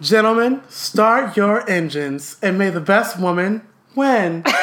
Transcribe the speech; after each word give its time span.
Gentlemen, 0.00 0.62
start 0.68 1.36
your 1.36 1.68
engines 1.70 2.36
and 2.42 2.58
may 2.58 2.70
the 2.70 2.80
best 2.80 3.20
woman 3.20 3.62
win. 3.94 4.42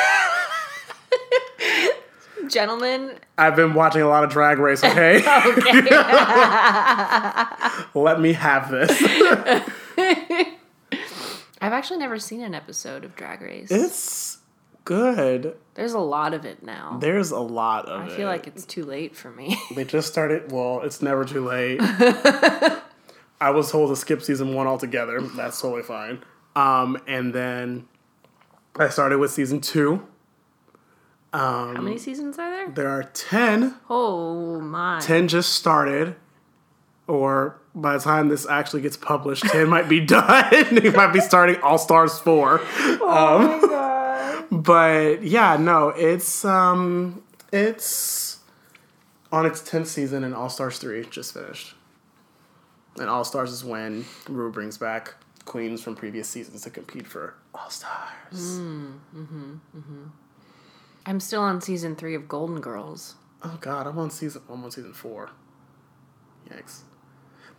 Gentlemen, 2.50 3.12
I've 3.38 3.56
been 3.56 3.76
watching 3.76 4.02
a 4.02 4.08
lot 4.08 4.24
of 4.24 4.32
Drag 4.32 4.58
Race, 4.58 4.84
okay? 4.84 5.18
Let 7.94 8.20
me 8.20 8.34
have 8.34 8.72
this. 8.72 8.90
I've 11.62 11.74
actually 11.74 12.00
never 12.00 12.18
seen 12.18 12.42
an 12.42 12.56
episode 12.56 13.04
of 13.06 13.16
Drag 13.16 13.42
Race. 13.42 13.70
It's 13.70 14.40
good. 14.84 15.56
There's 15.76 15.94
a 15.94 16.00
lot 16.00 16.34
of 16.34 16.44
it 16.46 16.64
now. 16.64 16.98
There's 17.00 17.30
a 17.32 17.40
lot 17.40 17.86
of 17.86 18.02
I 18.02 18.06
it. 18.08 18.16
feel 18.16 18.28
like 18.28 18.48
it's 18.48 18.66
too 18.66 18.84
late 18.84 19.16
for 19.16 19.30
me. 19.30 19.56
They 19.76 19.84
just 19.84 20.08
started. 20.08 20.52
Well, 20.52 20.82
it's 20.82 21.04
never 21.04 21.26
too 21.26 21.46
late. 21.46 21.80
I 23.42 23.52
was 23.52 23.72
told 23.72 23.90
to 23.90 23.96
skip 23.96 24.22
season 24.22 24.54
one 24.54 24.68
altogether. 24.68 25.22
That's 25.22 25.60
totally 25.62 25.84
fine. 25.84 26.24
Um, 26.56 27.02
and 27.08 27.34
then 27.34 27.88
I 28.78 28.90
started 28.90 29.20
with 29.20 29.32
season 29.32 29.62
two. 29.62 30.06
How 31.32 31.74
many 31.74 31.98
seasons 31.98 32.40
are 32.40 32.50
there? 32.50 32.70
There 32.70 32.90
are 32.90 33.04
10. 33.04 33.76
Oh 33.90 34.60
my. 34.60 35.00
10 35.00 35.28
just 35.28 35.54
started. 35.54 36.16
Or 37.08 37.60
by 37.76 37.94
the 37.98 38.04
time 38.04 38.30
this 38.30 38.48
actually 38.48 38.82
gets 38.82 38.98
published, 38.98 39.44
10 39.44 39.70
might 39.70 39.88
be 39.88 40.00
done. 40.06 40.28
it 40.52 40.96
might 40.96 41.14
be 41.14 41.20
starting 41.22 41.58
All 41.62 41.78
Stars 41.78 42.18
4. 42.20 42.62
Oh 43.02 43.60
my 43.62 43.68
god. 43.68 43.96
But 44.52 45.22
yeah, 45.24 45.58
no, 45.58 45.90
it's 45.90 46.44
um 46.44 47.22
it's 47.54 48.40
on 49.32 49.46
its 49.46 49.62
10th 49.62 49.86
season 49.86 50.24
and 50.24 50.34
All 50.34 50.50
Stars 50.50 50.80
3 50.80 51.06
just 51.06 51.36
finished. 51.36 51.76
And 52.98 53.10
All 53.10 53.24
Stars 53.24 53.52
is 53.52 53.64
when 53.64 54.06
Rue 54.28 54.52
brings 54.52 54.78
back 54.78 55.16
queens 55.46 55.82
from 55.82 55.96
previous 55.96 56.28
seasons 56.28 56.62
to 56.64 56.70
compete 56.70 57.08
for 57.08 57.36
All 57.54 57.70
Stars. 57.70 58.60
Mm, 58.60 59.00
mm-hmm, 59.16 59.54
mm-hmm. 59.76 60.04
I'm 61.06 61.20
still 61.20 61.42
on 61.42 61.62
season 61.62 61.96
three 61.96 62.16
of 62.16 62.28
Golden 62.28 62.62
Girls. 62.62 63.16
Oh 63.42 63.58
god, 63.62 63.88
I'm 63.88 63.98
on 63.98 64.12
season 64.12 64.42
I'm 64.50 64.64
on 64.64 64.72
season 64.72 64.94
4. 64.94 65.30
Yikes. 66.50 66.82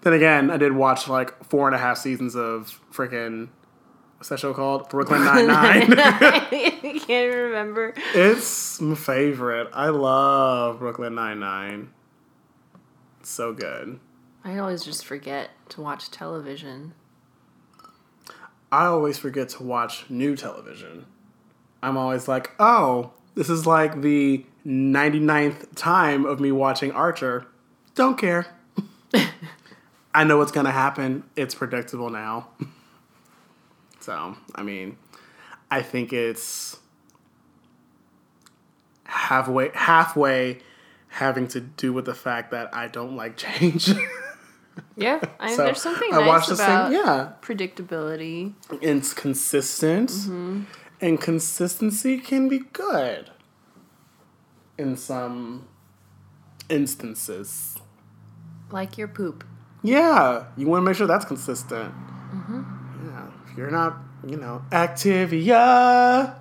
Then 0.02 0.12
again, 0.12 0.50
I 0.50 0.56
did 0.56 0.72
watch 0.72 1.08
like 1.08 1.44
four 1.44 1.66
and 1.66 1.74
a 1.74 1.78
half 1.78 1.98
seasons 1.98 2.34
of 2.34 2.80
freaking 2.92 3.48
what's 4.16 4.28
that 4.28 4.38
show 4.38 4.52
called? 4.52 4.88
Brooklyn 4.88 5.24
Nine 5.24 5.46
Nine. 5.46 5.94
I 5.98 7.00
can't 7.06 7.34
remember. 7.34 7.94
it's 8.14 8.80
my 8.80 8.94
favorite. 8.94 9.68
I 9.72 9.88
love 9.88 10.78
Brooklyn 10.78 11.14
Nine 11.14 11.40
Nine. 11.40 11.90
So 13.22 13.52
good. 13.52 13.98
I 14.44 14.58
always 14.58 14.84
just 14.84 15.04
forget 15.04 15.50
to 15.70 15.82
watch 15.82 16.10
television. 16.10 16.94
I 18.72 18.86
always 18.86 19.18
forget 19.18 19.48
to 19.50 19.62
watch 19.62 20.08
new 20.08 20.36
television. 20.36 21.06
I'm 21.82 21.96
always 21.96 22.28
like, 22.28 22.52
oh, 22.58 23.12
this 23.34 23.50
is 23.50 23.66
like 23.66 24.00
the 24.00 24.44
99th 24.66 25.74
time 25.74 26.24
of 26.24 26.40
me 26.40 26.52
watching 26.52 26.92
Archer. 26.92 27.46
Don't 27.94 28.18
care. 28.18 28.46
I 30.14 30.24
know 30.24 30.38
what's 30.38 30.52
going 30.52 30.66
to 30.66 30.72
happen. 30.72 31.24
It's 31.36 31.54
predictable 31.54 32.10
now. 32.10 32.48
so, 34.00 34.36
I 34.54 34.62
mean, 34.62 34.96
I 35.70 35.82
think 35.82 36.12
it's 36.12 36.78
halfway 39.04 39.70
halfway 39.74 40.60
having 41.08 41.48
to 41.48 41.60
do 41.60 41.92
with 41.92 42.04
the 42.04 42.14
fact 42.14 42.52
that 42.52 42.74
I 42.74 42.86
don't 42.88 43.16
like 43.16 43.36
change. 43.36 43.92
Yeah, 44.96 45.20
I, 45.38 45.54
So, 45.56 45.64
there's 45.64 45.80
something 45.80 46.12
I 46.12 46.18
nice 46.18 46.26
watched 46.28 46.48
the 46.48 46.56
same- 46.56 46.66
about 46.68 46.92
yeah. 46.92 47.32
predictability. 47.42 48.54
it's 48.82 49.12
consistent 49.14 50.10
mm-hmm. 50.10 50.62
and 51.00 51.20
consistency 51.20 52.18
can 52.18 52.48
be 52.48 52.60
good 52.72 53.30
in 54.78 54.96
some 54.96 55.66
instances 56.68 57.76
Like 58.70 58.96
your 58.98 59.08
poop. 59.08 59.44
yeah 59.82 60.44
you 60.56 60.66
want 60.66 60.82
to 60.82 60.86
make 60.86 60.96
sure 60.96 61.06
that's 61.06 61.24
consistent 61.24 61.92
mm-hmm. 61.94 62.62
yeah 63.06 63.26
if 63.50 63.56
you're 63.56 63.70
not 63.70 63.96
you 64.26 64.36
know 64.36 64.62
activia 64.70 66.34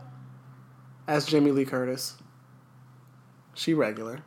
as 1.07 1.25
jamie 1.25 1.51
lee 1.51 1.65
curtis 1.65 2.17
she 3.53 3.73
regular 3.73 4.19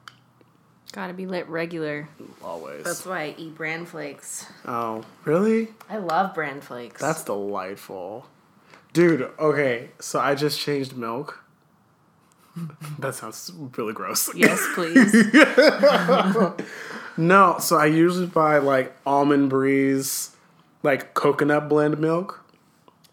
Gotta 0.93 1.15
be 1.15 1.27
lit 1.27 1.49
regular. 1.49 2.09
always 2.45 2.85
That's 2.85 3.05
why 3.07 3.23
I 3.23 3.35
eat 3.39 3.55
bran 3.55 3.87
flakes. 3.87 4.47
oh 4.67 5.05
really 5.25 5.69
I 5.89 5.97
love 5.99 6.35
bran 6.35 6.61
flakes. 6.61 7.01
That's 7.01 7.25
delightful. 7.25 8.27
Dude, 8.93 9.31
okay, 9.39 9.91
so 10.01 10.21
I 10.21 10.35
just 10.35 10.61
changed 10.61 10.97
milk. 10.97 11.43
that 12.99 13.15
sounds 13.15 13.51
really 13.79 13.95
gross. 13.95 14.29
yes, 14.35 14.63
please. 14.75 15.15
No, 17.17 17.57
so 17.59 17.77
I 17.77 17.87
usually 17.87 18.27
buy 18.27 18.59
like 18.59 18.95
almond 19.07 19.51
breeze, 19.51 20.35
like 20.83 21.15
coconut 21.15 21.69
blend 21.69 21.99
milk, 21.99 22.45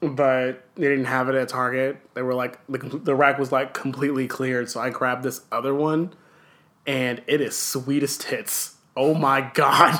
but 0.02 0.66
they 0.76 0.88
didn't 0.88 1.06
have 1.06 1.30
it 1.30 1.36
at 1.36 1.50
Target. 1.50 1.98
They 2.14 2.22
were 2.22 2.34
like, 2.34 2.60
the, 2.68 2.78
the 2.78 3.16
rack 3.16 3.38
was 3.38 3.52
like 3.52 3.74
completely 3.74 4.28
cleared, 4.28 4.70
so 4.70 4.80
I 4.80 4.90
grabbed 4.90 5.24
this 5.24 5.42
other 5.52 5.74
one, 5.76 6.14
and 6.86 7.22
it 7.28 7.42
is 7.42 7.58
sweet 7.58 8.04
as 8.04 8.18
tits. 8.18 8.76
Oh 8.96 9.14
my 9.14 9.42
god. 9.54 10.00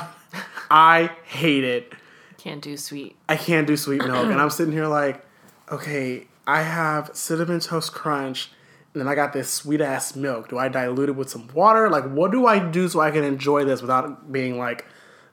I 0.70 1.10
hate 1.24 1.64
it. 1.64 1.92
Can't 2.38 2.62
do 2.62 2.76
sweet. 2.76 3.16
I 3.28 3.36
can't 3.36 3.66
do 3.66 3.76
sweet 3.76 4.04
milk. 4.04 4.26
and 4.26 4.40
I'm 4.40 4.50
sitting 4.50 4.72
here 4.72 4.86
like, 4.86 5.24
okay, 5.70 6.26
I 6.46 6.62
have 6.62 7.10
cinnamon 7.12 7.60
toast 7.60 7.92
crunch, 7.92 8.50
and 8.92 9.00
then 9.00 9.08
I 9.08 9.14
got 9.14 9.32
this 9.32 9.50
sweet 9.50 9.80
ass 9.80 10.16
milk. 10.16 10.48
Do 10.48 10.58
I 10.58 10.68
dilute 10.68 11.10
it 11.10 11.16
with 11.16 11.30
some 11.30 11.48
water? 11.54 11.90
Like, 11.90 12.04
what 12.04 12.30
do 12.30 12.46
I 12.46 12.58
do 12.58 12.88
so 12.88 13.00
I 13.00 13.10
can 13.10 13.24
enjoy 13.24 13.64
this 13.64 13.80
without 13.80 14.32
being 14.32 14.58
like, 14.58 14.86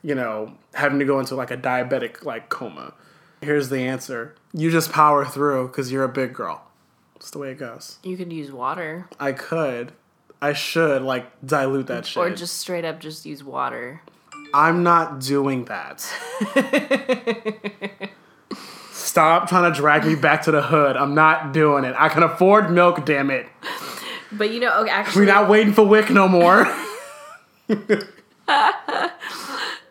you 0.03 0.15
know, 0.15 0.53
having 0.73 0.99
to 0.99 1.05
go 1.05 1.19
into 1.19 1.35
like 1.35 1.51
a 1.51 1.57
diabetic 1.57 2.23
like 2.23 2.49
coma? 2.49 2.93
Here's 3.41 3.69
the 3.69 3.79
answer: 3.79 4.35
you 4.53 4.69
just 4.71 4.91
power 4.91 5.25
through 5.25 5.67
because 5.67 5.91
you're 5.91 6.03
a 6.03 6.09
big 6.09 6.33
girl. 6.33 6.63
That's 7.15 7.31
the 7.31 7.39
way 7.39 7.51
it 7.51 7.57
goes. 7.57 7.97
You 8.03 8.15
could 8.17 8.31
use 8.31 8.51
water. 8.51 9.09
I 9.19 9.31
could, 9.31 9.93
I 10.41 10.53
should 10.53 11.01
like 11.01 11.31
dilute 11.45 11.87
that 11.87 12.05
shit. 12.05 12.17
Or 12.17 12.29
just 12.29 12.57
straight 12.57 12.85
up 12.85 12.99
just 12.99 13.25
use 13.25 13.43
water. 13.43 14.01
I'm 14.53 14.83
not 14.83 15.19
doing 15.19 15.65
that. 15.65 15.99
Stop 18.91 19.49
trying 19.49 19.71
to 19.71 19.77
drag 19.77 20.05
me 20.05 20.15
back 20.15 20.43
to 20.43 20.51
the 20.51 20.61
hood. 20.61 20.95
I'm 20.95 21.15
not 21.15 21.53
doing 21.53 21.83
it. 21.85 21.95
I 21.97 22.09
can 22.09 22.23
afford 22.23 22.71
milk, 22.71 23.05
damn 23.05 23.29
it. 23.29 23.47
But 24.31 24.51
you 24.51 24.59
know, 24.59 24.81
okay, 24.81 24.91
actually, 24.91 25.25
We're 25.25 25.33
not 25.33 25.49
waiting 25.49 25.73
for 25.73 25.85
WIC 25.85 26.09
no 26.11 26.27
more. 26.27 26.65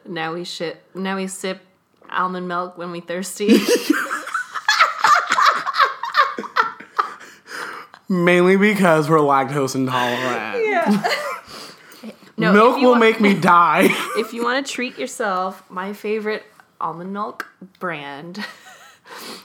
now 0.06 0.34
we 0.34 0.44
shit. 0.44 0.82
Now 0.94 1.16
we 1.16 1.26
sip 1.26 1.60
almond 2.10 2.46
milk 2.48 2.78
when 2.78 2.92
we 2.92 3.00
thirsty. 3.00 3.48
Mainly 8.08 8.56
because 8.56 9.08
we're 9.10 9.18
lactose 9.18 9.74
intolerant. 9.74 11.04
No, 12.38 12.52
Milk 12.52 12.76
will 12.76 12.90
want- 12.90 13.00
make 13.00 13.18
me 13.18 13.32
die. 13.32 13.88
If 14.18 14.34
you 14.34 14.44
want 14.44 14.66
to 14.66 14.70
treat 14.72 14.98
yourself, 14.98 15.62
my 15.70 15.94
favorite 15.94 16.42
almond 16.78 17.12
milk 17.14 17.48
brand 17.78 18.44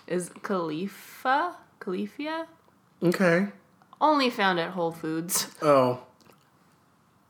is 0.08 0.30
Khalifa. 0.44 1.56
Califia. 1.80 2.46
okay. 3.02 3.48
Only 4.02 4.30
found 4.30 4.60
at 4.60 4.72
Whole 4.72 4.92
Foods. 4.92 5.48
Oh. 5.62 6.02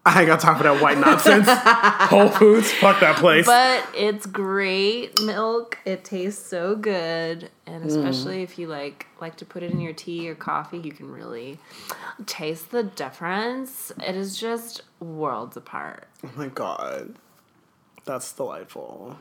I 0.04 0.22
ain't 0.22 0.28
got 0.28 0.40
time 0.40 0.58
for 0.58 0.64
that 0.64 0.82
white 0.82 0.98
nonsense. 0.98 1.46
Whole 2.10 2.28
Foods, 2.30 2.72
fuck 2.72 3.00
that 3.02 3.18
place. 3.18 3.46
But 3.46 3.88
it's 3.96 4.26
great 4.26 5.22
milk. 5.22 5.78
It 5.86 6.04
tastes 6.04 6.44
so 6.46 6.76
good, 6.76 7.50
Mm. 7.68 7.74
and 7.76 7.86
especially 7.86 8.42
if 8.42 8.58
you 8.58 8.68
like 8.68 9.06
like 9.22 9.36
to 9.38 9.46
put 9.46 9.62
it 9.62 9.72
in 9.72 9.80
your 9.80 9.94
tea 9.94 10.28
or 10.28 10.34
coffee, 10.36 10.80
you 10.80 10.92
can 10.92 11.12
really 11.12 11.60
taste 12.26 12.72
the 12.72 12.82
difference. 12.84 13.92
It 14.06 14.16
is 14.16 14.38
just 14.40 14.82
worlds 15.00 15.56
apart. 15.56 16.08
oh 16.26 16.32
my 16.36 16.48
god. 16.48 17.16
That's 18.06 18.32
delightful. 18.34 19.18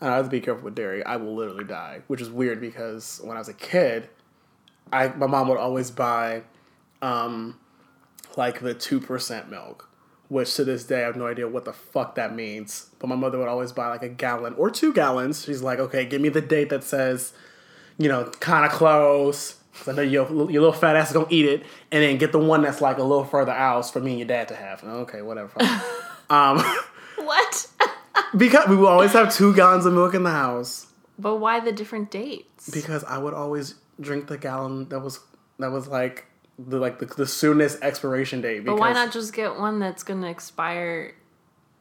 And 0.00 0.10
I 0.12 0.16
have 0.16 0.24
to 0.26 0.30
be 0.30 0.40
careful 0.40 0.64
with 0.64 0.74
dairy. 0.74 1.04
I 1.04 1.16
will 1.16 1.36
literally 1.36 1.62
die, 1.64 2.00
which 2.08 2.20
is 2.20 2.28
weird 2.28 2.60
because 2.60 3.20
when 3.22 3.36
I 3.36 3.40
was 3.40 3.48
a 3.48 3.54
kid, 3.54 4.08
I 4.92 5.08
my 5.08 5.28
mom 5.28 5.46
would 5.48 5.58
always 5.58 5.92
buy 5.92 6.42
um 7.00 7.58
like 8.36 8.60
the 8.60 8.74
2% 8.74 9.48
milk, 9.48 9.88
which 10.28 10.54
to 10.56 10.64
this 10.64 10.84
day 10.84 11.02
I 11.02 11.06
have 11.06 11.16
no 11.16 11.26
idea 11.26 11.48
what 11.48 11.64
the 11.64 11.72
fuck 11.72 12.14
that 12.16 12.34
means. 12.34 12.90
But 12.98 13.08
my 13.08 13.16
mother 13.16 13.38
would 13.38 13.48
always 13.48 13.72
buy 13.72 13.88
like 13.88 14.02
a 14.02 14.08
gallon 14.08 14.54
or 14.54 14.70
2 14.70 14.92
gallons. 14.92 15.44
She's 15.44 15.62
like, 15.62 15.78
"Okay, 15.78 16.04
give 16.04 16.20
me 16.20 16.28
the 16.28 16.40
date 16.40 16.68
that 16.70 16.84
says, 16.84 17.32
you 17.98 18.08
know, 18.08 18.24
kind 18.40 18.64
of 18.64 18.72
close." 18.72 19.56
'cause 19.76 19.88
I 19.88 19.92
know 19.92 20.02
your, 20.02 20.28
your 20.50 20.62
little 20.62 20.72
fat 20.72 20.94
ass 20.94 21.08
is 21.08 21.14
gonna 21.14 21.26
eat 21.30 21.46
it, 21.46 21.64
and 21.90 22.02
then 22.02 22.16
get 22.16 22.30
the 22.32 22.38
one 22.38 22.62
that's 22.62 22.80
like 22.80 22.98
a 22.98 23.02
little 23.02 23.24
further 23.24 23.50
out 23.52 23.90
for 23.92 23.98
me 24.00 24.10
and 24.12 24.18
your 24.20 24.28
dad 24.28 24.46
to 24.48 24.54
have. 24.54 24.84
Okay, 24.84 25.20
whatever. 25.22 25.50
um, 26.30 26.62
What? 27.16 27.66
because 28.36 28.68
we 28.68 28.76
will 28.76 28.86
always 28.88 29.12
have 29.12 29.34
two 29.34 29.54
gallons 29.54 29.86
of 29.86 29.92
milk 29.94 30.14
in 30.14 30.22
the 30.24 30.30
house. 30.30 30.86
But 31.18 31.36
why 31.36 31.60
the 31.60 31.72
different 31.72 32.10
dates? 32.10 32.68
because 32.70 33.04
I 33.04 33.18
would 33.18 33.34
always 33.34 33.74
drink 34.00 34.26
the 34.26 34.38
gallon 34.38 34.88
that 34.88 35.00
was 35.00 35.20
that 35.58 35.70
was 35.70 35.86
like 35.88 36.26
the 36.58 36.78
like 36.78 36.98
the, 36.98 37.06
the 37.06 37.26
soonest 37.26 37.82
expiration 37.82 38.40
date. 38.40 38.60
Because 38.60 38.78
but 38.78 38.80
why 38.80 38.92
not 38.92 39.12
just 39.12 39.32
get 39.32 39.56
one 39.56 39.78
that's 39.78 40.02
gonna 40.02 40.28
expire, 40.30 41.14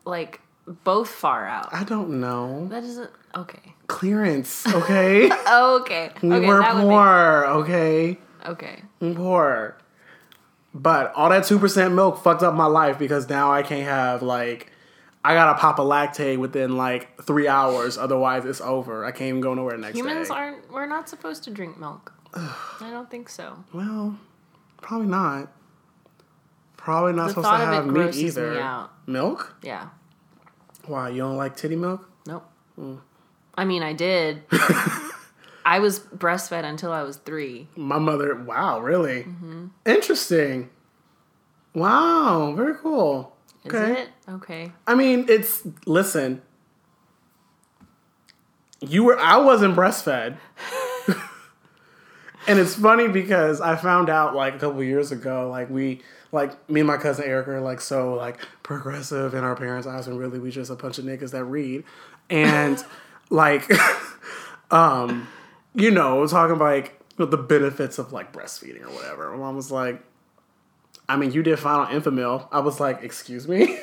like 0.06 0.42
both 0.66 1.10
far 1.10 1.48
out? 1.48 1.74
I 1.74 1.84
don't 1.84 2.20
know. 2.20 2.68
That 2.70 2.84
isn't 2.84 3.12
okay. 3.36 3.76
Clearance, 3.88 4.68
okay? 4.74 5.30
Oh, 5.48 5.80
okay. 5.82 6.12
we 6.22 6.34
okay, 6.34 6.48
were 6.48 6.64
poor, 6.64 7.46
okay? 7.48 8.18
okay. 8.46 8.84
Poor. 9.00 9.78
But 10.74 11.14
all 11.14 11.30
that 11.30 11.46
two 11.46 11.60
percent 11.60 11.94
milk 11.94 12.24
fucked 12.24 12.42
up 12.42 12.56
my 12.56 12.66
life 12.66 12.98
because 12.98 13.30
now 13.30 13.52
I 13.52 13.62
can't 13.62 13.88
have 13.88 14.24
like 14.24 14.72
I 15.24 15.36
gotta 15.36 15.58
pop 15.58 15.80
a 15.80 15.84
lactate 15.84 16.38
within 16.38 16.78
like 16.78 17.22
three 17.22 17.48
hours, 17.48 17.98
otherwise 17.98 18.44
it's 18.46 18.60
over. 18.60 19.06
I 19.06 19.12
can't 19.12 19.30
even 19.30 19.42
go 19.42 19.54
nowhere 19.54 19.78
next 19.78 19.96
Humans 19.96 20.30
day. 20.30 20.34
aren't. 20.34 20.72
We're 20.72 20.88
not 20.88 21.08
supposed 21.08 21.44
to 21.44 21.52
drink 21.52 21.80
milk. 21.80 22.12
I 22.34 22.90
don't 22.90 23.10
think 23.10 23.30
so. 23.30 23.64
Well, 23.72 24.18
probably 24.84 25.08
not. 25.08 25.52
Probably 26.78 27.14
not 27.14 27.24
The 27.26 27.30
supposed 27.30 27.46
to 27.46 27.50
thought 27.52 27.62
of 27.62 27.70
it 27.70 27.76
have 27.76 27.88
meat 27.88 28.16
me 28.16 28.24
either. 28.28 28.60
out. 28.60 28.92
Milk? 29.08 29.56
Yeah. 29.64 29.88
Why 30.86 31.10
you 31.10 31.20
don't 31.20 31.38
like 31.38 31.56
titty 31.56 31.76
milk? 31.78 32.10
Nope. 32.28 32.46
Hmm. 32.76 32.96
I 33.56 33.66
mean, 33.66 33.82
I 33.84 33.94
did. 33.94 34.44
I 35.66 35.80
was 35.80 36.00
breastfed 36.00 36.66
until 36.66 36.92
I 36.92 37.04
was 37.04 37.18
three. 37.18 37.68
My 37.78 37.98
mother. 38.00 38.36
Wow, 38.36 38.82
really? 38.82 39.24
Mm-hmm. 39.24 39.68
Interesting. 39.86 40.70
Wow, 41.74 42.54
very 42.56 42.76
cool. 42.76 43.34
Is 43.64 43.74
Okay. 43.74 44.02
it? 44.02 44.10
Okay. 44.28 44.72
I 44.86 44.94
mean, 44.96 45.26
it's 45.30 45.64
listen. 45.86 46.42
You 48.82 49.06
were 49.06 49.18
I 49.18 49.38
wasn't 49.38 49.76
breastfed. 49.76 50.38
and 52.48 52.60
it's 52.60 52.76
funny 52.76 53.08
because 53.08 53.62
I 53.62 53.76
found 53.76 54.10
out 54.10 54.36
like 54.36 54.56
a 54.56 54.60
couple 54.60 54.84
years 54.84 55.12
ago, 55.12 55.50
like 55.50 55.70
we 55.70 56.02
like 56.32 56.70
me 56.70 56.82
and 56.82 56.88
my 56.88 56.98
cousin 56.98 57.26
Eric 57.26 57.48
are 57.48 57.62
like 57.62 57.82
so 57.82 58.16
like 58.16 58.40
progressive 58.64 59.34
in 59.34 59.44
our 59.44 59.56
parents' 59.56 59.88
eyes 59.88 60.08
and 60.08 60.20
really 60.20 60.40
we 60.40 60.52
just 60.52 60.72
a 60.72 60.76
bunch 60.76 60.98
of 60.98 61.06
niggas 61.06 61.32
that 61.32 61.46
read. 61.46 61.84
And 62.30 62.84
like 63.30 63.70
um, 64.72 65.28
you 65.76 65.92
know, 65.92 66.26
talking 66.28 66.56
about 66.56 66.66
like 66.66 67.00
the 67.18 67.38
benefits 67.38 68.00
of 68.00 68.12
like 68.12 68.34
breastfeeding 68.34 68.84
or 68.84 68.90
whatever. 68.90 69.32
My 69.32 69.38
mom 69.38 69.56
was 69.56 69.72
like, 69.72 70.04
I 71.08 71.16
mean, 71.18 71.32
you 71.32 71.44
did 71.44 71.60
fine 71.60 71.80
on 71.80 72.02
Enfamil. 72.02 72.48
I 72.52 72.60
was 72.60 72.80
like, 72.80 73.04
excuse 73.04 73.48
me? 73.48 73.80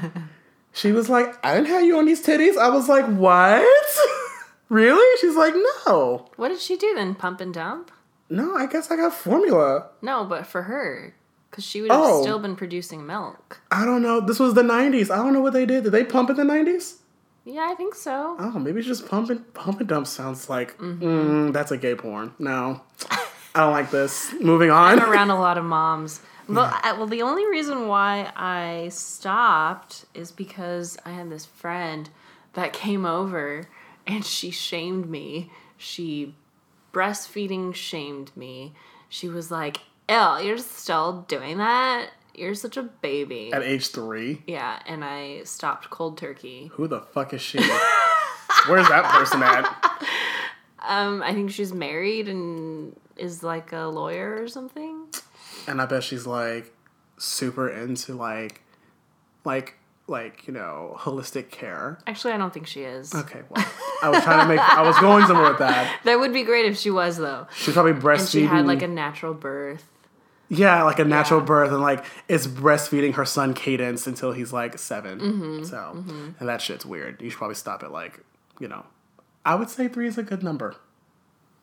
she 0.72 0.92
was 0.92 1.08
like, 1.08 1.44
I 1.44 1.54
didn't 1.54 1.68
have 1.68 1.84
you 1.84 1.98
on 1.98 2.06
these 2.06 2.24
titties. 2.24 2.56
I 2.56 2.70
was 2.70 2.88
like, 2.88 3.06
what? 3.06 3.98
Really? 4.68 5.18
She's 5.20 5.36
like, 5.36 5.54
no. 5.86 6.28
What 6.36 6.48
did 6.48 6.60
she 6.60 6.76
do 6.76 6.94
then? 6.94 7.14
Pump 7.14 7.40
and 7.40 7.52
dump? 7.52 7.90
No, 8.30 8.54
I 8.56 8.66
guess 8.66 8.90
I 8.90 8.96
got 8.96 9.12
formula. 9.14 9.86
No, 10.02 10.24
but 10.24 10.46
for 10.46 10.62
her, 10.62 11.14
because 11.50 11.64
she 11.64 11.82
would 11.82 11.90
have 11.90 12.00
Oh. 12.00 12.22
still 12.22 12.38
been 12.38 12.56
producing 12.56 13.06
milk. 13.06 13.60
I 13.70 13.84
don't 13.84 14.02
know. 14.02 14.20
This 14.20 14.40
was 14.40 14.54
the 14.54 14.62
90s. 14.62 15.10
I 15.10 15.16
don't 15.16 15.32
know 15.32 15.40
what 15.40 15.52
they 15.52 15.66
did. 15.66 15.84
Did 15.84 15.92
they 15.92 16.04
pump 16.04 16.30
in 16.30 16.36
the 16.36 16.42
90s? 16.42 16.96
Yeah, 17.44 17.68
I 17.70 17.74
think 17.74 17.94
so. 17.94 18.36
Oh, 18.38 18.58
maybe 18.58 18.78
it's 18.78 18.88
just 18.88 19.06
pump 19.06 19.28
and, 19.28 19.52
pump 19.52 19.78
and 19.80 19.88
dump 19.88 20.06
sounds 20.06 20.48
like, 20.48 20.78
mm, 20.78 21.52
that's 21.52 21.70
a 21.70 21.76
gay 21.76 21.94
porn. 21.94 22.32
No. 22.38 22.80
I 23.54 23.60
don't 23.60 23.72
like 23.72 23.90
this. 23.90 24.32
Moving 24.40 24.70
on. 24.72 24.98
I'm 24.98 25.10
around 25.10 25.30
a 25.30 25.38
lot 25.38 25.58
of 25.58 25.64
moms. 25.64 26.20
Well, 26.48 26.70
I, 26.82 26.92
well, 26.92 27.06
the 27.06 27.22
only 27.22 27.46
reason 27.46 27.86
why 27.88 28.32
I 28.34 28.88
stopped 28.90 30.06
is 30.14 30.30
because 30.32 30.96
I 31.04 31.10
had 31.10 31.30
this 31.30 31.44
friend 31.46 32.08
that 32.54 32.72
came 32.72 33.04
over 33.06 33.68
and 34.06 34.24
she 34.24 34.50
shamed 34.50 35.08
me. 35.08 35.50
She 35.76 36.34
breastfeeding 36.92 37.74
shamed 37.74 38.30
me. 38.36 38.72
She 39.08 39.28
was 39.28 39.50
like, 39.50 39.78
"Ew, 40.08 40.38
you're 40.42 40.58
still 40.58 41.24
doing 41.28 41.58
that? 41.58 42.10
You're 42.34 42.54
such 42.54 42.76
a 42.76 42.82
baby." 42.82 43.52
At 43.52 43.62
age 43.62 43.88
three? 43.88 44.42
Yeah, 44.46 44.80
and 44.86 45.04
I 45.04 45.42
stopped 45.44 45.90
cold 45.90 46.18
turkey. 46.18 46.70
Who 46.74 46.86
the 46.88 47.00
fuck 47.00 47.32
is 47.34 47.40
she? 47.40 47.58
Where's 48.68 48.88
that 48.88 49.04
person 49.12 49.42
at? 49.42 50.00
Um, 50.86 51.22
I 51.22 51.32
think 51.32 51.50
she's 51.50 51.72
married 51.72 52.28
and 52.28 52.94
is 53.16 53.42
like 53.42 53.72
a 53.72 53.86
lawyer 53.86 54.36
or 54.42 54.48
something. 54.48 55.06
and 55.66 55.80
I 55.80 55.86
bet 55.86 56.04
she's 56.04 56.26
like 56.26 56.74
super 57.16 57.70
into 57.70 58.12
like 58.12 58.60
like 59.46 59.78
like 60.06 60.46
you 60.46 60.52
know 60.52 60.96
holistic 60.98 61.50
care. 61.50 61.98
Actually, 62.06 62.32
I 62.34 62.36
don't 62.36 62.52
think 62.52 62.66
she 62.66 62.82
is. 62.82 63.14
Okay, 63.14 63.42
well, 63.48 63.64
I 64.02 64.08
was 64.10 64.22
trying 64.22 64.40
to 64.40 64.46
make 64.46 64.60
I 64.60 64.82
was 64.82 64.98
going 64.98 65.26
somewhere 65.26 65.48
with 65.50 65.58
that. 65.58 66.00
That 66.04 66.18
would 66.20 66.32
be 66.32 66.42
great 66.42 66.66
if 66.66 66.76
she 66.78 66.90
was 66.90 67.16
though. 67.16 67.46
She's 67.56 67.74
probably 67.74 67.92
breastfeeding. 67.94 68.18
And 68.20 68.28
she 68.28 68.44
had 68.46 68.66
like 68.66 68.82
a 68.82 68.88
natural 68.88 69.32
birth. 69.34 69.84
yeah, 70.50 70.82
like 70.82 70.98
a 70.98 71.04
natural 71.04 71.40
Yeah. 71.40 71.46
birth, 71.46 71.72
and 71.72 71.80
like 71.80 72.04
it's 72.28 72.46
breastfeeding 72.46 73.14
her 73.14 73.24
son 73.24 73.54
Cadence 73.54 74.06
until 74.06 74.32
he's 74.32 74.52
like 74.52 74.78
7 74.78 75.18
Mm-hmm, 75.20 75.64
So, 75.64 76.04
and 76.38 76.48
that 76.48 76.60
shit's 76.60 76.84
weird. 76.84 77.22
You 77.22 77.30
should 77.30 77.38
probably 77.38 77.54
stop 77.56 77.82
at 77.82 77.90
like 77.92 78.20
you 78.60 78.68
know, 78.68 78.84
I 79.44 79.54
would 79.54 79.70
say 79.70 79.88
three 79.88 80.06
is 80.06 80.18
a 80.18 80.22
good 80.22 80.42
number. 80.42 80.76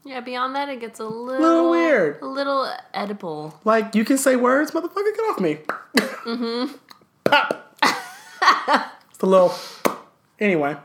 Yeah, 0.04 0.20
beyond 0.20 0.56
that, 0.56 0.68
it 0.68 0.80
gets 0.80 1.00
a 1.00 1.06
little, 1.06 1.70
weird. 1.70 2.20
a 2.24 2.26
little 2.26 2.68
edible. 2.92 3.60
Like 3.64 3.94
you 3.94 4.04
can 4.04 4.18
say 4.18 4.36
words, 4.36 4.72
motherfucker, 4.72 5.16
get 5.16 5.20
off 5.30 5.40
me. 5.40 5.60
Mm-hmm. 5.96 6.74
Pop. 7.24 7.61
A 9.22 9.26
little. 9.26 9.54
Anyway, 10.40 10.76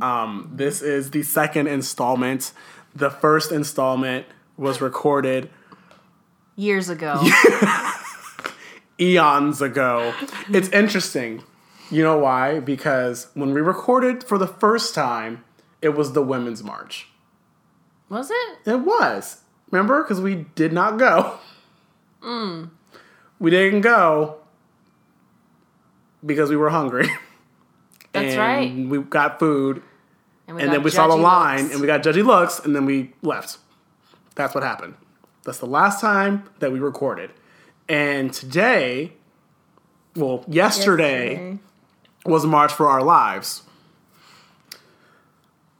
um, 0.00 0.50
this 0.54 0.82
is 0.82 1.10
the 1.10 1.22
second 1.22 1.66
installment. 1.66 2.52
The 2.94 3.10
first 3.10 3.52
installment 3.52 4.26
was 4.56 4.80
recorded 4.80 5.50
Years 6.56 6.88
ago, 6.90 7.22
eons 9.00 9.62
ago. 9.62 10.12
It's 10.50 10.68
interesting. 10.70 11.42
You 11.90 12.02
know 12.02 12.18
why? 12.18 12.60
Because 12.60 13.28
when 13.34 13.54
we 13.54 13.60
recorded 13.62 14.22
for 14.22 14.36
the 14.36 14.46
first 14.46 14.94
time, 14.94 15.42
it 15.80 15.90
was 15.90 16.12
the 16.12 16.22
Women's 16.22 16.62
March. 16.62 17.08
was 18.10 18.30
it? 18.30 18.58
It 18.66 18.80
was. 18.80 19.38
Remember? 19.70 20.02
Because 20.02 20.20
we 20.20 20.46
did 20.54 20.72
not 20.72 20.98
go. 20.98 21.38
We 23.38 23.50
didn't 23.50 23.80
go 23.80 24.36
because 26.24 26.50
we 26.50 26.56
were 26.56 26.70
hungry. 26.70 27.08
That's 28.22 28.34
and 28.34 28.38
right. 28.38 28.88
We 28.88 29.04
got 29.04 29.38
food, 29.38 29.82
we 30.46 30.52
and 30.52 30.60
got 30.60 30.70
then 30.70 30.82
we 30.82 30.90
saw 30.90 31.08
the 31.08 31.16
line, 31.16 31.62
looks. 31.62 31.72
and 31.72 31.80
we 31.80 31.86
got 31.86 32.02
judgy 32.02 32.24
looks, 32.24 32.58
and 32.60 32.74
then 32.74 32.84
we 32.84 33.12
left. 33.22 33.58
That's 34.34 34.54
what 34.54 34.64
happened. 34.64 34.94
That's 35.44 35.58
the 35.58 35.66
last 35.66 36.00
time 36.00 36.48
that 36.58 36.72
we 36.72 36.78
recorded. 36.78 37.32
And 37.88 38.32
today, 38.32 39.12
well, 40.14 40.44
yesterday, 40.46 41.58
was 42.24 42.46
March 42.46 42.72
for 42.72 42.86
Our 42.86 43.02
Lives, 43.02 43.62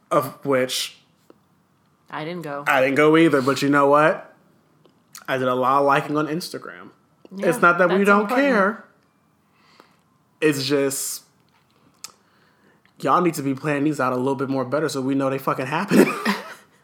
of 0.09 0.43
which 0.45 0.97
I 2.09 2.25
didn't 2.25 2.41
go. 2.41 2.65
I 2.67 2.81
didn't 2.81 2.95
go 2.95 3.15
either, 3.15 3.41
but 3.41 3.61
you 3.61 3.69
know 3.69 3.87
what? 3.87 4.35
I 5.27 5.37
did 5.37 5.47
a 5.47 5.55
lot 5.55 5.79
of 5.79 5.85
liking 5.85 6.17
on 6.17 6.27
Instagram. 6.27 6.89
Yeah, 7.33 7.47
it's 7.47 7.61
not 7.61 7.77
that 7.77 7.89
we 7.89 8.03
don't 8.03 8.23
important. 8.23 8.47
care. 8.47 8.85
It's 10.41 10.65
just 10.65 11.23
y'all 13.03 13.21
need 13.21 13.33
to 13.35 13.41
be 13.41 13.53
planning 13.55 13.85
these 13.85 13.99
out 13.99 14.13
a 14.13 14.17
little 14.17 14.35
bit 14.35 14.49
more 14.49 14.65
better 14.65 14.89
so 14.89 15.01
we 15.01 15.15
know 15.15 15.29
they 15.29 15.37
fucking 15.37 15.67
happen. 15.67 16.05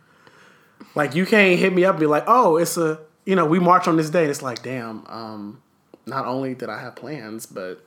like 0.95 1.15
you 1.15 1.25
can't 1.25 1.59
hit 1.59 1.73
me 1.73 1.85
up 1.85 1.95
and 1.95 1.99
be 1.99 2.05
like, 2.05 2.23
oh, 2.27 2.57
it's 2.57 2.77
a 2.77 2.99
you 3.27 3.35
know, 3.35 3.45
we 3.45 3.59
march 3.59 3.89
on 3.89 3.97
this 3.97 4.09
day. 4.09 4.21
And 4.21 4.31
it's 4.31 4.41
like, 4.41 4.63
damn, 4.63 5.05
um, 5.07 5.61
not 6.05 6.25
only 6.25 6.55
did 6.55 6.69
I 6.69 6.79
have 6.79 6.95
plans, 6.95 7.45
but 7.45 7.85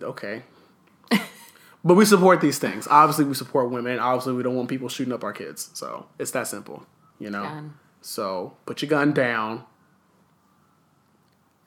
okay. 0.00 0.44
but 1.84 1.94
we 1.94 2.04
support 2.04 2.40
these 2.40 2.60
things. 2.60 2.86
Obviously 2.88 3.24
we 3.24 3.34
support 3.34 3.70
women. 3.70 3.98
Obviously 3.98 4.34
we 4.34 4.44
don't 4.44 4.54
want 4.54 4.68
people 4.68 4.88
shooting 4.88 5.12
up 5.12 5.24
our 5.24 5.32
kids. 5.32 5.70
So 5.74 6.06
it's 6.20 6.30
that 6.30 6.46
simple. 6.46 6.86
You 7.18 7.30
know? 7.30 7.42
Gun. 7.42 7.74
So 8.00 8.56
put 8.64 8.80
your 8.80 8.88
gun 8.88 9.12
down 9.12 9.64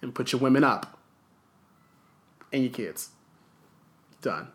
and 0.01 0.15
put 0.15 0.32
your 0.32 0.39
women 0.39 0.63
up 0.63 0.98
and 2.53 2.63
your 2.63 2.72
kids. 2.72 3.10
Done. 4.22 4.48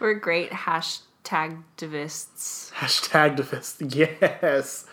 We're 0.00 0.14
great 0.14 0.50
hashtag 0.50 1.62
divists. 1.76 2.72
Hashtag 2.74 3.36
defist. 3.36 3.82
Yes. 3.94 4.86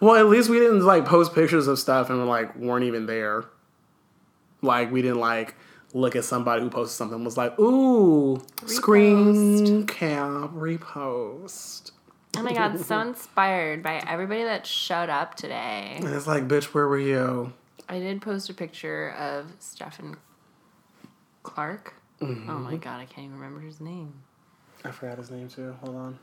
Well, 0.00 0.14
at 0.14 0.26
least 0.26 0.48
we 0.48 0.60
didn't 0.60 0.84
like 0.84 1.04
post 1.04 1.34
pictures 1.34 1.66
of 1.66 1.78
stuff 1.78 2.08
and 2.08 2.24
like 2.26 2.54
weren't 2.54 2.84
even 2.84 3.06
there. 3.06 3.44
Like 4.62 4.92
we 4.92 5.02
didn't 5.02 5.18
like 5.18 5.56
look 5.92 6.14
at 6.14 6.24
somebody 6.24 6.62
who 6.62 6.70
posted 6.70 6.96
something 6.96 7.16
and 7.16 7.24
was 7.24 7.36
like, 7.36 7.58
ooh, 7.58 8.40
screen 8.66 9.86
cap 9.86 10.50
repost. 10.52 11.90
Oh 12.36 12.42
my 12.42 12.52
god, 12.52 12.78
so 12.78 13.00
inspired 13.00 13.82
by 13.82 14.02
everybody 14.06 14.44
that 14.44 14.66
showed 14.66 15.08
up 15.08 15.34
today. 15.34 15.94
And 15.96 16.08
it's 16.08 16.26
like, 16.26 16.46
bitch, 16.46 16.66
where 16.66 16.86
were 16.86 16.98
you? 16.98 17.52
I 17.88 17.98
did 17.98 18.20
post 18.22 18.50
a 18.50 18.54
picture 18.54 19.10
of 19.18 19.58
Stephon 19.60 20.16
Clark. 21.42 21.94
Mm-hmm. 22.20 22.50
Oh 22.50 22.58
my 22.58 22.76
god, 22.76 23.00
I 23.00 23.06
can't 23.06 23.26
even 23.26 23.38
remember 23.38 23.60
his 23.60 23.80
name. 23.80 24.12
I 24.88 24.90
forgot 24.90 25.18
his 25.18 25.30
name 25.30 25.48
too. 25.48 25.76
Hold 25.82 25.96
on. 25.96 26.18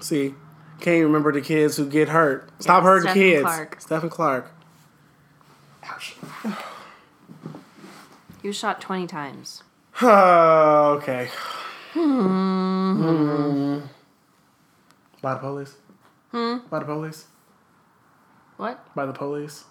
See, 0.00 0.34
can't 0.80 1.04
remember 1.04 1.30
the 1.32 1.42
kids 1.42 1.76
who 1.76 1.86
get 1.88 2.08
hurt. 2.08 2.50
Stop 2.58 2.82
Yeah, 2.82 2.88
hurting 2.88 3.10
Stephon 3.10 3.14
kids. 3.14 3.42
Clark. 3.42 3.80
Stephon 3.80 4.10
Clark. 4.10 4.52
Ouch. 5.84 6.16
He 8.40 8.48
was 8.48 8.56
shot 8.56 8.80
20 8.80 9.06
times. 9.06 9.62
Oh, 10.02 10.98
okay. 11.02 11.28
Hmm. 11.92 13.80
By 15.20 15.34
the 15.34 15.40
police. 15.40 15.76
Hmm. 16.30 16.58
By 16.70 16.78
the 16.78 16.84
police. 16.86 17.26
What? 18.56 18.94
By 18.94 19.04
the 19.04 19.12
police. 19.12 19.64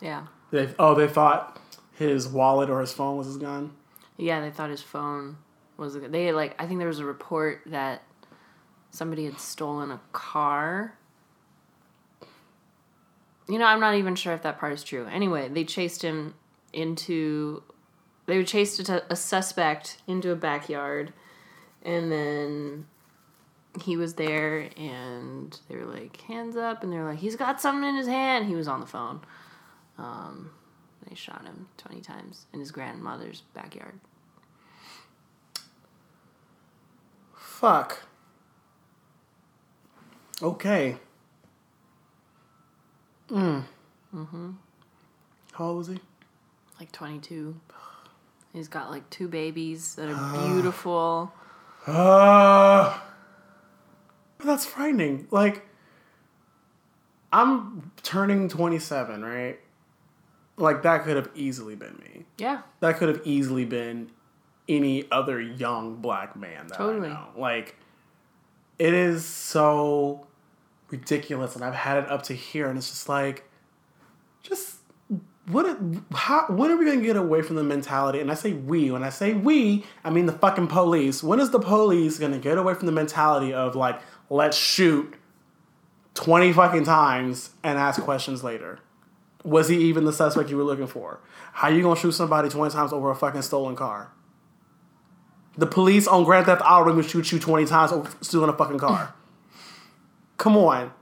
Yeah. 0.00 0.26
They 0.52 0.68
oh 0.78 0.94
they 0.94 1.08
thought 1.08 1.58
his 1.92 2.28
wallet 2.28 2.70
or 2.70 2.80
his 2.80 2.92
phone 2.92 3.16
was 3.16 3.26
his 3.26 3.38
gun. 3.38 3.72
Yeah, 4.16 4.40
they 4.40 4.50
thought 4.50 4.70
his 4.70 4.82
phone 4.82 5.38
was. 5.82 5.94
They 5.94 6.32
like. 6.32 6.54
I 6.58 6.66
think 6.66 6.78
there 6.78 6.88
was 6.88 7.00
a 7.00 7.04
report 7.04 7.60
that 7.66 8.02
somebody 8.90 9.26
had 9.26 9.38
stolen 9.38 9.90
a 9.90 10.00
car. 10.12 10.96
You 13.48 13.58
know, 13.58 13.66
I'm 13.66 13.80
not 13.80 13.96
even 13.96 14.14
sure 14.14 14.32
if 14.32 14.42
that 14.42 14.58
part 14.58 14.72
is 14.72 14.82
true. 14.82 15.06
Anyway, 15.06 15.48
they 15.48 15.64
chased 15.64 16.02
him 16.02 16.34
into. 16.72 17.62
They 18.26 18.42
chased 18.44 18.88
a, 18.88 19.12
a 19.12 19.16
suspect 19.16 19.98
into 20.06 20.30
a 20.30 20.36
backyard, 20.36 21.12
and 21.82 22.10
then 22.10 22.86
he 23.82 23.96
was 23.96 24.14
there, 24.14 24.70
and 24.76 25.58
they 25.68 25.76
were 25.76 25.84
like, 25.84 26.18
"Hands 26.22 26.56
up!" 26.56 26.82
And 26.82 26.92
they're 26.92 27.04
like, 27.04 27.18
"He's 27.18 27.36
got 27.36 27.60
something 27.60 27.88
in 27.88 27.96
his 27.96 28.06
hand." 28.06 28.46
He 28.46 28.54
was 28.54 28.68
on 28.68 28.80
the 28.80 28.86
phone. 28.86 29.20
Um, 29.98 30.50
they 31.08 31.14
shot 31.14 31.44
him 31.44 31.68
20 31.76 32.00
times 32.00 32.46
in 32.52 32.60
his 32.60 32.70
grandmother's 32.70 33.42
backyard. 33.52 34.00
Fuck. 37.62 38.02
Okay. 40.42 40.96
Mm. 43.30 43.62
Mm-hmm. 44.12 44.50
How 45.52 45.66
old 45.66 45.78
was 45.78 45.86
he? 45.86 46.00
Like 46.80 46.90
22. 46.90 47.54
He's 48.52 48.66
got 48.66 48.90
like 48.90 49.08
two 49.10 49.28
babies 49.28 49.94
that 49.94 50.08
are 50.08 50.48
beautiful. 50.48 51.32
Uh, 51.86 52.98
that's 54.44 54.66
frightening. 54.66 55.28
Like, 55.30 55.64
I'm 57.32 57.92
turning 58.02 58.48
27, 58.48 59.24
right? 59.24 59.60
Like, 60.56 60.82
that 60.82 61.04
could 61.04 61.14
have 61.14 61.30
easily 61.36 61.76
been 61.76 61.96
me. 61.98 62.24
Yeah. 62.38 62.62
That 62.80 62.96
could 62.96 63.08
have 63.08 63.20
easily 63.24 63.64
been 63.64 64.10
any 64.68 65.10
other 65.10 65.40
young 65.40 65.96
black 65.96 66.36
man 66.36 66.68
that 66.68 66.78
Totally. 66.78 67.08
I 67.08 67.12
know. 67.12 67.26
Like, 67.36 67.76
it 68.78 68.94
is 68.94 69.24
so 69.24 70.26
ridiculous, 70.90 71.54
and 71.54 71.64
I've 71.64 71.74
had 71.74 72.04
it 72.04 72.10
up 72.10 72.22
to 72.24 72.34
here, 72.34 72.68
and 72.68 72.78
it's 72.78 72.90
just 72.90 73.08
like, 73.08 73.48
just 74.42 74.76
what? 75.46 75.78
How? 76.12 76.46
When 76.48 76.70
are 76.70 76.76
we 76.76 76.84
gonna 76.84 77.00
get 77.00 77.16
away 77.16 77.42
from 77.42 77.56
the 77.56 77.64
mentality? 77.64 78.20
And 78.20 78.30
I 78.30 78.34
say 78.34 78.52
we. 78.52 78.90
When 78.90 79.02
I 79.02 79.10
say 79.10 79.34
we, 79.34 79.84
I 80.04 80.10
mean 80.10 80.26
the 80.26 80.32
fucking 80.32 80.68
police. 80.68 81.22
When 81.22 81.40
is 81.40 81.50
the 81.50 81.58
police 81.58 82.18
gonna 82.18 82.38
get 82.38 82.58
away 82.58 82.74
from 82.74 82.86
the 82.86 82.92
mentality 82.92 83.52
of 83.52 83.74
like, 83.74 84.00
let's 84.30 84.56
shoot 84.56 85.14
twenty 86.14 86.52
fucking 86.52 86.84
times 86.84 87.50
and 87.64 87.78
ask 87.78 88.00
questions 88.02 88.44
later? 88.44 88.78
Was 89.44 89.68
he 89.68 89.76
even 89.78 90.04
the 90.04 90.12
suspect 90.12 90.50
you 90.50 90.56
were 90.56 90.62
looking 90.62 90.86
for? 90.86 91.18
How 91.54 91.68
you 91.68 91.82
gonna 91.82 91.98
shoot 91.98 92.12
somebody 92.12 92.48
twenty 92.48 92.72
times 92.72 92.92
over 92.92 93.10
a 93.10 93.14
fucking 93.14 93.42
stolen 93.42 93.74
car? 93.74 94.12
The 95.56 95.66
police 95.66 96.06
on 96.06 96.24
Grand 96.24 96.46
Theft 96.46 96.62
Auto 96.64 96.94
would 96.94 97.04
shoot 97.04 97.30
you 97.32 97.38
twenty 97.38 97.66
times 97.66 97.92
over 97.92 98.10
stealing 98.20 98.48
a 98.48 98.52
fucking 98.54 98.78
car. 98.78 99.14
Come 100.38 100.56
on. 100.56 100.92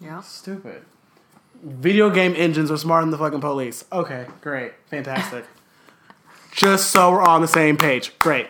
Yeah. 0.00 0.20
Stupid. 0.22 0.84
Video 1.62 2.08
game 2.08 2.34
engines 2.36 2.70
are 2.70 2.78
smarter 2.78 3.04
than 3.04 3.10
the 3.10 3.18
fucking 3.18 3.40
police. 3.40 3.84
Okay, 3.92 4.26
great. 4.40 4.72
Fantastic. 4.86 5.44
Just 6.52 6.90
so 6.90 7.12
we're 7.12 7.22
on 7.22 7.42
the 7.42 7.48
same 7.48 7.76
page. 7.76 8.18
Great. 8.18 8.48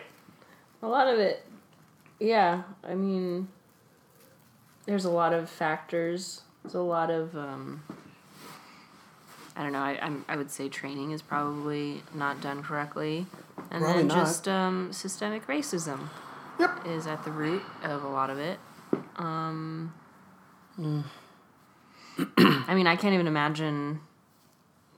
A 0.81 0.87
lot 0.87 1.07
of 1.07 1.19
it, 1.19 1.45
yeah. 2.19 2.63
I 2.83 2.95
mean, 2.95 3.49
there's 4.85 5.05
a 5.05 5.11
lot 5.11 5.33
of 5.33 5.49
factors. 5.49 6.41
There's 6.63 6.73
a 6.73 6.81
lot 6.81 7.11
of, 7.11 7.35
um, 7.35 7.83
I 9.55 9.63
don't 9.63 9.73
know. 9.73 9.79
I 9.79 9.99
I'm, 10.01 10.25
I 10.27 10.37
would 10.37 10.49
say 10.49 10.69
training 10.69 11.11
is 11.11 11.21
probably 11.21 12.01
not 12.15 12.41
done 12.41 12.63
correctly, 12.63 13.27
and 13.69 13.81
Probably 13.83 13.93
then 14.03 14.07
not. 14.07 14.15
just 14.17 14.47
um, 14.47 14.91
systemic 14.93 15.47
racism 15.47 16.09
Yep. 16.59 16.85
is 16.87 17.07
at 17.07 17.23
the 17.23 17.31
root 17.31 17.61
of 17.83 18.03
a 18.03 18.07
lot 18.07 18.29
of 18.29 18.37
it. 18.39 18.59
Um, 19.17 19.93
I 20.77 22.73
mean, 22.75 22.87
I 22.87 22.95
can't 22.95 23.13
even 23.13 23.27
imagine 23.27 23.99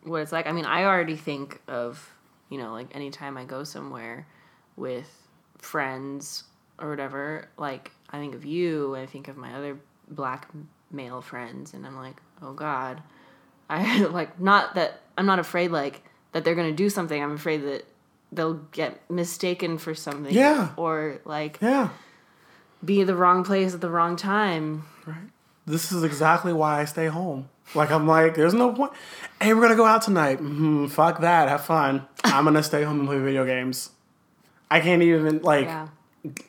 what 0.03 0.22
it's 0.22 0.32
like. 0.32 0.48
I 0.48 0.51
mean, 0.51 0.65
I 0.65 0.84
already 0.86 1.15
think 1.15 1.62
of, 1.67 2.12
you 2.50 2.58
know, 2.58 2.72
like 2.74 2.93
anytime 2.96 3.38
I 3.38 3.46
go 3.46 3.63
somewhere 3.63 4.27
with 4.75 5.10
friends 5.58 6.43
or 6.79 6.89
whatever, 6.89 7.50
like 7.58 7.91
I 8.10 8.20
think 8.20 8.36
of 8.36 8.46
you, 8.46 8.96
I 8.96 9.05
think 9.05 9.27
of 9.27 9.38
my 9.38 9.53
other 9.53 9.77
black 10.10 10.50
male 10.91 11.22
friends, 11.22 11.74
and 11.74 11.86
I'm 11.86 11.96
like, 11.96 12.17
oh 12.41 12.53
God. 12.53 13.01
I 13.70 14.00
like, 14.03 14.39
not 14.39 14.75
that 14.75 15.01
I'm 15.17 15.25
not 15.25 15.39
afraid, 15.39 15.72
like, 15.72 16.03
that 16.34 16.43
they're 16.43 16.55
going 16.55 16.70
to 16.70 16.75
do 16.75 16.89
something. 16.89 17.22
I'm 17.22 17.32
afraid 17.34 17.63
that 17.63 17.86
they'll 18.35 18.61
get 18.71 19.09
mistaken 19.09 19.77
for 19.77 19.93
something. 19.95 20.33
Yeah. 20.33 20.69
Or, 20.77 21.19
like, 21.25 21.59
Yeah. 21.61 21.89
be 22.83 23.01
at 23.01 23.07
the 23.07 23.15
wrong 23.15 23.43
place 23.43 23.73
at 23.73 23.81
the 23.81 23.89
wrong 23.89 24.15
time. 24.15 24.83
Right. 25.05 25.29
This 25.65 25.91
is 25.91 26.03
exactly 26.03 26.51
why 26.51 26.81
I 26.81 26.85
stay 26.85 27.07
home. 27.07 27.49
Like 27.73 27.91
I'm 27.91 28.05
like, 28.07 28.35
there's 28.35 28.53
no 28.53 28.73
point. 28.73 28.91
Hey, 29.41 29.53
we're 29.53 29.61
gonna 29.61 29.75
go 29.77 29.85
out 29.85 30.01
tonight. 30.01 30.39
hmm 30.39 30.87
fuck 30.87 31.21
that. 31.21 31.47
Have 31.47 31.63
fun. 31.63 32.05
I'm 32.25 32.43
gonna 32.43 32.61
stay 32.61 32.83
home 32.83 32.99
and 32.99 33.07
play 33.07 33.19
video 33.19 33.45
games. 33.45 33.89
I 34.69 34.81
can't 34.81 35.01
even 35.01 35.41
like. 35.41 35.65
Yeah. 35.65 35.87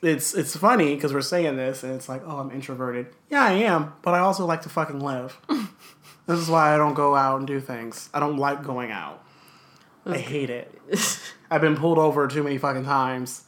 It's 0.02 0.34
it's 0.34 0.56
funny 0.56 0.94
because 0.94 1.12
we're 1.12 1.20
saying 1.20 1.56
this 1.56 1.82
and 1.82 1.94
it's 1.94 2.08
like, 2.08 2.22
oh, 2.26 2.38
I'm 2.38 2.50
introverted. 2.50 3.06
Yeah, 3.30 3.44
I 3.44 3.52
am, 3.52 3.92
but 4.02 4.14
I 4.14 4.20
also 4.20 4.44
like 4.46 4.62
to 4.62 4.68
fucking 4.68 5.00
live. 5.00 5.36
this 6.26 6.38
is 6.38 6.48
why 6.48 6.74
I 6.74 6.76
don't 6.76 6.94
go 6.94 7.14
out 7.16 7.38
and 7.38 7.46
do 7.46 7.60
things. 7.60 8.08
I 8.14 8.20
don't 8.20 8.36
like 8.36 8.62
going 8.64 8.90
out. 8.92 9.22
I 10.06 10.18
hate 10.18 10.50
it. 10.50 10.72
I've 11.54 11.61
been 11.61 11.76
pulled 11.76 11.99
over 11.99 12.26
too 12.26 12.42
many 12.42 12.58
fucking 12.58 12.84
times 12.84 13.44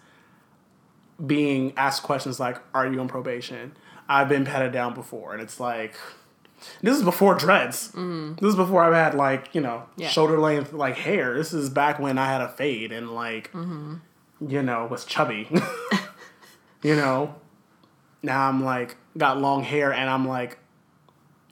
being 1.25 1.73
asked 1.77 2.05
questions 2.05 2.39
like, 2.39 2.61
Are 2.73 2.87
you 2.87 3.01
on 3.01 3.09
probation? 3.09 3.77
I've 4.09 4.29
been 4.29 4.45
patted 4.45 4.71
down 4.71 4.95
before, 4.95 5.33
and 5.33 5.43
it's 5.43 5.59
like, 5.59 5.97
this 6.83 6.97
is 6.97 7.03
before 7.03 7.35
dreads. 7.35 7.89
Mm-hmm. 7.89 8.35
This 8.35 8.51
is 8.51 8.55
before 8.55 8.85
I've 8.85 8.95
had 8.95 9.15
like 9.15 9.53
you 9.57 9.61
know 9.61 9.87
Yeah. 9.97 10.07
shoulder 10.07 10.39
length 10.39 10.73
like 10.73 10.97
hair. 10.97 11.35
This 11.35 11.53
is 11.53 11.69
back 11.69 11.99
when 11.99 12.17
I 12.17 12.27
had 12.27 12.41
a 12.41 12.49
fade 12.49 12.93
and 12.93 13.11
like 13.11 13.51
mm-hmm. 13.51 13.97
you 14.47 14.63
know 14.63 14.87
was 14.87 15.05
chubby. 15.05 15.49
you 16.85 16.95
know, 16.95 17.35
now 18.23 18.49
I'm 18.49 18.63
like 18.63 18.97
got 19.19 19.41
long 19.41 19.65
hair 19.65 19.93
and 19.93 20.09
I'm 20.09 20.29
like 20.29 20.59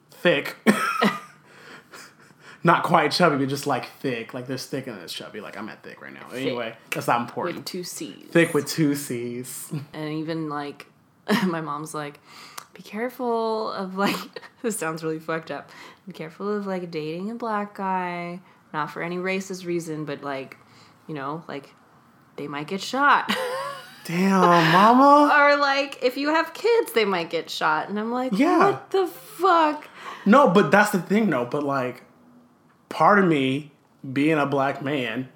thick. 0.09 0.55
Not 2.65 2.81
quite 2.83 3.11
chubby, 3.11 3.37
but 3.37 3.47
just 3.47 3.67
like 3.67 3.85
thick. 3.99 4.33
Like 4.33 4.47
there's 4.47 4.65
thick 4.65 4.87
and 4.87 4.97
there's 4.99 5.13
chubby. 5.13 5.39
Like 5.39 5.55
I'm 5.57 5.69
at 5.69 5.83
thick 5.83 6.01
right 6.01 6.11
now. 6.13 6.27
Anyway, 6.33 6.75
that's 6.91 7.07
not 7.07 7.21
important. 7.21 7.57
With 7.57 7.65
two 7.65 7.83
C's. 7.83 8.27
thick 8.31 8.53
with 8.55 8.65
two 8.67 8.95
C's. 8.95 9.71
and 9.93 10.13
even 10.13 10.49
like 10.49 10.87
my 11.45 11.61
mom's 11.61 11.93
like 11.93 12.19
be 12.73 12.81
careful 12.83 13.71
of 13.71 13.95
like 13.95 14.15
this 14.63 14.77
sounds 14.77 15.03
really 15.03 15.19
fucked 15.19 15.49
up 15.51 15.69
be 16.07 16.11
careful 16.13 16.57
of 16.57 16.67
like 16.67 16.91
dating 16.91 17.31
a 17.31 17.35
black 17.35 17.75
guy 17.75 18.39
not 18.73 18.91
for 18.91 19.01
any 19.01 19.15
racist 19.17 19.65
reason 19.65 20.03
but 20.05 20.21
like 20.23 20.57
you 21.07 21.15
know 21.15 21.41
like 21.47 21.73
they 22.35 22.47
might 22.49 22.67
get 22.67 22.81
shot 22.81 23.31
Damn, 24.05 24.41
mama. 24.73 25.33
or 25.35 25.55
like 25.55 26.03
if 26.03 26.17
you 26.17 26.29
have 26.29 26.53
kids 26.53 26.91
they 26.93 27.05
might 27.05 27.29
get 27.29 27.49
shot 27.49 27.89
and 27.89 27.97
i'm 27.99 28.11
like 28.11 28.33
Yeah. 28.33 28.71
what 28.71 28.91
the 28.91 29.07
fuck 29.07 29.87
No, 30.25 30.49
but 30.49 30.69
that's 30.69 30.89
the 30.91 30.99
thing 31.01 31.29
though. 31.29 31.45
But 31.45 31.63
like, 31.63 32.03
part 32.89 33.19
of 33.19 33.25
me 33.25 33.71
being 34.13 34.37
a 34.37 34.45
black 34.45 34.81
man, 34.81 35.29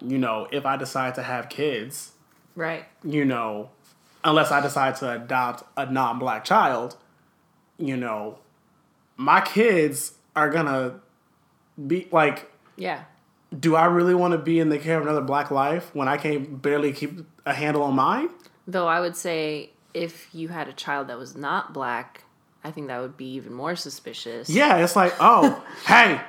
you 0.00 0.18
know, 0.18 0.48
if 0.52 0.66
I 0.66 0.76
decide 0.76 1.14
to 1.16 1.22
have 1.22 1.48
kids, 1.48 2.12
right 2.54 2.84
you 3.04 3.24
know, 3.24 3.70
unless 4.24 4.50
I 4.50 4.60
decide 4.60 4.96
to 4.96 5.12
adopt 5.12 5.64
a 5.76 5.90
non-black 5.90 6.44
child, 6.44 6.96
you 7.78 7.96
know, 7.96 8.38
my 9.16 9.40
kids 9.40 10.14
are 10.34 10.50
gonna 10.50 11.00
be 11.86 12.08
like, 12.10 12.50
yeah 12.76 13.04
do 13.60 13.76
I 13.76 13.84
really 13.84 14.14
want 14.14 14.32
to 14.32 14.38
be 14.38 14.58
in 14.58 14.70
the 14.70 14.78
care 14.78 14.98
of 14.98 15.04
another 15.04 15.20
black 15.20 15.52
life 15.52 15.94
when 15.94 16.08
I 16.08 16.16
can't 16.16 16.60
barely 16.60 16.92
keep 16.92 17.20
a 17.46 17.54
handle 17.54 17.82
on 17.82 17.94
mine? 17.94 18.28
though 18.66 18.88
i 18.88 19.00
would 19.00 19.16
say 19.16 19.70
if 19.94 20.28
you 20.34 20.48
had 20.48 20.68
a 20.68 20.72
child 20.72 21.08
that 21.08 21.18
was 21.18 21.36
not 21.36 21.72
black 21.72 22.24
I 22.66 22.72
think 22.72 22.88
that 22.88 23.00
would 23.00 23.16
be 23.16 23.34
even 23.34 23.52
more 23.52 23.76
suspicious. 23.76 24.50
Yeah, 24.50 24.78
it's 24.78 24.96
like, 24.96 25.14
oh, 25.20 25.64
hey, 25.86 26.20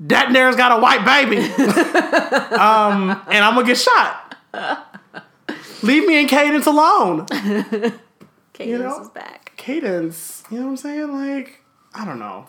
that 0.00 0.30
there's 0.30 0.54
got 0.54 0.78
a 0.78 0.82
white 0.82 1.02
baby, 1.02 1.38
um, 2.58 3.08
and 3.26 3.42
I'm 3.42 3.54
gonna 3.54 3.66
get 3.66 3.78
shot. 3.78 4.36
Leave 5.82 6.06
me 6.06 6.20
and 6.20 6.28
Cadence 6.28 6.66
alone. 6.66 7.24
Cadence 8.52 8.82
know? 8.82 9.00
is 9.00 9.08
back. 9.08 9.54
Cadence, 9.56 10.44
you 10.50 10.58
know 10.58 10.64
what 10.64 10.70
I'm 10.72 10.76
saying? 10.76 11.10
Like, 11.10 11.64
I 11.94 12.04
don't 12.04 12.18
know. 12.18 12.48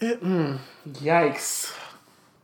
It, 0.00 0.20
mm, 0.20 0.58
yikes. 0.88 1.72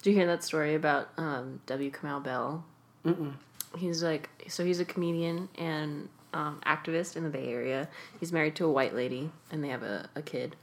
Did 0.00 0.10
you 0.10 0.16
hear 0.16 0.28
that 0.28 0.44
story 0.44 0.76
about 0.76 1.08
um, 1.16 1.60
W. 1.66 1.90
Kamau 1.90 2.22
Bell? 2.22 2.64
Mm-mm. 3.04 3.32
He's 3.76 4.00
like, 4.00 4.30
so 4.46 4.64
he's 4.64 4.78
a 4.78 4.84
comedian 4.84 5.48
and 5.58 6.08
um, 6.36 6.60
activist 6.66 7.16
in 7.16 7.24
the 7.24 7.30
Bay 7.30 7.48
Area. 7.48 7.88
He's 8.20 8.32
married 8.32 8.54
to 8.56 8.66
a 8.66 8.70
white 8.70 8.94
lady, 8.94 9.30
and 9.50 9.64
they 9.64 9.68
have 9.68 9.82
a, 9.82 10.10
a 10.14 10.20
kid. 10.20 10.54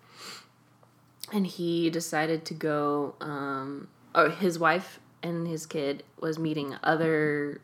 And 1.32 1.48
he 1.48 1.90
decided 1.90 2.46
to 2.46 2.54
go. 2.54 3.16
Um, 3.20 3.88
or 4.14 4.30
his 4.30 4.60
wife 4.60 5.00
and 5.24 5.48
his 5.48 5.66
kid 5.66 6.04
was 6.20 6.38
meeting 6.38 6.76
other 6.84 7.60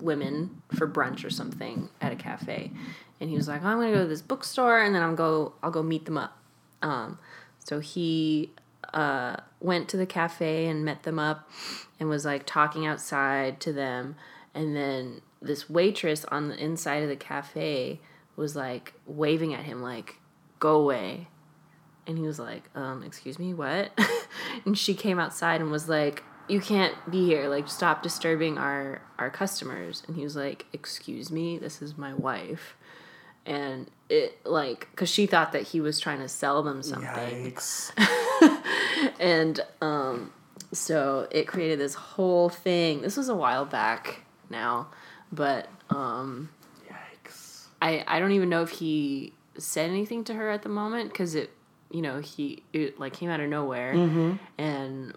women 0.00 0.62
for 0.74 0.88
brunch 0.88 1.24
or 1.24 1.30
something 1.30 1.88
at 2.00 2.12
a 2.12 2.16
cafe, 2.16 2.72
and 3.20 3.30
he 3.30 3.36
was 3.36 3.46
like, 3.46 3.62
"I'm 3.62 3.78
gonna 3.78 3.92
go 3.92 4.02
to 4.02 4.08
this 4.08 4.22
bookstore, 4.22 4.80
and 4.80 4.94
then 4.94 5.02
I'll 5.02 5.14
go. 5.14 5.52
I'll 5.62 5.70
go 5.70 5.82
meet 5.82 6.06
them 6.06 6.18
up." 6.18 6.36
Um, 6.82 7.18
so 7.60 7.78
he 7.78 8.50
uh, 8.92 9.36
went 9.60 9.88
to 9.90 9.96
the 9.96 10.06
cafe 10.06 10.66
and 10.66 10.84
met 10.84 11.04
them 11.04 11.20
up, 11.20 11.48
and 12.00 12.08
was 12.08 12.24
like 12.24 12.46
talking 12.46 12.84
outside 12.84 13.60
to 13.60 13.72
them, 13.72 14.16
and 14.54 14.74
then 14.74 15.20
this 15.44 15.68
waitress 15.68 16.24
on 16.26 16.48
the 16.48 16.62
inside 16.62 17.02
of 17.02 17.08
the 17.08 17.16
cafe 17.16 18.00
was 18.36 18.56
like 18.56 18.94
waving 19.06 19.54
at 19.54 19.64
him 19.64 19.82
like 19.82 20.16
go 20.58 20.80
away. 20.80 21.28
And 22.06 22.18
he 22.18 22.26
was 22.26 22.38
like 22.38 22.64
um 22.74 23.02
excuse 23.02 23.38
me 23.38 23.54
what? 23.54 23.90
And 24.66 24.76
she 24.76 24.94
came 24.94 25.18
outside 25.18 25.60
and 25.60 25.70
was 25.70 25.88
like 25.88 26.22
you 26.48 26.60
can't 26.60 26.94
be 27.10 27.24
here. 27.24 27.48
Like 27.48 27.68
stop 27.68 28.02
disturbing 28.02 28.58
our 28.58 29.02
our 29.18 29.30
customers. 29.30 30.02
And 30.06 30.16
he 30.16 30.22
was 30.22 30.36
like 30.36 30.66
excuse 30.72 31.30
me 31.30 31.58
this 31.58 31.80
is 31.80 31.96
my 31.96 32.14
wife. 32.14 32.76
And 33.46 33.90
it 34.08 34.44
like 34.44 34.88
because 34.90 35.08
she 35.08 35.26
thought 35.26 35.52
that 35.52 35.62
he 35.62 35.80
was 35.80 36.00
trying 36.00 36.20
to 36.20 36.28
sell 36.28 36.62
them 36.62 36.82
something. 36.82 37.08
And 39.20 39.60
um 39.80 40.32
so 40.72 41.28
it 41.30 41.46
created 41.46 41.78
this 41.78 41.94
whole 41.94 42.48
thing. 42.48 43.02
This 43.02 43.16
was 43.16 43.28
a 43.28 43.34
while 43.34 43.64
back 43.64 44.22
now 44.50 44.88
but 45.34 45.68
um 45.90 46.48
Yikes. 46.88 47.66
I 47.80 48.04
I 48.06 48.20
don't 48.20 48.32
even 48.32 48.48
know 48.48 48.62
if 48.62 48.70
he 48.70 49.32
said 49.58 49.90
anything 49.90 50.24
to 50.24 50.34
her 50.34 50.50
at 50.50 50.62
the 50.62 50.68
moment 50.68 51.12
because 51.12 51.34
it 51.34 51.50
you 51.90 52.02
know 52.02 52.20
he 52.20 52.62
it 52.72 52.98
like 52.98 53.12
came 53.12 53.30
out 53.30 53.40
of 53.40 53.48
nowhere 53.48 53.94
and 54.58 55.14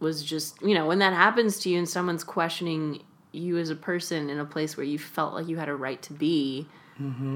was 0.00 0.22
just 0.22 0.60
you 0.62 0.74
know 0.74 0.86
when 0.86 0.98
that 0.98 1.12
happens 1.12 1.58
to 1.60 1.70
you 1.70 1.78
and 1.78 1.88
someone's 1.88 2.24
questioning 2.24 3.02
you 3.30 3.56
as 3.56 3.70
a 3.70 3.76
person 3.76 4.28
in 4.28 4.38
a 4.38 4.44
place 4.44 4.76
where 4.76 4.84
you 4.84 4.98
felt 4.98 5.32
like 5.32 5.48
you 5.48 5.56
had 5.56 5.68
a 5.68 5.74
right 5.74 6.02
to 6.02 6.12
be 6.12 6.66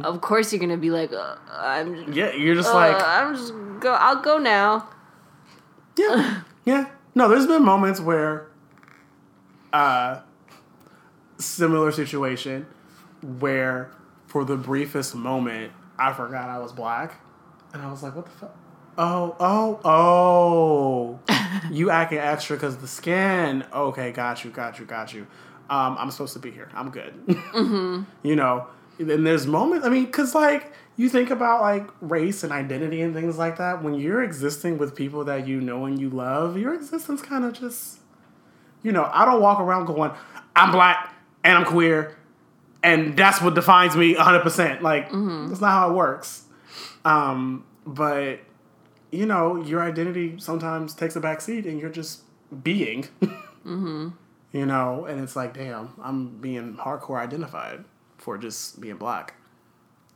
of 0.02 0.20
course 0.20 0.52
you're 0.52 0.60
gonna 0.60 0.76
be 0.76 0.90
like 0.90 1.12
uh, 1.12 1.36
I'm 1.50 2.12
Yeah, 2.12 2.32
you're 2.34 2.54
just 2.54 2.72
uh, 2.72 2.74
like, 2.74 3.02
I'm 3.02 3.34
just 3.34 3.52
go 3.80 3.94
I'll 3.94 4.20
go 4.20 4.38
now 4.38 4.88
yeah, 5.96 6.42
yeah. 6.64 6.90
No, 7.14 7.28
there's 7.28 7.46
been 7.46 7.64
moments 7.64 8.00
where, 8.00 8.48
uh, 9.72 10.20
similar 11.38 11.92
situation 11.92 12.66
where 13.22 13.90
for 14.26 14.44
the 14.44 14.56
briefest 14.56 15.14
moment 15.14 15.72
I 15.98 16.12
forgot 16.12 16.48
I 16.48 16.58
was 16.58 16.72
black, 16.72 17.20
and 17.72 17.82
I 17.82 17.90
was 17.90 18.02
like, 18.02 18.14
what 18.14 18.26
the 18.26 18.32
fuck? 18.32 18.56
Oh, 18.98 19.36
oh, 19.40 19.80
oh! 19.84 21.20
you 21.70 21.90
acting 21.90 22.18
extra 22.18 22.56
because 22.56 22.78
the 22.78 22.88
skin. 22.88 23.64
Okay, 23.72 24.12
got 24.12 24.44
you, 24.44 24.50
got 24.50 24.78
you, 24.78 24.84
got 24.84 25.12
you. 25.14 25.26
Um, 25.68 25.96
I'm 25.98 26.10
supposed 26.10 26.34
to 26.34 26.38
be 26.38 26.50
here. 26.50 26.70
I'm 26.74 26.90
good. 26.90 28.06
You 28.22 28.36
know, 28.36 28.66
and 28.98 29.26
there's 29.26 29.46
moments. 29.46 29.86
I 29.86 29.90
mean, 29.90 30.04
because 30.04 30.34
like 30.34 30.72
you 30.96 31.08
think 31.08 31.30
about 31.30 31.60
like 31.60 31.88
race 32.00 32.42
and 32.42 32.52
identity 32.52 33.02
and 33.02 33.14
things 33.14 33.36
like 33.36 33.58
that. 33.58 33.82
When 33.82 33.94
you're 33.94 34.22
existing 34.22 34.78
with 34.78 34.94
people 34.94 35.24
that 35.24 35.46
you 35.46 35.60
know 35.60 35.84
and 35.84 36.00
you 36.00 36.08
love, 36.08 36.56
your 36.56 36.74
existence 36.74 37.20
kind 37.20 37.44
of 37.44 37.52
just, 37.52 37.98
you 38.82 38.92
know, 38.92 39.08
I 39.12 39.24
don't 39.24 39.40
walk 39.40 39.60
around 39.60 39.86
going, 39.86 40.12
I'm 40.54 40.72
black 40.72 41.15
and 41.46 41.56
I'm 41.58 41.64
queer, 41.64 42.16
and 42.82 43.16
that's 43.16 43.40
what 43.40 43.54
defines 43.54 43.96
me 43.96 44.14
100. 44.16 44.40
percent 44.40 44.82
Like 44.82 45.04
that's 45.10 45.60
not 45.60 45.70
how 45.70 45.90
it 45.90 45.94
works. 45.94 46.44
Um, 47.04 47.64
but 47.86 48.40
you 49.10 49.24
know, 49.26 49.56
your 49.56 49.82
identity 49.82 50.34
sometimes 50.38 50.92
takes 50.94 51.16
a 51.16 51.20
back 51.20 51.40
seat, 51.40 51.64
and 51.66 51.80
you're 51.80 51.90
just 51.90 52.22
being. 52.62 53.08
You 54.52 54.64
know, 54.64 55.04
and 55.04 55.20
it's 55.20 55.36
like, 55.36 55.54
damn, 55.54 55.90
I'm 56.02 56.38
being 56.38 56.76
hardcore 56.76 57.20
identified 57.20 57.84
for 58.16 58.38
just 58.38 58.80
being 58.80 58.96
black 58.96 59.34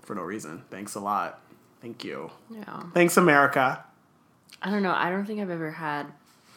for 0.02 0.14
no 0.14 0.22
reason. 0.22 0.62
Thanks 0.70 0.94
a 0.94 1.00
lot. 1.00 1.40
Thank 1.82 2.04
you. 2.04 2.30
yeah 2.48 2.84
Thanks, 2.94 3.16
America. 3.16 3.84
I 4.62 4.70
don't 4.70 4.82
know. 4.82 4.94
I 4.94 5.10
don't 5.10 5.26
think 5.26 5.40
I've 5.40 5.50
ever 5.50 5.70
had 5.72 6.06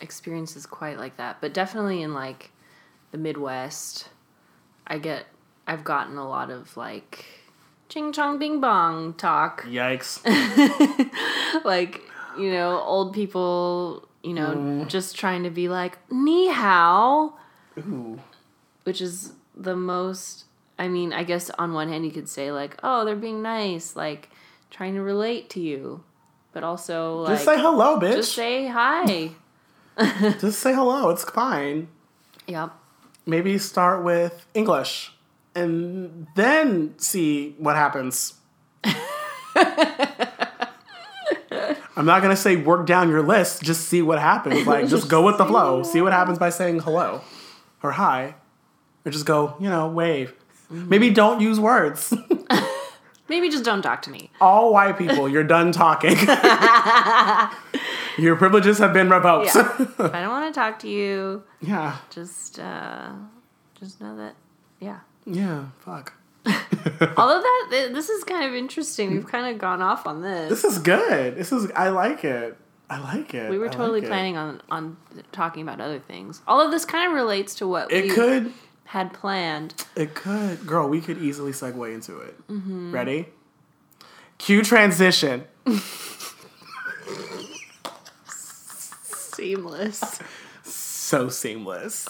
experiences 0.02 0.66
quite 0.66 0.98
like 0.98 1.18
that, 1.18 1.42
but 1.42 1.54
definitely 1.54 2.02
in 2.04 2.14
like 2.14 2.52
the 3.12 3.18
Midwest, 3.18 4.08
I 4.88 4.98
get 4.98 5.26
I've 5.68 5.84
gotten 5.84 6.18
a 6.18 6.28
lot 6.28 6.50
of 6.50 6.76
like 6.76 7.26
ching 7.90 8.12
chong 8.12 8.40
bing 8.40 8.60
bong 8.60 9.14
talk. 9.14 9.64
Yikes. 9.64 10.24
like, 11.66 12.02
you 12.38 12.52
know, 12.52 12.80
old 12.80 13.14
people, 13.14 14.08
you 14.24 14.34
know, 14.34 14.56
mm. 14.56 14.88
just 14.88 15.16
trying 15.16 15.44
to 15.44 15.50
be 15.50 15.70
like, 15.70 15.98
ni 16.12 16.50
hao, 16.50 17.34
Ooh. 17.78 18.20
which 18.84 19.02
is 19.02 19.34
the 19.56 19.76
most 19.76 20.46
I 20.78 20.88
mean, 20.88 21.14
I 21.14 21.24
guess 21.24 21.50
on 21.52 21.74
one 21.74 21.90
hand 21.90 22.06
you 22.06 22.12
could 22.12 22.28
say 22.28 22.52
like, 22.52 22.78
oh, 22.84 23.06
they're 23.06 23.16
being 23.16 23.42
nice, 23.42 23.96
like 23.96 24.30
trying 24.70 24.96
to 24.96 25.02
relate 25.02 25.50
to 25.52 25.60
you. 25.60 26.04
But 26.52 26.64
also 26.64 27.20
like 27.22 27.34
Just 27.34 27.46
say 27.46 27.60
hello, 27.60 28.00
bitch. 28.00 28.16
just 28.16 28.34
say 28.34 28.68
hi. 28.68 29.32
Just 30.40 30.60
say 30.60 30.74
hello. 30.74 31.10
It's 31.10 31.24
fine. 31.24 31.88
yep. 32.48 32.72
Maybe 33.26 33.58
start 33.58 34.04
with 34.04 34.46
English 34.54 35.14
and 35.56 36.28
then 36.36 36.96
see 36.98 37.56
what 37.58 37.76
happens. 37.76 38.36
I'm 41.96 42.06
not 42.06 42.22
gonna 42.22 42.36
say 42.36 42.56
work 42.56 42.86
down 42.88 43.10
your 43.10 43.22
list. 43.22 43.62
Just 43.62 43.88
see 43.88 44.02
what 44.02 44.20
happens. 44.20 44.66
Like, 44.66 44.88
just 44.88 45.08
go 45.08 45.24
with 45.24 45.38
the 45.38 45.46
flow. 45.46 45.84
See 45.94 46.02
what 46.02 46.12
happens 46.12 46.40
by 46.40 46.50
saying 46.50 46.80
hello 46.80 47.22
or 47.84 47.92
hi, 47.92 48.36
or 49.06 49.12
just 49.12 49.26
go. 49.26 49.56
You 49.60 49.70
know, 49.70 49.88
wave. 49.88 50.34
Maybe 50.70 51.12
don't 51.12 51.40
use 51.40 51.60
words. 51.60 52.14
Maybe 53.30 53.50
just 53.50 53.64
don't 53.64 53.82
talk 53.82 54.02
to 54.04 54.10
me. 54.10 54.32
All 54.42 54.74
white 54.74 54.98
people, 54.98 55.30
you're 55.30 55.44
done 55.44 55.72
talking. 55.72 56.18
Your 58.18 58.36
privileges 58.36 58.78
have 58.80 58.94
been 58.94 59.10
revoked. 59.10 59.54
Yeah. 59.56 59.76
if 59.80 60.00
I 60.00 60.22
don't 60.22 60.30
want 60.30 60.54
to 60.54 60.60
talk 60.60 60.80
to 60.80 60.90
you, 60.90 61.44
yeah. 61.62 61.98
just 62.10 62.60
uh 62.60 63.12
just 63.80 64.00
know 64.02 64.16
that 64.18 64.36
yeah. 64.80 65.00
Yeah. 65.26 65.66
Fuck. 65.80 66.14
Although 66.46 67.42
that 67.42 67.90
this 67.94 68.10
is 68.10 68.24
kind 68.26 68.44
of 68.46 68.54
interesting. 68.54 69.12
We've 69.12 69.28
kind 69.28 69.54
of 69.54 69.60
gone 69.62 69.82
off 69.82 70.06
on 70.06 70.22
this. 70.22 70.50
This 70.50 70.64
is 70.66 70.80
good. 70.80 71.36
This 71.38 71.52
is. 71.52 71.72
I 71.76 71.90
like 71.90 72.24
it. 72.26 72.58
I 72.90 73.00
like 73.00 73.34
it. 73.34 73.50
we 73.50 73.58
were 73.58 73.70
I 73.70 73.72
totally 73.72 74.02
like 74.02 74.08
it. 74.08 74.10
planning 74.10 74.36
on 74.38 74.62
on 74.70 74.98
talking 75.32 75.62
about 75.64 75.80
other 75.80 76.00
things. 76.00 76.42
Although 76.48 76.70
this 76.70 76.84
kind 76.86 77.08
of 77.08 77.14
relates 77.14 77.56
to 77.56 77.68
what 77.68 77.92
It 77.92 78.04
we 78.04 78.10
could. 78.12 78.52
had 78.86 79.14
planned. 79.14 79.86
It 79.96 80.14
could. 80.16 80.68
Girl, 80.68 80.90
we 80.90 81.00
could 81.00 81.18
easily 81.20 81.54
segue 81.54 81.94
into 81.94 82.20
it. 82.20 82.48
Mm-hmm. 82.50 82.94
Ready? 82.94 83.30
Cue 84.38 84.62
transition. 84.64 85.46
Seamless. 89.34 90.20
So 90.64 91.30
seamless. 91.30 92.08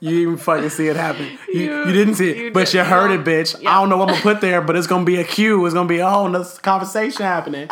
You 0.00 0.10
even 0.18 0.36
fucking 0.36 0.68
see 0.70 0.88
it 0.88 0.96
happen. 0.96 1.38
You, 1.48 1.60
You- 1.60 1.86
you 1.86 1.92
didn't 1.92 2.14
see 2.16 2.30
it, 2.30 2.36
you 2.36 2.50
but 2.52 2.66
did- 2.66 2.74
you 2.74 2.84
heard 2.84 3.10
it, 3.10 3.24
bitch. 3.24 3.60
Yeah. 3.62 3.70
I 3.70 3.80
don't 3.80 3.88
know 3.88 3.96
what 3.96 4.08
I'm 4.08 4.14
gonna 4.14 4.22
put 4.22 4.40
there, 4.40 4.60
but 4.60 4.76
it's 4.76 4.86
gonna 4.86 5.04
be 5.04 5.16
a 5.16 5.24
cue. 5.24 5.64
It's 5.64 5.74
gonna 5.74 5.88
be 5.88 5.98
a 5.98 6.08
whole 6.08 6.28
nother 6.28 6.48
conversation 6.62 7.22
happening. 7.22 7.68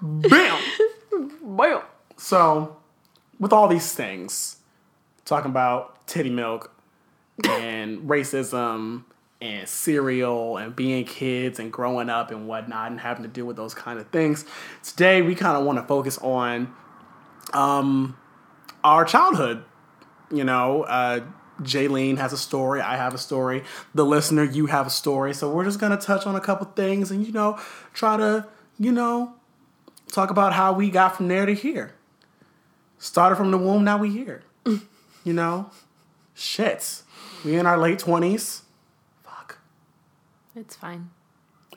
Bam! 0.00 0.58
Well, 1.42 1.84
So, 2.16 2.76
with 3.38 3.52
all 3.52 3.68
these 3.68 3.92
things, 3.92 4.56
talking 5.24 5.50
about 5.50 6.06
titty 6.06 6.30
milk 6.30 6.70
and 7.48 8.00
racism 8.08 9.04
and 9.42 9.68
cereal 9.68 10.56
and 10.56 10.74
being 10.74 11.04
kids 11.04 11.58
and 11.58 11.70
growing 11.72 12.08
up 12.08 12.30
and 12.30 12.48
whatnot 12.48 12.90
and 12.90 13.00
having 13.00 13.22
to 13.22 13.28
deal 13.28 13.44
with 13.44 13.56
those 13.56 13.74
kind 13.74 13.98
of 13.98 14.08
things, 14.08 14.44
today 14.82 15.20
we 15.22 15.34
kind 15.34 15.56
of 15.58 15.64
want 15.64 15.78
to 15.78 15.84
focus 15.84 16.16
on 16.18 16.72
um, 17.52 18.16
our 18.84 19.04
childhood. 19.04 19.64
You 20.30 20.44
know, 20.44 20.82
uh, 20.82 21.20
Jaylene 21.62 22.18
has 22.18 22.32
a 22.32 22.38
story. 22.38 22.80
I 22.80 22.96
have 22.96 23.14
a 23.14 23.18
story. 23.18 23.62
The 23.94 24.04
listener, 24.04 24.44
you 24.44 24.66
have 24.66 24.86
a 24.86 24.90
story. 24.90 25.34
So 25.34 25.50
we're 25.50 25.64
just 25.64 25.78
gonna 25.78 25.96
touch 25.96 26.26
on 26.26 26.34
a 26.34 26.40
couple 26.40 26.66
things 26.66 27.10
and 27.10 27.24
you 27.26 27.32
know 27.32 27.58
try 27.92 28.16
to 28.16 28.46
you 28.78 28.92
know, 28.92 29.34
talk 30.12 30.30
about 30.30 30.52
how 30.52 30.72
we 30.72 30.90
got 30.90 31.16
from 31.16 31.28
there 31.28 31.46
to 31.46 31.54
here. 31.54 31.94
Started 32.98 33.36
from 33.36 33.50
the 33.50 33.58
womb, 33.58 33.84
now 33.84 33.98
we 33.98 34.10
here. 34.10 34.42
you 35.24 35.32
know? 35.32 35.70
Shit. 36.34 37.02
We 37.44 37.56
in 37.56 37.66
our 37.66 37.78
late 37.78 37.98
20s. 37.98 38.62
Fuck. 39.22 39.58
It's 40.54 40.76
fine. 40.76 41.10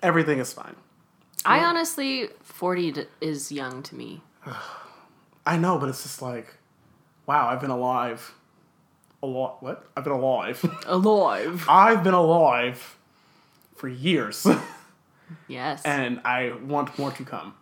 Everything 0.02 0.40
is 0.40 0.54
fine. 0.54 0.76
I 1.46 1.60
honestly, 1.60 2.30
40 2.44 3.06
is 3.22 3.52
young 3.52 3.84
to 3.84 3.96
me. 3.96 4.22
I 5.50 5.58
know, 5.58 5.80
but 5.80 5.90
it's 5.90 6.04
just 6.04 6.22
like, 6.22 6.58
wow, 7.26 7.50
I've 7.50 7.60
been 7.60 7.72
alive. 7.72 8.36
A 9.24 9.26
lot. 9.26 9.64
What? 9.64 9.84
I've 9.98 10.04
been 10.04 10.14
alive. 10.14 10.64
Alive. 10.86 11.66
I've 11.68 12.04
been 12.04 12.14
alive 12.14 12.98
for 13.76 13.88
years. 13.88 14.46
Yes. 15.48 15.84
and 15.86 16.22
I 16.26 16.54
want 16.66 16.98
more 16.98 17.12
to 17.12 17.24
come. 17.24 17.54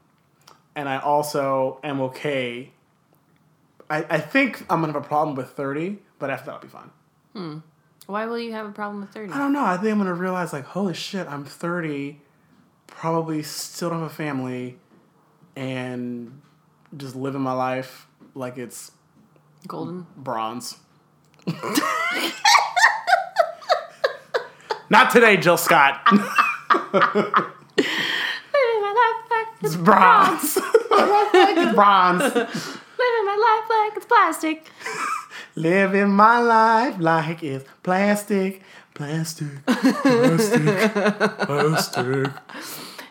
And 0.73 0.87
I 0.87 0.99
also 0.99 1.81
am 1.83 1.99
okay. 1.99 2.71
I, 3.89 4.05
I 4.09 4.19
think 4.19 4.61
I'm 4.69 4.79
gonna 4.79 4.93
have 4.93 5.03
a 5.03 5.05
problem 5.05 5.35
with 5.35 5.49
30, 5.49 5.97
but 6.17 6.29
after 6.29 6.45
that 6.45 6.51
I'll 6.53 6.61
be 6.61 6.67
fine. 6.69 6.89
Hmm. 7.33 7.57
Why 8.05 8.25
will 8.25 8.39
you 8.39 8.53
have 8.53 8.67
a 8.67 8.71
problem 8.71 9.01
with 9.01 9.09
30? 9.09 9.33
I 9.33 9.37
don't 9.37 9.51
know. 9.51 9.65
I 9.65 9.75
think 9.75 9.91
I'm 9.91 9.97
gonna 9.97 10.13
realize 10.13 10.53
like, 10.53 10.63
holy 10.63 10.93
shit, 10.93 11.27
I'm 11.27 11.43
30, 11.43 12.21
probably 12.87 13.43
still 13.43 13.89
don't 13.89 13.99
have 13.99 14.11
a 14.11 14.13
family, 14.13 14.77
and 15.57 16.41
just 16.95 17.15
living 17.15 17.41
my 17.41 17.53
life 17.53 18.07
like 18.35 18.57
it's 18.57 18.91
Golden. 19.67 20.05
bronze. 20.15 20.77
Not 24.89 25.11
today, 25.11 25.35
Jill 25.37 25.57
Scott. 25.57 25.99
Living 26.11 26.23
my 28.81 28.93
life 28.95 29.31
like 29.31 29.47
It's 29.63 29.75
bronze. 29.75 30.57
it's 30.57 31.75
bronze. 31.75 32.21
Living 32.23 33.25
my 33.25 33.37
life 33.37 33.69
like 33.69 33.97
it's 33.97 34.05
plastic. 34.05 34.69
Living 35.55 36.09
my 36.09 36.39
life 36.39 36.95
like 36.99 37.43
it's 37.43 37.65
plastic, 37.83 38.61
plastic, 38.93 39.65
plastic, 39.65 40.91
plastic. 41.39 42.31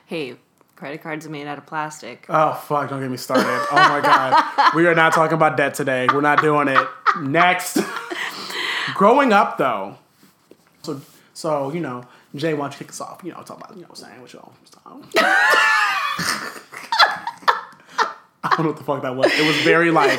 Hey, 0.06 0.36
credit 0.76 1.02
cards 1.02 1.26
are 1.26 1.30
made 1.30 1.46
out 1.46 1.58
of 1.58 1.66
plastic. 1.66 2.26
Oh 2.28 2.52
fuck! 2.54 2.88
Don't 2.90 3.00
get 3.00 3.10
me 3.10 3.16
started. 3.16 3.44
Oh 3.46 3.74
my 3.74 4.00
god, 4.00 4.74
we 4.74 4.86
are 4.86 4.94
not 4.94 5.12
talking 5.12 5.34
about 5.34 5.56
debt 5.56 5.74
today. 5.74 6.06
We're 6.12 6.20
not 6.20 6.40
doing 6.42 6.68
it. 6.68 6.86
Next. 7.20 7.78
Growing 8.94 9.32
up 9.32 9.58
though, 9.58 9.96
so 10.82 11.00
so 11.34 11.72
you 11.72 11.80
know, 11.80 12.04
Jay, 12.34 12.54
why 12.54 12.64
don't 12.66 12.72
you 12.74 12.78
kick 12.78 12.90
us 12.90 13.00
off? 13.00 13.20
You 13.24 13.32
know, 13.32 13.42
talk 13.42 13.58
about 13.58 13.74
you 13.74 13.82
know 13.82 13.88
what 13.88 13.98
I'm 13.98 14.04
saying, 14.04 14.20
what 14.20 14.32
y'all. 14.32 14.52
I 18.44 18.50
don't 18.50 18.60
know 18.60 18.66
what 18.68 18.76
the 18.78 18.84
fuck 18.84 19.02
that 19.02 19.16
was. 19.16 19.26
It 19.32 19.46
was 19.46 19.56
very 19.62 19.90
like 19.90 20.18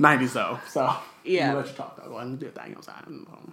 90s 0.00 0.32
though. 0.32 0.58
So 0.68 0.94
Yeah. 1.24 1.52
let 1.54 1.66
you 1.66 1.72
talk 1.72 1.96
though. 2.00 2.08
Go 2.08 2.14
ahead 2.16 2.28
and 2.28 2.38
do 2.38 2.50
that. 2.54 2.68
You 2.68 2.74
know 2.74 2.80
what 2.80 2.88
I'm 2.88 3.04
saying? 3.04 3.26
Um, 3.30 3.52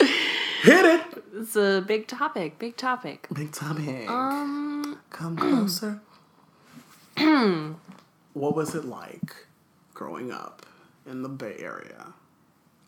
Hit 0.62 0.84
it. 0.84 1.02
It's 1.40 1.56
a 1.56 1.82
big 1.86 2.06
topic. 2.06 2.58
Big 2.58 2.76
topic. 2.76 3.26
Big 3.32 3.50
topic. 3.52 4.10
Um, 4.10 4.98
Come 5.08 5.36
closer. 5.36 6.00
what 8.34 8.54
was 8.54 8.74
it 8.74 8.84
like 8.84 9.34
growing 9.94 10.32
up 10.32 10.66
in 11.06 11.22
the 11.22 11.30
Bay 11.30 11.56
Area 11.58 12.12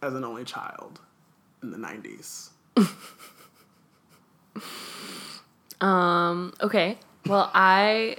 as 0.03 0.15
an 0.15 0.23
only 0.23 0.45
child 0.45 1.01
in 1.63 1.71
the 1.71 1.79
90s? 1.79 2.51
um, 5.81 6.53
okay. 6.61 6.99
Well, 7.25 7.51
I, 7.55 8.17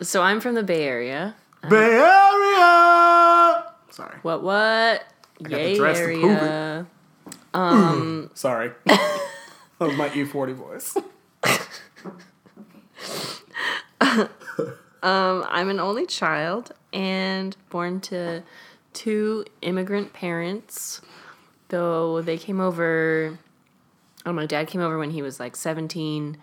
so 0.00 0.22
I'm 0.22 0.40
from 0.40 0.54
the 0.54 0.62
Bay 0.62 0.84
Area. 0.84 1.34
Bay 1.68 1.96
Area! 1.96 3.64
Sorry. 3.90 4.16
What, 4.22 4.44
what? 4.44 5.04
the 5.40 5.50
Yay 5.50 5.76
dress 5.76 5.98
to 5.98 6.04
prove 6.04 6.24
it. 6.24 6.28
area. 6.28 6.86
Um, 7.52 8.30
Sorry. 8.34 8.70
was 9.86 9.96
my 9.96 10.08
E-40 10.12 10.54
voice. 10.54 10.96
Um, 15.02 15.44
I'm 15.48 15.68
an 15.68 15.80
only 15.80 16.06
child 16.06 16.72
and 16.92 17.56
born 17.70 18.00
to 18.02 18.44
two 18.92 19.44
immigrant 19.60 20.12
parents. 20.12 21.00
Though 21.68 22.22
they 22.22 22.38
came 22.38 22.60
over, 22.60 23.38
oh, 24.24 24.32
my 24.32 24.46
dad 24.46 24.68
came 24.68 24.80
over 24.80 24.98
when 24.98 25.10
he 25.10 25.22
was 25.22 25.40
like 25.40 25.56
17, 25.56 26.36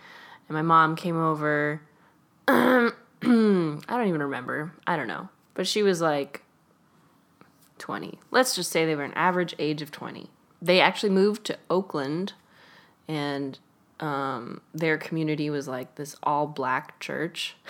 and 0.47 0.55
my 0.55 0.61
mom 0.61 0.95
came 0.95 1.17
over. 1.17 1.81
I 2.47 2.91
don't 3.21 3.81
even 3.89 4.23
remember. 4.23 4.73
I 4.85 4.97
don't 4.97 5.07
know. 5.07 5.29
But 5.53 5.67
she 5.67 5.83
was 5.83 6.01
like 6.01 6.43
20. 7.77 8.19
Let's 8.31 8.55
just 8.55 8.71
say 8.71 8.85
they 8.85 8.95
were 8.95 9.03
an 9.03 9.13
average 9.13 9.55
age 9.59 9.81
of 9.81 9.91
20. 9.91 10.29
They 10.61 10.81
actually 10.81 11.11
moved 11.11 11.45
to 11.45 11.57
Oakland, 11.69 12.33
and 13.09 13.59
um, 13.99 14.61
their 14.73 14.97
community 14.97 15.49
was 15.49 15.67
like 15.67 15.95
this 15.95 16.15
all 16.23 16.47
black 16.47 16.99
church. 16.99 17.57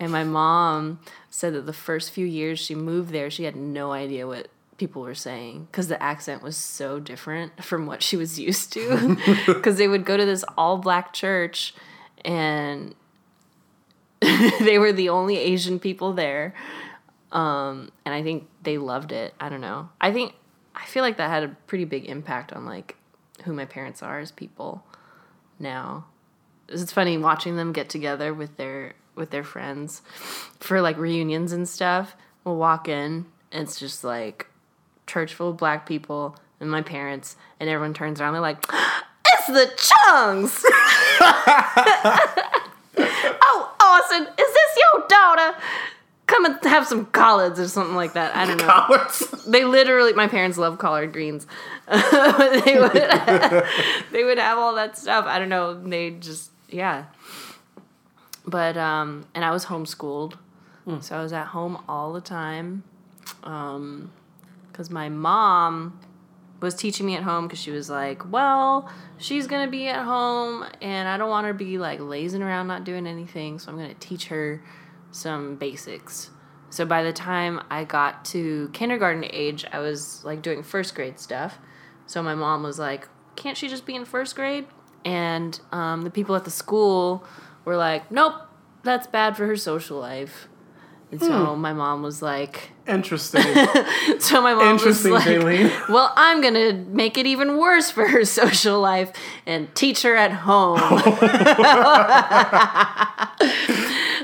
And 0.00 0.10
my 0.10 0.24
mom 0.24 0.98
said 1.30 1.54
that 1.54 1.66
the 1.66 1.72
first 1.72 2.10
few 2.10 2.26
years 2.26 2.58
she 2.58 2.74
moved 2.74 3.10
there, 3.10 3.30
she 3.30 3.44
had 3.44 3.54
no 3.54 3.92
idea 3.92 4.26
what 4.26 4.48
people 4.76 5.02
were 5.02 5.14
saying 5.14 5.68
because 5.70 5.86
the 5.86 6.02
accent 6.02 6.42
was 6.42 6.56
so 6.56 6.98
different 6.98 7.62
from 7.62 7.86
what 7.86 8.02
she 8.02 8.16
was 8.16 8.36
used 8.36 8.72
to. 8.72 9.16
Because 9.46 9.78
they 9.78 9.86
would 9.86 10.04
go 10.04 10.16
to 10.16 10.24
this 10.24 10.44
all 10.58 10.78
black 10.78 11.12
church 11.12 11.72
and 12.24 12.96
they 14.20 14.76
were 14.76 14.92
the 14.92 15.08
only 15.08 15.36
Asian 15.38 15.78
people 15.78 16.14
there. 16.14 16.52
Um, 17.30 17.92
and 18.04 18.12
I 18.12 18.24
think 18.24 18.48
they 18.64 18.78
loved 18.78 19.12
it. 19.12 19.34
I 19.38 19.50
don't 19.50 19.60
know. 19.60 19.90
I 20.00 20.12
think, 20.12 20.34
I 20.74 20.84
feel 20.86 21.04
like 21.04 21.18
that 21.18 21.30
had 21.30 21.44
a 21.44 21.56
pretty 21.68 21.84
big 21.84 22.06
impact 22.06 22.52
on 22.52 22.66
like 22.66 22.96
who 23.44 23.52
my 23.52 23.64
parents 23.64 24.02
are 24.02 24.20
as 24.20 24.32
people 24.32 24.84
now. 25.58 26.06
It's 26.68 26.92
funny 26.92 27.18
watching 27.18 27.56
them 27.56 27.72
get 27.72 27.88
together 27.88 28.32
with 28.32 28.56
their 28.56 28.94
with 29.14 29.30
their 29.30 29.44
friends 29.44 30.00
for 30.58 30.80
like 30.80 30.96
reunions 30.96 31.52
and 31.52 31.68
stuff. 31.68 32.16
We'll 32.44 32.56
walk 32.56 32.88
in 32.88 33.26
and 33.52 33.62
it's 33.62 33.78
just 33.78 34.02
like 34.02 34.46
church 35.06 35.34
full 35.34 35.50
of 35.50 35.56
black 35.58 35.86
people 35.86 36.36
and 36.58 36.70
my 36.70 36.80
parents 36.80 37.36
and 37.60 37.68
everyone 37.68 37.92
turns 37.92 38.20
around 38.20 38.32
they're 38.32 38.40
like 38.40 38.64
it's 39.26 39.46
the 39.48 39.70
chungs 39.76 40.64
oh 43.42 43.74
austin 43.80 44.22
is 44.22 44.36
this 44.36 44.78
your 44.78 45.06
daughter 45.08 45.58
come 46.32 46.46
and 46.46 46.64
have 46.64 46.86
some 46.86 47.06
collards 47.06 47.60
or 47.60 47.68
something 47.68 47.94
like 47.94 48.14
that. 48.14 48.34
I 48.34 48.46
don't 48.46 48.56
know. 48.56 48.66
Collards. 48.66 49.44
they 49.46 49.64
literally 49.64 50.12
my 50.14 50.28
parents 50.28 50.56
love 50.56 50.78
collard 50.78 51.12
greens. 51.12 51.46
They 51.88 52.78
would 52.78 52.92
they 54.12 54.24
would 54.24 54.38
have 54.38 54.58
all 54.58 54.74
that 54.76 54.96
stuff. 54.96 55.26
I 55.26 55.38
don't 55.38 55.48
know. 55.48 55.74
They 55.74 56.10
just 56.10 56.50
yeah. 56.68 57.04
But 58.46 58.76
um 58.76 59.26
and 59.34 59.44
i 59.44 59.50
was 59.50 59.66
homeschooled. 59.66 60.34
So 61.00 61.16
i 61.16 61.22
was 61.22 61.32
at 61.32 61.48
home 61.48 61.82
all 61.88 62.12
the 62.12 62.20
time 62.20 62.82
um 63.44 64.10
because 64.70 64.90
my 64.90 65.08
mom 65.08 65.98
was 66.60 66.74
teaching 66.74 67.06
me 67.06 67.16
at 67.16 67.22
home 67.24 67.46
because 67.46 67.58
she 67.58 67.70
was 67.70 67.90
like 67.90 68.30
well 68.30 68.88
she's 69.18 69.46
gonna 69.46 69.70
be 69.70 69.88
at 69.88 70.04
home 70.04 70.64
and 70.80 71.08
i 71.08 71.16
don't 71.16 71.28
want 71.28 71.44
her 71.44 71.52
to 71.52 71.58
be 71.58 71.76
like 71.78 72.00
lazing 72.00 72.42
around 72.42 72.66
not 72.68 72.84
doing 72.84 73.06
anything 73.06 73.58
so 73.58 73.70
i'm 73.70 73.76
gonna 73.76 73.94
teach 73.94 74.26
her 74.26 74.62
some 75.12 75.54
basics 75.56 76.30
so 76.70 76.84
by 76.84 77.02
the 77.02 77.12
time 77.12 77.60
i 77.70 77.84
got 77.84 78.24
to 78.24 78.68
kindergarten 78.72 79.24
age 79.30 79.64
i 79.72 79.78
was 79.78 80.24
like 80.24 80.42
doing 80.42 80.62
first 80.62 80.94
grade 80.94 81.18
stuff 81.20 81.58
so 82.06 82.22
my 82.22 82.34
mom 82.34 82.62
was 82.62 82.78
like 82.78 83.08
can't 83.36 83.56
she 83.56 83.68
just 83.68 83.86
be 83.86 83.94
in 83.94 84.04
first 84.04 84.34
grade 84.34 84.66
and 85.04 85.60
um, 85.72 86.02
the 86.02 86.10
people 86.10 86.34
at 86.34 86.44
the 86.44 86.50
school 86.50 87.24
were 87.64 87.76
like 87.76 88.10
nope 88.10 88.34
that's 88.82 89.06
bad 89.06 89.36
for 89.36 89.46
her 89.46 89.56
social 89.56 89.98
life 89.98 90.48
and 91.12 91.20
so 91.20 91.54
my 91.54 91.74
mom 91.74 92.02
was 92.02 92.22
like 92.22 92.70
Interesting. 92.86 93.42
so 94.18 94.40
my 94.42 94.54
mom 94.54 94.74
Interesting, 94.74 95.12
was 95.12 95.26
like. 95.26 95.70
"Well, 95.88 96.12
I'm 96.16 96.40
gonna 96.40 96.72
make 96.72 97.16
it 97.16 97.26
even 97.26 97.58
worse 97.58 97.90
for 97.90 98.08
her 98.08 98.24
social 98.40 98.80
life 98.80 99.12
and 99.46 99.72
teach 99.74 100.02
her 100.02 100.16
at 100.16 100.32
home." 100.32 100.80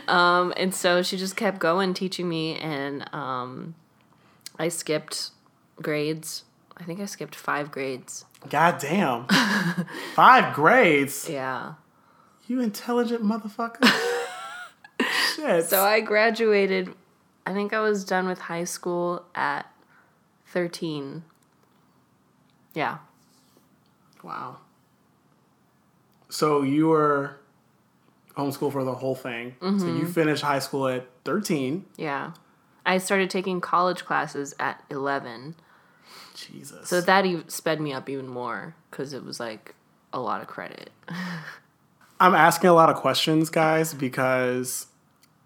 Um, 0.08 0.52
and 0.56 0.74
so 0.74 1.02
she 1.02 1.16
just 1.16 1.36
kept 1.36 1.58
going, 1.58 1.94
teaching 1.94 2.28
me, 2.28 2.56
and 2.56 3.08
um, 3.14 3.74
I 4.58 4.68
skipped 4.68 5.30
grades. 5.80 6.44
I 6.76 6.84
think 6.84 7.00
I 7.00 7.06
skipped 7.06 7.34
five 7.34 7.70
grades. 7.70 8.24
God 8.48 8.78
damn. 8.78 9.26
Five 10.14 10.54
grades. 10.54 11.28
Yeah. 11.38 11.74
You 12.46 12.60
intelligent 12.60 13.22
motherfucker. 13.22 13.84
Shit. 15.36 15.66
So 15.66 15.84
I 15.84 16.00
graduated. 16.00 16.94
I 17.44 17.52
think 17.52 17.74
I 17.74 17.80
was 17.80 18.04
done 18.04 18.26
with 18.26 18.38
high 18.38 18.64
school 18.64 19.26
at 19.34 19.70
thirteen. 20.46 21.24
Yeah. 22.74 22.98
wow. 24.22 24.58
So 26.30 26.62
you 26.62 26.88
were 26.88 27.37
homeschooled 28.38 28.72
for 28.72 28.84
the 28.84 28.94
whole 28.94 29.14
thing. 29.14 29.56
So 29.60 29.66
Mm-hmm. 29.66 29.96
you 29.98 30.06
finished 30.06 30.42
high 30.42 30.60
school 30.60 30.86
at 30.88 31.06
13. 31.24 31.84
Yeah. 31.96 32.32
I 32.86 32.98
started 32.98 33.28
taking 33.28 33.60
college 33.60 34.04
classes 34.04 34.54
at 34.58 34.82
11. 34.90 35.56
Jesus. 36.34 36.88
So 36.88 37.00
that 37.02 37.26
e- 37.26 37.42
sped 37.48 37.80
me 37.80 37.92
up 37.92 38.08
even 38.08 38.28
more 38.28 38.74
because 38.90 39.12
it 39.12 39.24
was 39.24 39.38
like 39.40 39.74
a 40.12 40.20
lot 40.20 40.40
of 40.40 40.46
credit. 40.46 40.90
I'm 42.20 42.34
asking 42.34 42.70
a 42.70 42.74
lot 42.74 42.88
of 42.90 42.96
questions, 42.96 43.50
guys, 43.50 43.92
because 43.94 44.86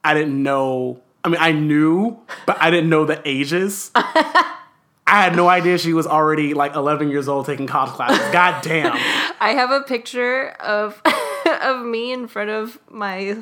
I 0.04 0.14
didn't 0.14 0.42
know. 0.42 1.02
I 1.24 1.28
mean, 1.28 1.40
I 1.40 1.52
knew, 1.52 2.18
but 2.46 2.56
I 2.60 2.70
didn't 2.70 2.88
know 2.90 3.04
the 3.04 3.20
ages. 3.28 3.90
I 3.94 5.20
had 5.24 5.36
no 5.36 5.48
idea 5.48 5.76
she 5.76 5.92
was 5.92 6.06
already 6.06 6.54
like 6.54 6.74
11 6.74 7.10
years 7.10 7.28
old 7.28 7.44
taking 7.46 7.66
college 7.66 7.92
classes. 7.92 8.18
God 8.32 8.62
damn. 8.62 8.92
I 9.40 9.50
have 9.50 9.70
a 9.70 9.80
picture 9.82 10.50
of 10.60 11.00
of 11.62 11.84
me 11.84 12.12
in 12.12 12.28
front 12.28 12.50
of 12.50 12.78
my 12.90 13.36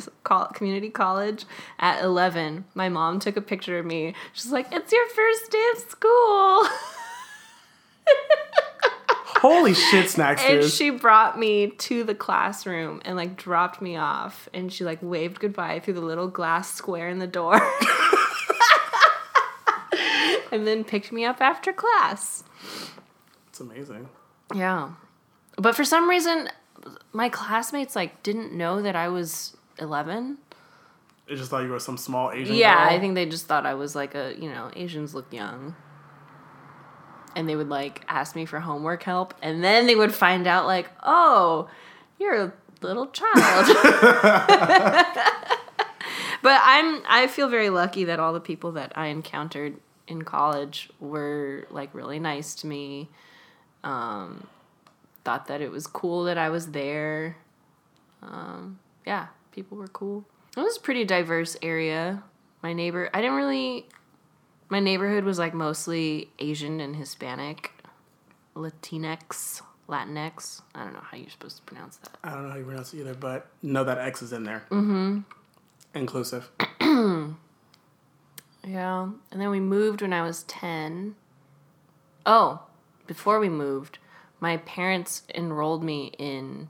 community 0.54 0.90
college 0.90 1.44
at 1.78 2.02
11. 2.02 2.64
My 2.74 2.88
mom 2.88 3.18
took 3.20 3.36
a 3.36 3.40
picture 3.40 3.78
of 3.78 3.86
me. 3.86 4.14
She's 4.32 4.52
like, 4.52 4.66
"It's 4.72 4.92
your 4.92 5.08
first 5.08 5.50
day 5.50 5.70
of 5.74 5.78
school." 5.80 6.66
Holy 9.40 9.72
shit, 9.72 10.10
snacks! 10.10 10.42
and 10.44 10.62
she 10.64 10.90
brought 10.90 11.38
me 11.38 11.68
to 11.68 12.04
the 12.04 12.14
classroom 12.14 13.00
and 13.06 13.16
like 13.16 13.36
dropped 13.36 13.80
me 13.80 13.96
off 13.96 14.50
and 14.52 14.70
she 14.70 14.84
like 14.84 14.98
waved 15.00 15.40
goodbye 15.40 15.80
through 15.80 15.94
the 15.94 16.02
little 16.02 16.28
glass 16.28 16.74
square 16.74 17.08
in 17.08 17.20
the 17.20 17.26
door. 17.26 17.54
and 20.52 20.66
then 20.66 20.84
picked 20.84 21.10
me 21.10 21.24
up 21.24 21.40
after 21.40 21.72
class. 21.72 22.44
It's 23.48 23.60
amazing. 23.60 24.10
Yeah. 24.54 24.90
But 25.56 25.74
for 25.74 25.84
some 25.84 26.08
reason 26.08 26.50
my 27.12 27.28
classmates 27.28 27.96
like 27.96 28.22
didn't 28.22 28.52
know 28.52 28.82
that 28.82 28.96
I 28.96 29.08
was 29.08 29.56
11. 29.78 30.38
I 31.30 31.34
just 31.34 31.50
thought 31.50 31.62
you 31.62 31.70
were 31.70 31.78
some 31.78 31.96
small 31.96 32.32
Asian 32.32 32.56
Yeah, 32.56 32.74
girl. 32.74 32.96
I 32.96 32.98
think 32.98 33.14
they 33.14 33.26
just 33.26 33.46
thought 33.46 33.64
I 33.66 33.74
was 33.74 33.94
like 33.94 34.14
a, 34.14 34.34
you 34.38 34.50
know, 34.50 34.70
Asians 34.74 35.14
look 35.14 35.32
young. 35.32 35.76
And 37.36 37.48
they 37.48 37.54
would 37.54 37.68
like 37.68 38.04
ask 38.08 38.34
me 38.34 38.44
for 38.44 38.58
homework 38.58 39.04
help 39.04 39.34
and 39.40 39.62
then 39.62 39.86
they 39.86 39.94
would 39.94 40.12
find 40.12 40.48
out 40.48 40.66
like, 40.66 40.90
"Oh, 41.04 41.68
you're 42.18 42.34
a 42.34 42.52
little 42.82 43.06
child." 43.06 43.66
but 46.42 46.60
I'm 46.64 47.02
I 47.08 47.28
feel 47.28 47.48
very 47.48 47.70
lucky 47.70 48.02
that 48.04 48.18
all 48.18 48.32
the 48.32 48.40
people 48.40 48.72
that 48.72 48.92
I 48.96 49.06
encountered 49.06 49.76
in 50.08 50.22
college 50.22 50.90
were 50.98 51.68
like 51.70 51.94
really 51.94 52.18
nice 52.18 52.56
to 52.56 52.66
me. 52.66 53.08
Um 53.84 54.48
thought 55.24 55.46
that 55.46 55.60
it 55.60 55.70
was 55.70 55.86
cool 55.86 56.24
that 56.24 56.38
I 56.38 56.48
was 56.48 56.68
there. 56.68 57.36
Um 58.22 58.78
yeah, 59.06 59.28
people 59.52 59.76
were 59.76 59.88
cool. 59.88 60.24
It 60.56 60.60
was 60.60 60.76
a 60.76 60.80
pretty 60.80 61.04
diverse 61.04 61.56
area. 61.62 62.22
My 62.62 62.72
neighbor, 62.72 63.08
I 63.14 63.20
didn't 63.20 63.36
really 63.36 63.86
my 64.68 64.80
neighborhood 64.80 65.24
was 65.24 65.38
like 65.38 65.54
mostly 65.54 66.30
Asian 66.38 66.80
and 66.80 66.94
Hispanic, 66.94 67.72
Latinx, 68.54 69.62
Latinx. 69.88 70.62
I 70.74 70.84
don't 70.84 70.92
know 70.92 71.02
how 71.02 71.16
you're 71.16 71.30
supposed 71.30 71.56
to 71.56 71.62
pronounce 71.62 71.96
that. 71.96 72.16
I 72.22 72.30
don't 72.30 72.44
know 72.44 72.50
how 72.50 72.58
you 72.58 72.64
pronounce 72.64 72.94
it 72.94 73.00
either, 73.00 73.14
but 73.14 73.48
know 73.62 73.82
that 73.84 73.98
X 73.98 74.22
is 74.22 74.32
in 74.32 74.44
there. 74.44 74.64
Mm-hmm. 74.70 75.20
Inclusive. 75.94 76.50
Yeah. 78.66 79.08
And 79.30 79.40
then 79.40 79.50
we 79.50 79.60
moved 79.60 80.02
when 80.02 80.12
I 80.12 80.22
was 80.22 80.42
10. 80.44 81.14
Oh, 82.26 82.62
before 83.06 83.40
we 83.40 83.48
moved, 83.48 83.98
my 84.40 84.56
parents 84.58 85.22
enrolled 85.34 85.84
me 85.84 86.12
in 86.18 86.68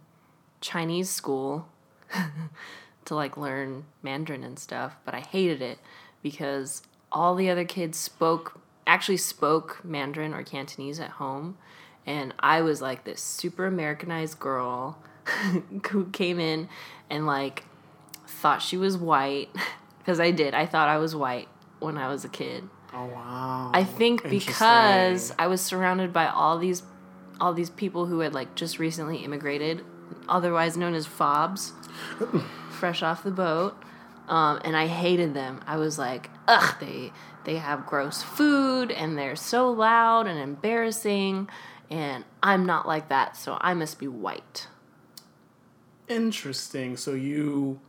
Chinese 0.60 1.08
school 1.08 1.68
to 3.04 3.14
like 3.14 3.36
learn 3.36 3.84
Mandarin 4.02 4.44
and 4.44 4.58
stuff, 4.58 4.96
but 5.04 5.14
I 5.14 5.20
hated 5.20 5.62
it 5.62 5.78
because 6.22 6.82
all 7.10 7.34
the 7.34 7.48
other 7.48 7.64
kids 7.64 7.98
spoke 7.98 8.60
actually 8.86 9.16
spoke 9.16 9.80
Mandarin 9.84 10.34
or 10.34 10.42
Cantonese 10.42 10.98
at 10.98 11.10
home 11.10 11.56
and 12.06 12.34
I 12.40 12.62
was 12.62 12.82
like 12.82 13.04
this 13.04 13.20
super 13.20 13.66
Americanized 13.66 14.38
girl 14.38 14.98
who 15.90 16.06
came 16.06 16.40
in 16.40 16.68
and 17.08 17.26
like 17.26 17.64
thought 18.26 18.62
she 18.62 18.76
was 18.76 18.96
white 18.96 19.48
because 19.98 20.20
I 20.20 20.30
did. 20.30 20.54
I 20.54 20.66
thought 20.66 20.88
I 20.88 20.98
was 20.98 21.14
white 21.14 21.48
when 21.78 21.98
I 21.98 22.08
was 22.08 22.24
a 22.24 22.28
kid. 22.28 22.68
Oh 22.92 23.06
wow. 23.06 23.70
I 23.72 23.84
think 23.84 24.28
because 24.28 25.32
I 25.38 25.46
was 25.46 25.60
surrounded 25.60 26.12
by 26.12 26.26
all 26.26 26.58
these 26.58 26.82
all 27.40 27.52
these 27.52 27.70
people 27.70 28.06
who 28.06 28.20
had 28.20 28.34
like 28.34 28.54
just 28.54 28.78
recently 28.78 29.18
immigrated, 29.18 29.82
otherwise 30.28 30.76
known 30.76 30.94
as 30.94 31.06
fobs, 31.06 31.72
fresh 32.70 33.02
off 33.02 33.22
the 33.22 33.30
boat. 33.30 33.76
Um, 34.28 34.60
and 34.64 34.76
I 34.76 34.86
hated 34.86 35.34
them. 35.34 35.60
I 35.66 35.76
was 35.76 35.98
like, 35.98 36.30
ugh, 36.46 36.76
they 36.78 37.12
they 37.44 37.56
have 37.56 37.86
gross 37.86 38.22
food 38.22 38.90
and 38.90 39.18
they're 39.18 39.34
so 39.34 39.70
loud 39.70 40.26
and 40.26 40.38
embarrassing, 40.38 41.48
and 41.90 42.24
I'm 42.42 42.64
not 42.64 42.86
like 42.86 43.08
that, 43.08 43.36
so 43.36 43.58
I 43.60 43.74
must 43.74 43.98
be 43.98 44.06
white. 44.06 44.68
Interesting. 46.08 46.96
So 46.96 47.14
you 47.14 47.80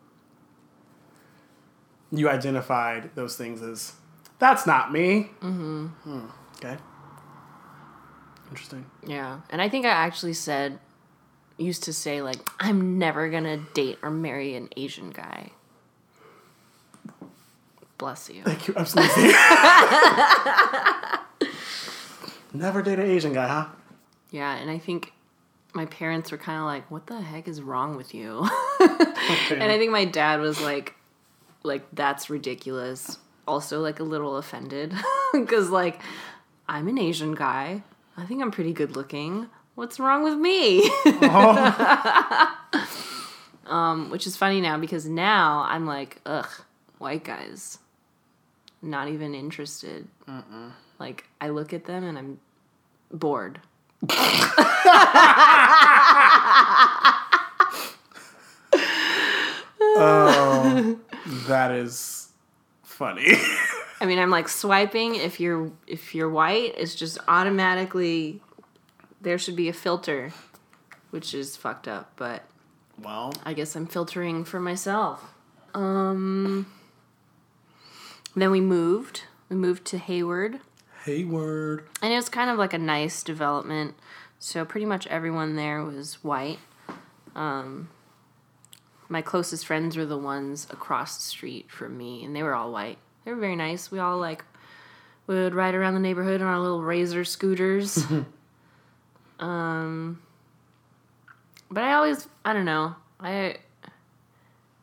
you 2.11 2.29
identified 2.29 3.11
those 3.15 3.37
things 3.37 3.61
as 3.61 3.93
that's 4.39 4.65
not 4.65 4.91
me. 4.91 5.29
Mm-hmm. 5.41 5.85
Hmm. 5.87 6.25
Okay. 6.57 6.77
Interesting. 8.51 8.85
Yeah. 9.07 9.39
And 9.49 9.61
I 9.61 9.69
think 9.69 9.85
I 9.85 9.89
actually 9.89 10.33
said, 10.33 10.77
used 11.57 11.83
to 11.83 11.93
say, 11.93 12.21
like, 12.21 12.37
I'm 12.59 12.99
never 12.99 13.29
gonna 13.29 13.57
date 13.73 13.97
or 14.03 14.11
marry 14.11 14.55
an 14.55 14.69
Asian 14.75 15.09
guy. 15.09 15.51
Bless 17.97 18.29
you. 18.29 18.43
Thank 18.43 18.67
you. 18.67 18.73
Absolutely. 18.75 19.23
Never 22.53 22.81
date 22.81 22.99
an 22.99 23.09
Asian 23.09 23.31
guy, 23.31 23.47
huh? 23.47 23.67
Yeah. 24.31 24.55
And 24.55 24.69
I 24.71 24.79
think 24.79 25.13
my 25.73 25.85
parents 25.85 26.31
were 26.31 26.37
kind 26.37 26.59
of 26.59 26.65
like, 26.65 26.89
what 26.89 27.07
the 27.07 27.21
heck 27.21 27.47
is 27.47 27.61
wrong 27.61 27.95
with 27.95 28.13
you? 28.13 28.39
And 28.79 29.63
I 29.63 29.77
think 29.77 29.91
my 29.91 30.05
dad 30.05 30.39
was 30.39 30.59
like, 30.59 30.95
like, 31.63 31.85
that's 31.93 32.29
ridiculous. 32.29 33.19
Also, 33.47 33.79
like, 33.81 33.99
a 33.99 34.03
little 34.03 34.37
offended. 34.37 34.93
Because, 35.33 35.69
like, 35.69 36.01
I'm 36.67 36.89
an 36.89 36.97
Asian 36.97 37.35
guy. 37.35 37.83
I 38.17 38.25
think 38.25 38.41
I'm 38.41 38.51
pretty 38.51 38.73
good 38.73 38.95
looking. 38.95 39.47
What's 39.75 39.99
wrong 39.99 40.23
with 40.23 40.37
me? 40.37 40.89
um, 43.67 44.09
which 44.09 44.27
is 44.27 44.35
funny 44.35 44.61
now 44.61 44.77
because 44.77 45.07
now 45.07 45.65
I'm 45.67 45.85
like, 45.85 46.19
ugh, 46.25 46.49
white 46.97 47.23
guys. 47.23 47.77
Not 48.81 49.07
even 49.07 49.35
interested. 49.35 50.07
Like, 50.99 51.25
I 51.39 51.49
look 51.49 51.73
at 51.73 51.85
them 51.85 52.03
and 52.03 52.17
I'm 52.17 52.39
bored. 53.11 53.59
That 61.47 61.71
is 61.71 62.29
funny. 62.83 63.33
I 64.01 64.07
mean, 64.07 64.17
I'm 64.17 64.31
like 64.31 64.49
swiping. 64.49 65.13
If 65.13 65.39
you're 65.39 65.71
if 65.85 66.15
you're 66.15 66.29
white, 66.29 66.73
it's 66.75 66.95
just 66.95 67.19
automatically 67.27 68.41
there 69.21 69.37
should 69.37 69.55
be 69.55 69.69
a 69.69 69.73
filter, 69.73 70.33
which 71.11 71.35
is 71.35 71.55
fucked 71.55 71.87
up. 71.87 72.11
But 72.15 72.43
well, 72.99 73.31
I 73.45 73.53
guess 73.53 73.75
I'm 73.75 73.85
filtering 73.85 74.43
for 74.43 74.59
myself. 74.59 75.33
Um. 75.75 76.65
Then 78.35 78.49
we 78.49 78.59
moved. 78.59 79.23
We 79.49 79.55
moved 79.55 79.85
to 79.85 79.99
Hayward, 79.99 80.61
Hayward. 81.05 81.85
and 82.01 82.11
it 82.11 82.15
was 82.15 82.29
kind 82.29 82.49
of 82.49 82.57
like 82.57 82.73
a 82.73 82.79
nice 82.79 83.21
development. 83.21 83.95
So 84.39 84.65
pretty 84.65 84.85
much 84.87 85.05
everyone 85.07 85.55
there 85.55 85.83
was 85.83 86.15
white. 86.23 86.59
Um. 87.35 87.89
My 89.09 89.21
closest 89.21 89.67
friends 89.67 89.95
were 89.95 90.05
the 90.05 90.17
ones 90.17 90.65
across 90.71 91.17
the 91.17 91.23
street 91.23 91.69
from 91.69 91.97
me, 91.97 92.23
and 92.23 92.35
they 92.35 92.41
were 92.41 92.55
all 92.55 92.71
white. 92.71 92.97
They 93.23 93.31
were 93.31 93.39
very 93.39 93.55
nice. 93.55 93.91
We 93.91 93.99
all 93.99 94.17
like 94.17 94.43
would 95.27 95.53
ride 95.53 95.75
around 95.75 95.93
the 95.93 95.99
neighborhood 95.99 96.41
on 96.41 96.47
our 96.47 96.59
little 96.59 96.81
razor 96.81 97.23
scooters. 97.23 98.03
um, 99.39 100.21
but 101.69 101.83
I 101.83 101.93
always, 101.93 102.27
I 102.43 102.53
don't 102.53 102.65
know, 102.65 102.95
I. 103.19 103.57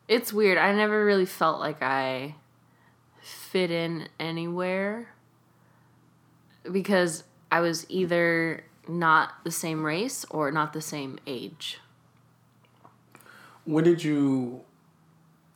It's 0.07 0.33
weird. 0.33 0.57
I 0.57 0.73
never 0.73 1.05
really 1.05 1.27
felt 1.27 1.59
like 1.59 1.83
I 1.83 2.33
fit 3.21 3.69
in 3.69 4.09
anywhere 4.19 5.09
because 6.71 7.23
I 7.51 7.59
was 7.59 7.85
either 7.89 8.63
not 8.87 9.43
the 9.43 9.51
same 9.51 9.85
race 9.85 10.25
or 10.31 10.51
not 10.51 10.73
the 10.73 10.81
same 10.81 11.19
age. 11.27 11.79
When 13.65 13.83
did 13.83 14.03
you? 14.03 14.61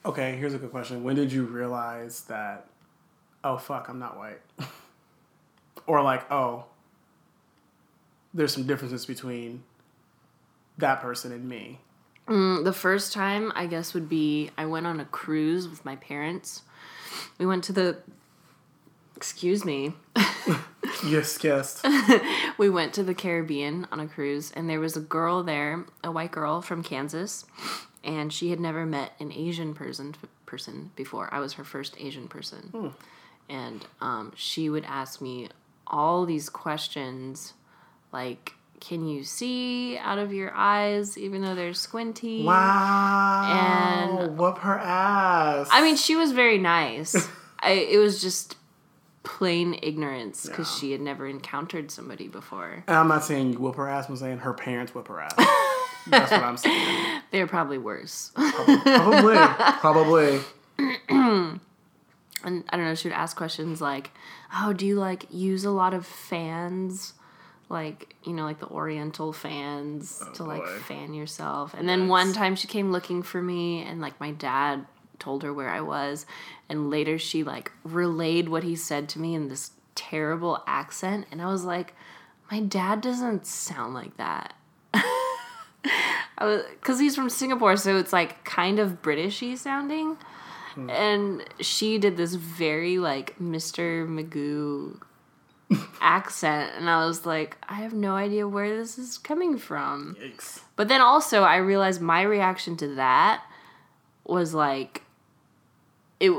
Okay, 0.06 0.36
here's 0.36 0.54
a 0.54 0.60
good 0.60 0.69
question. 0.69 1.04
When 1.04 1.15
did 1.15 1.32
you 1.32 1.46
realize 1.46 2.22
that? 2.26 2.67
Oh 3.43 3.58
fuck, 3.58 3.89
I'm 3.89 3.99
not 3.99 4.17
white. 4.17 4.39
or 5.88 6.01
like, 6.01 6.32
oh, 6.32 6.65
there's 8.34 8.53
some 8.53 8.65
differences 8.65 9.06
between 9.06 9.63
that 10.77 11.01
person 11.01 11.32
and 11.32 11.47
me. 11.47 11.79
Mm, 12.27 12.63
the 12.63 12.73
first 12.73 13.12
time, 13.12 13.51
I 13.53 13.67
guess, 13.67 13.93
would 13.93 14.08
be 14.08 14.49
I 14.58 14.65
went 14.65 14.88
on 14.88 14.99
a 14.99 15.06
cruise 15.06 15.67
with 15.67 15.84
my 15.84 15.97
parents. 15.97 16.63
We 17.38 17.45
went 17.45 17.63
to 17.65 17.73
the. 17.73 17.97
Excuse 19.15 19.63
me. 19.65 19.93
Yes, 21.06 21.38
guest. 21.38 21.86
we 22.58 22.69
went 22.69 22.93
to 22.93 23.03
the 23.03 23.13
Caribbean 23.13 23.88
on 23.91 23.99
a 23.99 24.08
cruise, 24.08 24.51
and 24.51 24.69
there 24.69 24.79
was 24.79 24.95
a 24.95 25.01
girl 25.01 25.43
there, 25.43 25.86
a 26.03 26.12
white 26.12 26.32
girl 26.32 26.62
from 26.62 26.84
Kansas, 26.84 27.45
and 28.03 28.32
she 28.32 28.51
had 28.51 28.60
never 28.60 28.86
met 28.86 29.13
an 29.19 29.32
Asian 29.32 29.73
person 29.73 30.15
person 30.45 30.91
before. 30.95 31.34
I 31.34 31.39
was 31.39 31.53
her 31.53 31.63
first 31.63 31.95
Asian 31.99 32.27
person, 32.27 32.93
and 33.49 33.86
um, 34.01 34.32
she 34.36 34.69
would 34.69 34.86
ask 34.86 35.21
me 35.21 35.49
all 35.88 36.25
these 36.25 36.49
questions, 36.49 37.53
like, 38.12 38.53
"Can 38.79 39.08
you 39.08 39.23
see 39.23 39.97
out 39.97 40.17
of 40.17 40.34
your 40.34 40.51
eyes, 40.53 41.17
even 41.17 41.41
though 41.41 41.56
they're 41.56 41.73
squinty?" 41.73 42.43
Wow. 42.43 44.17
And- 44.19 44.38
whoop 44.38 44.60
her 44.60 44.77
ass. 44.79 45.67
I 45.71 45.82
mean, 45.82 45.95
she 45.95 46.15
was 46.15 46.32
very 46.32 46.58
nice. 46.58 47.15
I, 47.60 47.71
it 47.71 47.97
was 47.97 48.21
just 48.21 48.56
plain 49.23 49.79
ignorance 49.82 50.45
because 50.45 50.69
Yeah. 50.75 50.79
she 50.82 50.91
had 50.91 50.99
never 51.01 51.25
encountered 51.27 51.91
somebody 51.91 52.27
before. 52.27 52.84
And 52.88 52.97
I'm 52.97 53.08
not 53.08 53.23
saying 53.23 53.53
you 53.53 53.60
whoop 53.60 53.75
her 53.75 53.88
ass. 53.88 54.10
I'm 54.10 54.17
saying 54.17 54.39
her 54.39 54.53
parents 54.53 54.93
whip 54.93 55.08
her 55.08 55.21
ass. 55.21 55.34
That's 56.08 56.29
what 56.32 56.43
I'm 56.43 56.58
saying. 56.58 57.21
they're 57.32 57.47
probably 57.47 57.77
worse. 57.77 58.32
Probably. 58.36 59.38
Probably. 59.79 60.39
and 62.43 62.63
I 62.69 62.77
don't 62.77 62.86
know, 62.86 62.95
she 62.95 63.08
would 63.08 63.15
ask 63.15 63.36
questions 63.36 63.82
like, 63.82 64.12
"Oh, 64.56 64.73
do 64.73 64.86
you 64.86 64.99
like 64.99 65.25
use 65.32 65.65
a 65.65 65.71
lot 65.71 65.93
of 65.93 66.06
fans?" 66.06 67.13
Like, 67.69 68.15
you 68.23 68.34
know, 68.34 68.43
like 68.43 68.60
the 68.60 68.67
oriental 68.67 69.34
fans 69.34 70.21
oh, 70.23 70.32
to 70.34 70.43
like 70.43 70.63
boy. 70.63 70.79
fan 70.79 71.13
yourself. 71.13 71.73
And 71.73 71.89
then 71.89 72.08
one 72.08 72.34
time 72.34 72.56
she 72.56 72.67
came 72.67 72.91
looking 72.91 73.23
for 73.23 73.41
me 73.41 73.82
and 73.82 73.99
like 73.99 74.19
my 74.19 74.32
dad 74.32 74.86
told 75.17 75.43
her 75.43 75.53
where 75.53 75.69
I 75.69 75.82
was 75.82 76.25
and 76.69 76.89
later 76.89 77.17
she 77.17 77.43
like 77.43 77.71
relayed 77.84 78.49
what 78.49 78.63
he 78.63 78.75
said 78.75 79.08
to 79.10 79.19
me 79.19 79.34
in 79.34 79.47
this 79.47 79.71
terrible 79.95 80.63
accent 80.67 81.25
and 81.32 81.41
I 81.41 81.47
was 81.47 81.63
like, 81.63 81.95
"My 82.51 82.60
dad 82.60 83.01
doesn't 83.01 83.47
sound 83.47 83.93
like 83.93 84.17
that." 84.17 84.53
I 84.93 86.45
was 86.45 86.63
cuz 86.82 86.99
he's 86.99 87.15
from 87.15 87.29
Singapore, 87.29 87.77
so 87.77 87.97
it's 87.97 88.13
like 88.13 88.43
kind 88.43 88.77
of 88.77 89.01
Britishy 89.01 89.58
sounding. 89.58 90.17
Mm. 90.75 90.89
And 90.89 91.43
she 91.59 91.97
did 91.97 92.17
this 92.17 92.36
very 92.36 92.97
like 92.99 93.38
Mr. 93.39 94.07
Magoo 94.07 94.99
accent 96.01 96.71
and 96.77 96.89
I 96.89 97.05
was 97.05 97.25
like, 97.25 97.57
I 97.67 97.75
have 97.75 97.93
no 97.93 98.15
idea 98.15 98.47
where 98.47 98.75
this 98.75 98.97
is 98.97 99.17
coming 99.17 99.57
from. 99.57 100.15
Yikes. 100.19 100.62
But 100.75 100.88
then 100.88 101.01
also 101.01 101.43
I 101.43 101.57
realized 101.57 102.01
my 102.01 102.21
reaction 102.21 102.77
to 102.77 102.95
that 102.95 103.43
was 104.25 104.53
like 104.53 105.03
it 106.19 106.31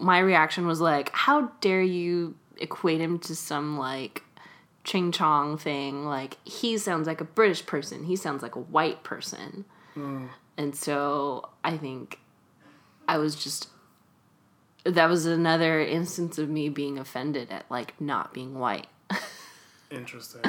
my 0.00 0.18
reaction 0.18 0.66
was 0.66 0.80
like, 0.80 1.10
how 1.12 1.52
dare 1.60 1.82
you 1.82 2.34
equate 2.60 3.00
him 3.00 3.18
to 3.20 3.36
some 3.36 3.78
like 3.78 4.22
ching 4.84 5.12
chong 5.12 5.58
thing 5.58 6.06
like 6.06 6.38
he 6.44 6.78
sounds 6.78 7.06
like 7.06 7.20
a 7.20 7.24
british 7.24 7.66
person 7.66 8.04
he 8.04 8.16
sounds 8.16 8.42
like 8.42 8.54
a 8.54 8.60
white 8.60 9.02
person 9.02 9.66
mm. 9.94 10.26
and 10.56 10.74
so 10.74 11.46
i 11.62 11.76
think 11.76 12.18
i 13.06 13.18
was 13.18 13.36
just 13.36 13.68
that 14.84 15.08
was 15.08 15.26
another 15.26 15.80
instance 15.80 16.38
of 16.38 16.48
me 16.48 16.68
being 16.68 16.98
offended 16.98 17.50
at 17.50 17.64
like 17.70 18.00
not 18.00 18.32
being 18.32 18.58
white 18.58 18.86
Interesting. 19.90 20.42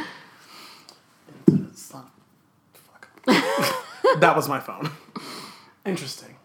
Not- 1.47 2.11
that 4.19 4.35
was 4.35 4.49
my 4.49 4.59
phone. 4.59 4.91
Interesting. 5.85 6.35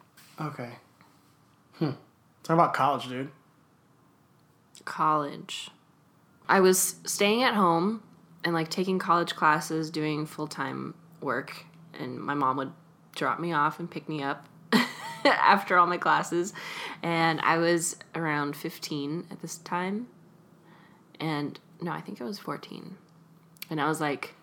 Okay. 0.40 0.70
Hmm. 1.78 1.90
Talk 2.42 2.54
about 2.54 2.74
college, 2.74 3.08
dude. 3.08 3.30
college. 4.84 5.70
I 6.48 6.60
was 6.60 6.96
staying 7.04 7.42
at 7.42 7.54
home 7.54 8.02
and 8.44 8.54
like 8.54 8.68
taking 8.70 8.98
college 8.98 9.34
classes, 9.34 9.90
doing 9.90 10.26
full 10.26 10.46
time 10.46 10.94
work, 11.20 11.64
and 11.98 12.18
my 12.20 12.34
mom 12.34 12.56
would 12.58 12.72
drop 13.16 13.40
me 13.40 13.52
off 13.52 13.80
and 13.80 13.90
pick 13.90 14.08
me 14.08 14.22
up 14.22 14.46
after 15.30 15.78
all 15.78 15.86
my 15.86 15.96
classes. 15.96 16.52
And 17.02 17.40
I 17.40 17.58
was 17.58 17.96
around 18.14 18.56
15 18.56 19.26
at 19.30 19.40
this 19.42 19.58
time. 19.58 20.08
And 21.20 21.58
no, 21.80 21.92
I 21.92 22.00
think 22.00 22.20
I 22.20 22.24
was 22.24 22.38
14. 22.38 22.96
And 23.70 23.80
I 23.80 23.88
was 23.88 24.00
like, 24.00 24.34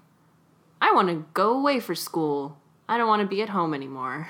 I 0.82 0.94
want 0.94 1.10
to 1.10 1.26
go 1.34 1.58
away 1.58 1.80
for 1.80 1.96
school. 1.96 2.58
I 2.90 2.98
don't 2.98 3.08
want 3.08 3.22
to 3.22 3.28
be 3.28 3.42
at 3.42 3.50
home 3.50 3.74
anymore. 3.74 4.28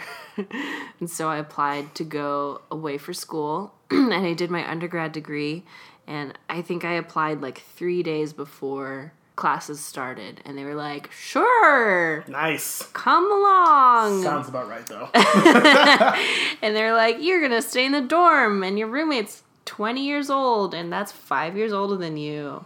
and 0.99 1.09
so 1.09 1.29
I 1.29 1.37
applied 1.37 1.95
to 1.95 2.03
go 2.03 2.61
away 2.69 2.97
for 2.97 3.13
school 3.13 3.73
and 3.91 4.13
I 4.13 4.33
did 4.33 4.51
my 4.51 4.69
undergrad 4.69 5.11
degree. 5.11 5.63
And 6.05 6.37
I 6.49 6.61
think 6.61 6.83
I 6.83 6.93
applied 6.93 7.41
like 7.41 7.59
three 7.59 8.03
days 8.03 8.33
before 8.33 9.13
classes 9.41 9.80
started. 9.84 10.39
And 10.45 10.56
they 10.56 10.63
were 10.63 10.75
like, 10.75 11.12
sure, 11.12 12.23
Nice. 12.27 12.84
come 12.93 13.25
along. 13.32 14.21
Sounds 14.23 14.47
about 14.47 14.69
right, 14.69 14.86
though. 14.86 15.10
And 16.63 16.75
they're 16.75 16.93
like, 16.93 17.17
you're 17.19 17.39
going 17.39 17.51
to 17.51 17.62
stay 17.62 17.86
in 17.88 17.91
the 17.91 18.01
dorm 18.01 18.62
and 18.63 18.77
your 18.77 18.88
roommate's 18.88 19.41
20 19.65 20.06
years 20.06 20.30
old 20.30 20.75
and 20.75 20.93
that's 20.93 21.12
five 21.12 21.58
years 21.58 21.73
older 21.73 21.97
than 21.97 22.17
you. 22.17 22.63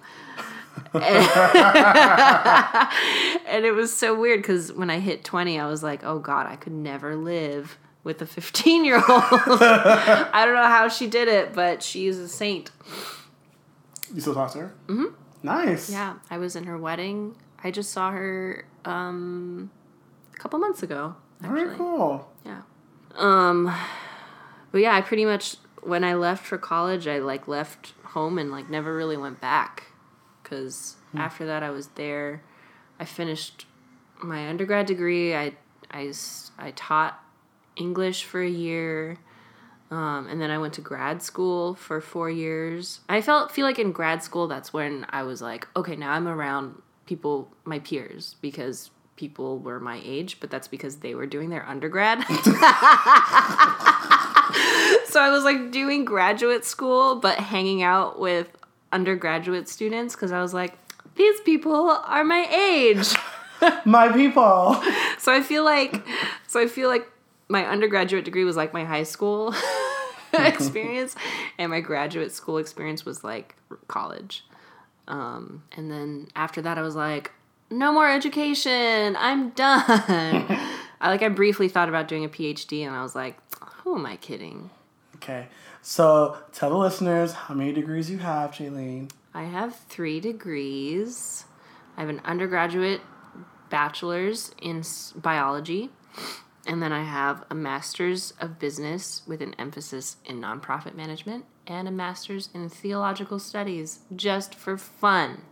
and 0.93 1.03
it 3.65 3.73
was 3.73 3.93
so 3.93 4.13
weird 4.19 4.41
because 4.41 4.73
when 4.73 4.89
I 4.89 4.99
hit 4.99 5.23
20, 5.23 5.57
I 5.59 5.67
was 5.67 5.81
like, 5.81 6.03
oh 6.03 6.19
God, 6.19 6.45
I 6.47 6.57
could 6.57 6.73
never 6.73 7.15
live 7.15 7.77
with 8.03 8.21
a 8.21 8.25
15 8.25 8.83
year 8.83 8.97
old. 8.97 9.05
I 9.09 10.43
don't 10.45 10.55
know 10.55 10.63
how 10.63 10.89
she 10.89 11.07
did 11.07 11.29
it, 11.29 11.53
but 11.53 11.81
she 11.81 12.07
is 12.07 12.19
a 12.19 12.27
saint. 12.27 12.71
you 14.13 14.19
still 14.19 14.33
talk 14.33 14.51
to 14.51 14.59
her? 14.59 14.73
Mm-hmm. 14.87 15.13
Nice. 15.45 15.89
Yeah, 15.91 16.15
I 16.29 16.37
was 16.37 16.55
in 16.55 16.63
her 16.65 16.77
wedding. 16.77 17.35
I 17.63 17.71
just 17.71 17.91
saw 17.91 18.11
her 18.11 18.65
um, 18.83 19.69
a 20.33 20.37
couple 20.37 20.59
months 20.59 20.83
ago. 20.83 21.15
Very 21.39 21.75
cool. 21.75 22.31
Yeah. 22.45 22.61
Um 23.15 23.73
but 24.71 24.81
yeah, 24.81 24.95
I 24.95 25.01
pretty 25.01 25.25
much 25.25 25.57
when 25.81 26.03
I 26.03 26.15
left 26.15 26.45
for 26.45 26.57
college, 26.57 27.07
I 27.07 27.19
like 27.19 27.47
left 27.47 27.93
home 28.03 28.37
and 28.37 28.51
like 28.51 28.69
never 28.69 28.95
really 28.95 29.17
went 29.17 29.39
back 29.39 29.91
cuz 30.43 30.95
after 31.15 31.45
that 31.45 31.63
I 31.63 31.69
was 31.69 31.87
there. 31.95 32.41
I 32.99 33.05
finished 33.05 33.67
my 34.21 34.47
undergrad 34.49 34.85
degree. 34.85 35.35
I 35.35 35.53
I 35.91 36.13
I 36.57 36.71
taught 36.71 37.23
English 37.75 38.23
for 38.23 38.41
a 38.41 38.49
year. 38.49 39.17
Um, 39.91 40.27
and 40.27 40.41
then 40.41 40.49
I 40.49 40.57
went 40.57 40.73
to 40.75 40.81
grad 40.81 41.21
school 41.21 41.75
for 41.75 42.01
four 42.01 42.29
years. 42.29 43.01
I 43.07 43.21
felt 43.21 43.51
feel 43.51 43.65
like 43.65 43.79
in 43.79 43.91
grad 43.91 44.23
school 44.23 44.47
that's 44.47 44.73
when 44.73 45.05
I 45.09 45.23
was 45.23 45.41
like, 45.41 45.67
okay, 45.75 45.95
now 45.95 46.11
I'm 46.11 46.27
around 46.27 46.81
people, 47.05 47.51
my 47.65 47.79
peers, 47.79 48.35
because 48.41 48.89
people 49.15 49.59
were 49.59 49.79
my 49.79 50.01
age, 50.03 50.39
but 50.39 50.49
that's 50.49 50.67
because 50.67 50.97
they 50.97 51.15
were 51.15 51.27
doing 51.27 51.49
their 51.49 51.65
undergrad. 51.67 52.19
so 52.27 52.35
I 55.21 55.29
was 55.31 55.43
like 55.43 55.71
doing 55.71 56.03
graduate 56.03 56.65
school, 56.65 57.15
but 57.15 57.37
hanging 57.37 57.83
out 57.83 58.19
with 58.19 58.49
undergraduate 58.91 59.69
students 59.69 60.15
because 60.15 60.31
I 60.31 60.41
was 60.41 60.53
like, 60.53 60.73
these 61.15 61.39
people 61.41 61.89
are 61.89 62.23
my 62.23 62.45
age. 62.53 63.13
My 63.85 64.11
people. 64.11 64.75
So 65.17 65.31
I 65.31 65.41
feel 65.41 65.63
like, 65.63 66.05
so 66.45 66.59
I 66.59 66.67
feel 66.67 66.89
like 66.89 67.09
my 67.47 67.65
undergraduate 67.65 68.25
degree 68.25 68.43
was 68.43 68.55
like 68.55 68.73
my 68.73 68.83
high 68.83 69.03
school 69.03 69.53
experience, 70.33 71.15
and 71.57 71.71
my 71.71 71.79
graduate 71.79 72.31
school 72.31 72.57
experience 72.57 73.05
was 73.05 73.23
like 73.23 73.55
college. 73.87 74.45
Um, 75.07 75.63
and 75.75 75.91
then 75.91 76.27
after 76.35 76.61
that, 76.61 76.77
I 76.77 76.81
was 76.81 76.95
like, 76.95 77.31
no 77.69 77.91
more 77.91 78.09
education. 78.09 79.15
I'm 79.17 79.49
done. 79.51 79.83
I 81.01 81.09
like 81.09 81.21
I 81.21 81.29
briefly 81.29 81.67
thought 81.67 81.89
about 81.89 82.07
doing 82.07 82.25
a 82.25 82.29
PhD, 82.29 82.85
and 82.85 82.95
I 82.95 83.01
was 83.01 83.15
like, 83.15 83.37
who 83.83 83.95
am 83.95 84.05
I 84.05 84.17
kidding? 84.17 84.69
Okay. 85.15 85.47
So 85.81 86.37
tell 86.51 86.69
the 86.69 86.77
listeners 86.77 87.33
how 87.33 87.53
many 87.53 87.71
degrees 87.71 88.09
you 88.09 88.17
have, 88.17 88.51
Jaylene. 88.51 89.11
I 89.33 89.43
have 89.43 89.75
three 89.75 90.19
degrees. 90.19 91.45
I 91.97 92.01
have 92.01 92.09
an 92.09 92.21
undergraduate 92.25 93.01
bachelor's 93.69 94.51
in 94.61 94.83
biology, 95.15 95.89
and 96.67 96.81
then 96.81 96.91
I 96.91 97.03
have 97.03 97.43
a 97.49 97.55
master's 97.55 98.33
of 98.39 98.59
business 98.59 99.21
with 99.27 99.41
an 99.41 99.55
emphasis 99.59 100.17
in 100.25 100.41
nonprofit 100.41 100.95
management 100.95 101.45
and 101.67 101.87
a 101.87 101.91
master's 101.91 102.49
in 102.53 102.69
theological 102.69 103.39
studies 103.39 103.99
just 104.15 104.55
for 104.55 104.77
fun. 104.77 105.43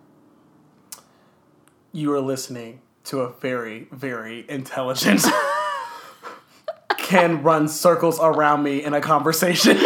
You 1.91 2.13
are 2.13 2.21
listening 2.21 2.81
to 3.05 3.21
a 3.21 3.31
very, 3.33 3.87
very 3.91 4.45
intelligent 4.49 5.25
can 6.97 7.43
run 7.43 7.67
circles 7.67 8.19
around 8.19 8.63
me 8.63 8.83
in 8.83 8.93
a 8.93 9.01
conversation. 9.01 9.77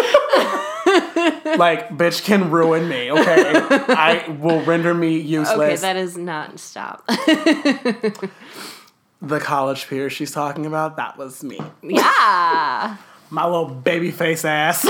like, 1.57 1.89
bitch 1.89 2.23
can 2.23 2.51
ruin 2.51 2.87
me, 2.87 3.11
okay? 3.11 3.51
I 3.89 4.37
will 4.39 4.63
render 4.63 4.93
me 4.93 5.19
useless. 5.19 5.57
Okay, 5.57 5.75
that 5.77 5.97
is 5.97 6.17
not 6.17 6.59
stop. 6.59 7.03
the 9.21 9.39
college 9.39 9.87
peer 9.87 10.09
she's 10.09 10.31
talking 10.31 10.65
about, 10.65 10.97
that 10.97 11.17
was 11.17 11.43
me. 11.43 11.59
Yeah. 11.81 12.97
My 13.29 13.45
little 13.45 13.67
baby 13.69 14.11
face 14.11 14.45
ass. 14.45 14.83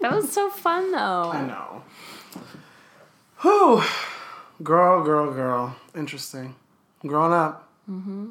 that 0.00 0.12
was 0.14 0.30
so 0.32 0.48
fun 0.50 0.92
though. 0.92 1.30
I 1.32 1.44
know. 1.46 1.82
Whew. 3.40 3.82
Girl, 4.62 5.02
girl, 5.02 5.32
girl. 5.32 5.76
Interesting. 5.96 6.54
Growing 7.04 7.32
up. 7.32 7.68
Mm-hmm. 7.90 8.30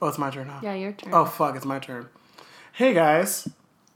Oh, 0.00 0.08
it's 0.08 0.18
my 0.18 0.30
turn 0.30 0.46
now. 0.46 0.60
Yeah, 0.62 0.74
your 0.74 0.92
turn. 0.92 1.12
Oh 1.14 1.24
fuck, 1.24 1.56
it's 1.56 1.64
my 1.64 1.78
turn. 1.78 2.08
Hey 2.72 2.92
guys. 2.94 3.48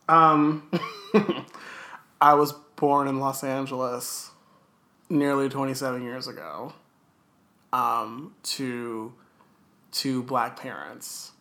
Um 0.09 0.69
I 2.21 2.35
was 2.35 2.53
born 2.77 3.07
in 3.07 3.21
Los 3.21 3.45
Angeles 3.45 4.31
nearly 5.09 5.49
27 5.49 6.03
years 6.03 6.27
ago. 6.27 6.73
Um 7.73 8.35
to 8.45 9.13
two 9.95 10.23
black 10.25 10.59
parents 10.59 11.33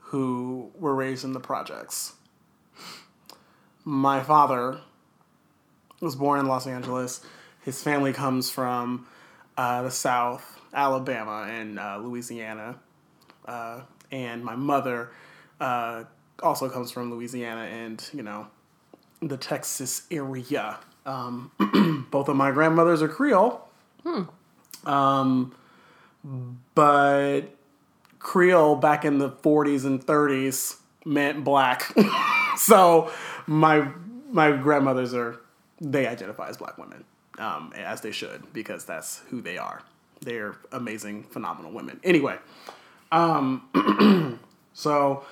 who 0.00 0.72
were 0.74 0.94
raised 0.94 1.24
in 1.24 1.32
the 1.32 1.40
projects. 1.40 2.14
My 3.84 4.22
father 4.22 4.80
was 6.00 6.16
born 6.16 6.40
in 6.40 6.46
Los 6.46 6.66
Angeles. 6.66 7.20
His 7.60 7.82
family 7.82 8.12
comes 8.12 8.50
from 8.50 9.06
uh, 9.56 9.82
the 9.82 9.90
South, 9.90 10.60
Alabama, 10.72 11.46
and 11.48 11.78
uh, 11.78 11.98
Louisiana. 11.98 12.76
Uh, 13.44 13.82
and 14.10 14.42
my 14.42 14.56
mother 14.56 15.10
uh, 15.60 16.04
also 16.42 16.68
comes 16.70 16.90
from 16.90 17.10
Louisiana 17.12 17.62
and, 17.62 18.02
you 18.12 18.22
know, 18.22 18.46
the 19.20 19.36
Texas 19.36 20.06
area. 20.10 20.78
Um, 21.04 22.06
both 22.10 22.28
of 22.28 22.36
my 22.36 22.50
grandmothers 22.50 23.02
are 23.02 23.08
Creole. 23.08 23.68
Um, 24.86 25.54
but 26.74 27.42
Creole 28.24 28.74
back 28.74 29.04
in 29.04 29.18
the 29.18 29.30
40s 29.30 29.84
and 29.84 30.04
30s 30.04 30.78
meant 31.04 31.44
black. 31.44 31.94
so 32.56 33.12
my 33.46 33.88
my 34.32 34.50
grandmothers 34.50 35.14
are 35.14 35.40
they 35.80 36.06
identify 36.08 36.48
as 36.48 36.56
black 36.56 36.78
women, 36.78 37.04
um, 37.38 37.72
as 37.76 38.00
they 38.00 38.10
should 38.10 38.52
because 38.52 38.84
that's 38.84 39.20
who 39.28 39.40
they 39.40 39.58
are. 39.58 39.82
They're 40.22 40.56
amazing, 40.72 41.24
phenomenal 41.24 41.70
women. 41.70 42.00
Anyway, 42.02 42.38
um, 43.12 44.40
so 44.72 45.24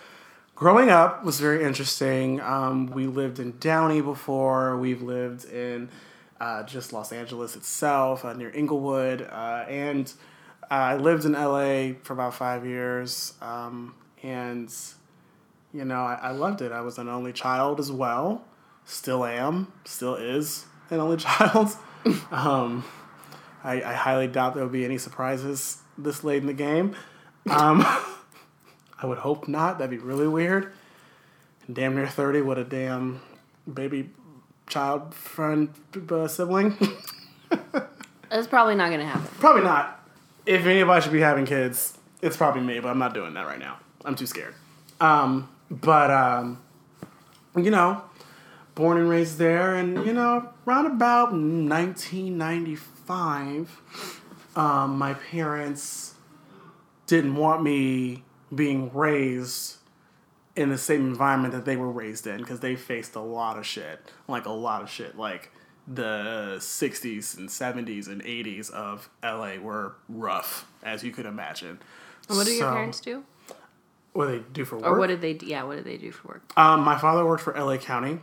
growing 0.55 0.90
up 0.90 1.24
was 1.24 1.40
very 1.40 1.64
interesting. 1.64 2.43
Um, 2.43 2.88
we 2.88 3.07
lived 3.07 3.38
in 3.38 3.59
Downey 3.59 4.03
before. 4.03 4.76
We've 4.76 5.01
lived 5.01 5.47
in 5.47 5.88
uh, 6.40 6.64
just 6.64 6.93
Los 6.93 7.11
Angeles 7.11 7.57
itself, 7.57 8.24
uh, 8.24 8.34
near 8.34 8.51
Inglewood, 8.51 9.22
uh, 9.22 9.64
and 9.66 10.12
I 10.73 10.97
lived 10.97 11.27
in 11.27 11.33
LA 11.33 11.99
for 12.03 12.14
about 12.14 12.35
five 12.35 12.64
years. 12.64 13.35
Um, 13.43 13.95
and 14.23 14.73
you 15.73 15.85
know, 15.85 16.01
I, 16.01 16.14
I 16.14 16.31
loved 16.33 16.62
it. 16.62 16.73
I 16.73 16.81
was 16.81 16.99
an 16.99 17.09
only 17.09 17.33
child 17.33 17.79
as 17.79 17.93
well. 17.93 18.45
Still 18.85 19.25
am. 19.25 19.73
Still 19.85 20.14
is 20.14 20.66
an 20.91 20.99
only 21.01 21.16
child. 21.18 21.77
um, 22.31 22.85
I, 23.62 23.83
I 23.83 23.93
highly 23.93 24.29
doubt 24.29 24.55
there 24.55 24.62
will 24.64 24.70
be 24.70 24.85
any 24.85 24.99
surprises 24.99 25.79
this 25.99 26.25
late 26.25 26.41
in 26.41 26.47
the 26.47 26.55
game. 26.55 26.97
Um, 27.51 27.83
I 28.99 29.07
would 29.07 29.18
hope 29.18 29.49
not. 29.49 29.79
That'd 29.79 29.91
be 29.91 29.99
really 29.99 30.29
weird. 30.29 30.73
Damn 31.70 31.95
near 31.95 32.07
30 32.09 32.43
with 32.43 32.59
a 32.59 32.64
damn 32.64 33.20
baby 33.73 34.11
child 34.68 35.14
friend 35.14 35.68
uh, 36.11 36.29
sibling. 36.29 36.77
That's 38.31 38.47
probably 38.47 38.75
not 38.75 38.91
gonna 38.91 39.07
happen. 39.07 39.29
probably 39.39 39.62
not. 39.62 40.01
If 40.45 40.66
anybody 40.66 41.03
should 41.03 41.12
be 41.12 41.20
having 41.20 41.47
kids, 41.47 41.97
it's 42.20 42.36
probably 42.36 42.62
me, 42.62 42.80
but 42.80 42.88
I'm 42.88 42.99
not 42.99 43.14
doing 43.14 43.34
that 43.34 43.47
right 43.47 43.59
now. 43.59 43.78
I'm 44.05 44.16
too 44.16 44.26
scared. 44.26 44.55
Um, 45.01 45.49
but, 45.70 46.11
um, 46.11 46.61
you 47.57 47.70
know, 47.70 48.03
born 48.74 48.99
and 48.99 49.09
raised 49.09 49.38
there, 49.38 49.74
and, 49.74 50.05
you 50.07 50.12
know, 50.12 50.51
around 50.66 50.86
about 50.86 51.32
1995, 51.32 53.80
um, 54.57 54.99
my 54.99 55.14
parents 55.14 56.14
didn't 57.07 57.36
want 57.36 57.62
me 57.62 58.24
being 58.55 58.93
raised 58.93 59.76
in 60.55 60.68
the 60.68 60.76
same 60.78 61.07
environment 61.07 61.55
that 61.55 61.64
they 61.64 61.76
were 61.76 61.90
raised 61.90 62.26
in 62.26 62.36
because 62.38 62.61
they 62.61 62.76
faced 62.76 63.14
a 63.14 63.20
lot 63.20 63.59
of 63.59 63.64
shit. 63.64 64.12
Like, 64.28 64.45
a 64.47 64.53
lot 64.53 64.82
of 64.82 64.90
shit. 64.90 65.16
Like, 65.16 65.51
the 65.87 66.57
60s 66.59 67.37
and 67.37 67.49
70s 67.49 68.07
and 68.09 68.22
80s 68.22 68.70
of 68.70 69.09
LA 69.22 69.57
were 69.61 69.95
rough, 70.09 70.66
as 70.83 71.03
you 71.03 71.11
could 71.12 71.26
imagine. 71.26 71.78
What 72.28 72.47
do 72.47 72.53
your 72.53 72.70
parents 72.72 73.01
do? 73.01 73.24
What 74.12 74.26
do 74.26 74.33
they 74.39 74.45
do 74.53 74.64
for 74.64 74.76
work? 74.76 74.87
Or 74.87 74.99
what 74.99 75.07
did 75.09 75.20
they? 75.20 75.33
Yeah, 75.45 75.64
what 75.64 75.76
did 75.76 75.85
they 75.85 75.97
do 75.97 76.12
for 76.12 76.28
work? 76.28 76.53
Um, 76.57 76.80
my 76.83 76.99
father 76.99 77.24
worked 77.26 77.43
for 77.43 77.55
LA 77.59 77.78
County, 77.78 78.20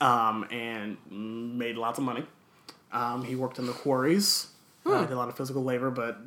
um, 0.00 0.46
and 0.50 0.96
made 1.10 1.76
lots 1.76 1.98
of 1.98 2.04
money. 2.04 2.24
Um, 2.92 3.24
he 3.24 3.34
worked 3.34 3.58
in 3.58 3.66
the 3.66 3.72
quarries. 3.72 4.48
Uh, 4.86 5.00
did 5.02 5.10
a 5.10 5.16
lot 5.16 5.28
of 5.28 5.36
physical 5.36 5.64
labor, 5.64 5.90
but 5.90 6.18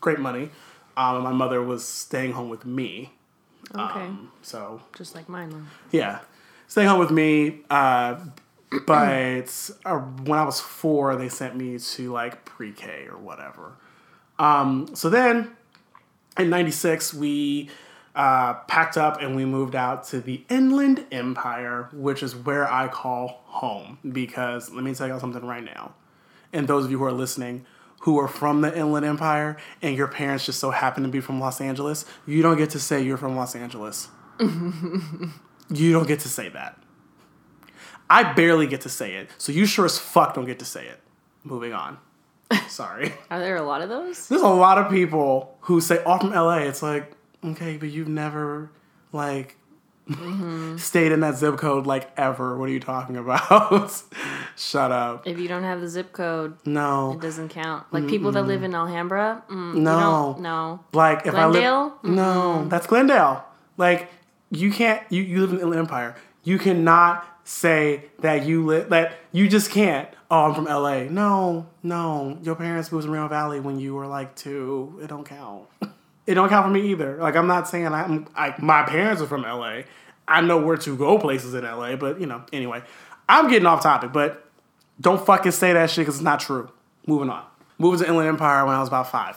great 0.00 0.18
money. 0.18 0.50
Um, 0.96 1.14
and 1.16 1.24
my 1.24 1.32
mother 1.32 1.62
was 1.62 1.86
staying 1.86 2.32
home 2.32 2.48
with 2.50 2.66
me. 2.66 3.12
Okay, 3.74 4.00
Um, 4.00 4.32
so 4.42 4.82
just 4.96 5.14
like 5.14 5.28
mine. 5.28 5.50
Then. 5.50 5.66
yeah, 5.92 6.18
staying 6.66 6.88
home 6.88 6.98
with 6.98 7.12
me. 7.12 7.60
Uh, 7.70 8.16
but 8.86 9.70
uh, 9.84 9.98
when 9.98 10.38
I 10.38 10.44
was 10.44 10.60
four, 10.60 11.16
they 11.16 11.28
sent 11.28 11.56
me 11.56 11.78
to 11.78 12.12
like 12.12 12.44
pre-K 12.44 13.06
or 13.10 13.18
whatever. 13.18 13.72
Um, 14.38 14.94
so 14.94 15.10
then, 15.10 15.56
in 16.38 16.50
'96, 16.50 17.14
we 17.14 17.70
uh, 18.14 18.54
packed 18.54 18.96
up 18.96 19.20
and 19.20 19.36
we 19.36 19.44
moved 19.44 19.74
out 19.74 20.04
to 20.08 20.20
the 20.20 20.44
Inland 20.48 21.06
Empire, 21.10 21.88
which 21.92 22.22
is 22.22 22.34
where 22.34 22.70
I 22.70 22.88
call 22.88 23.42
home. 23.44 23.98
Because 24.10 24.70
let 24.70 24.84
me 24.84 24.94
tell 24.94 25.08
y'all 25.08 25.20
something 25.20 25.44
right 25.44 25.64
now, 25.64 25.94
and 26.52 26.66
those 26.66 26.84
of 26.84 26.90
you 26.90 26.98
who 26.98 27.04
are 27.04 27.12
listening 27.12 27.66
who 28.02 28.18
are 28.18 28.26
from 28.26 28.62
the 28.62 28.76
Inland 28.76 29.06
Empire 29.06 29.56
and 29.80 29.96
your 29.96 30.08
parents 30.08 30.44
just 30.44 30.58
so 30.58 30.70
happen 30.70 31.04
to 31.04 31.08
be 31.08 31.20
from 31.20 31.38
Los 31.38 31.60
Angeles, 31.60 32.04
you 32.26 32.42
don't 32.42 32.56
get 32.56 32.70
to 32.70 32.80
say 32.80 33.00
you're 33.00 33.16
from 33.16 33.36
Los 33.36 33.54
Angeles. 33.54 34.08
you 34.40 35.92
don't 35.92 36.08
get 36.08 36.18
to 36.20 36.28
say 36.28 36.48
that. 36.48 36.81
I 38.12 38.32
barely 38.34 38.66
get 38.66 38.82
to 38.82 38.88
say 38.90 39.14
it, 39.14 39.30
so 39.38 39.52
you 39.52 39.64
sure 39.64 39.86
as 39.86 39.98
fuck 39.98 40.34
don't 40.34 40.44
get 40.44 40.58
to 40.58 40.64
say 40.66 40.86
it. 40.86 41.00
Moving 41.44 41.72
on. 41.72 41.98
Sorry. 42.68 43.14
Are 43.30 43.40
there 43.40 43.56
a 43.56 43.62
lot 43.62 43.80
of 43.80 43.88
those? 43.88 44.28
There's 44.28 44.42
a 44.42 44.48
lot 44.48 44.76
of 44.76 44.90
people 44.90 45.56
who 45.62 45.80
say, 45.80 46.02
"Oh, 46.04 46.18
from 46.18 46.30
LA." 46.32 46.58
It's 46.70 46.82
like, 46.82 47.12
okay, 47.42 47.78
but 47.78 47.88
you've 47.88 48.08
never 48.08 48.70
like 49.12 49.56
stayed 50.76 51.12
in 51.12 51.20
that 51.20 51.36
zip 51.36 51.56
code 51.56 51.86
like 51.86 52.10
ever. 52.18 52.58
What 52.58 52.68
are 52.68 52.72
you 52.72 52.80
talking 52.80 53.16
about? 53.16 54.02
Shut 54.56 54.92
up. 54.92 55.26
If 55.26 55.38
you 55.38 55.48
don't 55.48 55.62
have 55.64 55.80
the 55.80 55.88
zip 55.88 56.12
code, 56.12 56.56
No, 56.66 57.12
it 57.12 57.20
doesn't 57.20 57.48
count. 57.48 57.86
Like 57.92 58.06
people 58.08 58.32
that 58.32 58.42
live 58.42 58.62
in 58.62 58.74
Alhambra, 58.74 59.42
mm, 59.48 59.74
No. 59.76 60.36
no. 60.38 60.80
like 60.92 61.24
if 61.26 61.32
Glendale? 61.32 61.98
I 62.02 62.06
live, 62.06 62.16
no, 62.16 62.68
that's 62.68 62.86
Glendale. 62.86 63.44
Like 63.78 64.10
you 64.50 64.70
can't. 64.70 65.00
You, 65.10 65.22
you 65.22 65.40
live 65.46 65.58
in 65.62 65.70
the 65.70 65.78
Empire. 65.78 66.14
You 66.44 66.58
cannot 66.58 67.26
say 67.44 68.04
that 68.20 68.44
you 68.44 68.64
live. 68.64 68.90
That 68.90 69.14
you 69.32 69.48
just 69.48 69.70
can't. 69.70 70.08
Oh, 70.30 70.44
I'm 70.44 70.54
from 70.54 70.64
LA. 70.64 71.04
No, 71.04 71.66
no. 71.82 72.38
Your 72.42 72.54
parents 72.54 72.90
moved 72.90 73.06
to 73.06 73.12
Rio 73.12 73.28
Valley 73.28 73.60
when 73.60 73.78
you 73.78 73.94
were 73.94 74.06
like 74.06 74.34
two. 74.34 74.98
It 75.02 75.08
don't 75.08 75.24
count. 75.24 75.66
It 76.24 76.34
don't 76.34 76.48
count 76.48 76.66
for 76.66 76.70
me 76.70 76.92
either. 76.92 77.16
Like 77.16 77.34
I'm 77.34 77.48
not 77.48 77.68
saying 77.68 77.88
I'm. 77.88 78.28
I, 78.36 78.54
my 78.60 78.84
parents 78.84 79.20
are 79.20 79.26
from 79.26 79.42
LA. 79.42 79.80
I 80.28 80.40
know 80.40 80.56
where 80.56 80.76
to 80.76 80.96
go 80.96 81.18
places 81.18 81.52
in 81.52 81.64
LA, 81.64 81.96
but 81.96 82.20
you 82.20 82.26
know. 82.26 82.44
Anyway, 82.52 82.80
I'm 83.28 83.50
getting 83.50 83.66
off 83.66 83.82
topic, 83.82 84.12
but 84.12 84.48
don't 85.00 85.26
fucking 85.26 85.50
say 85.50 85.72
that 85.72 85.90
shit 85.90 86.02
because 86.02 86.14
it's 86.14 86.22
not 86.22 86.38
true. 86.38 86.70
Moving 87.08 87.28
on. 87.28 87.44
Moved 87.78 87.98
to 87.98 88.08
Inland 88.08 88.28
Empire 88.28 88.64
when 88.64 88.76
I 88.76 88.78
was 88.78 88.88
about 88.88 89.10
five. 89.10 89.36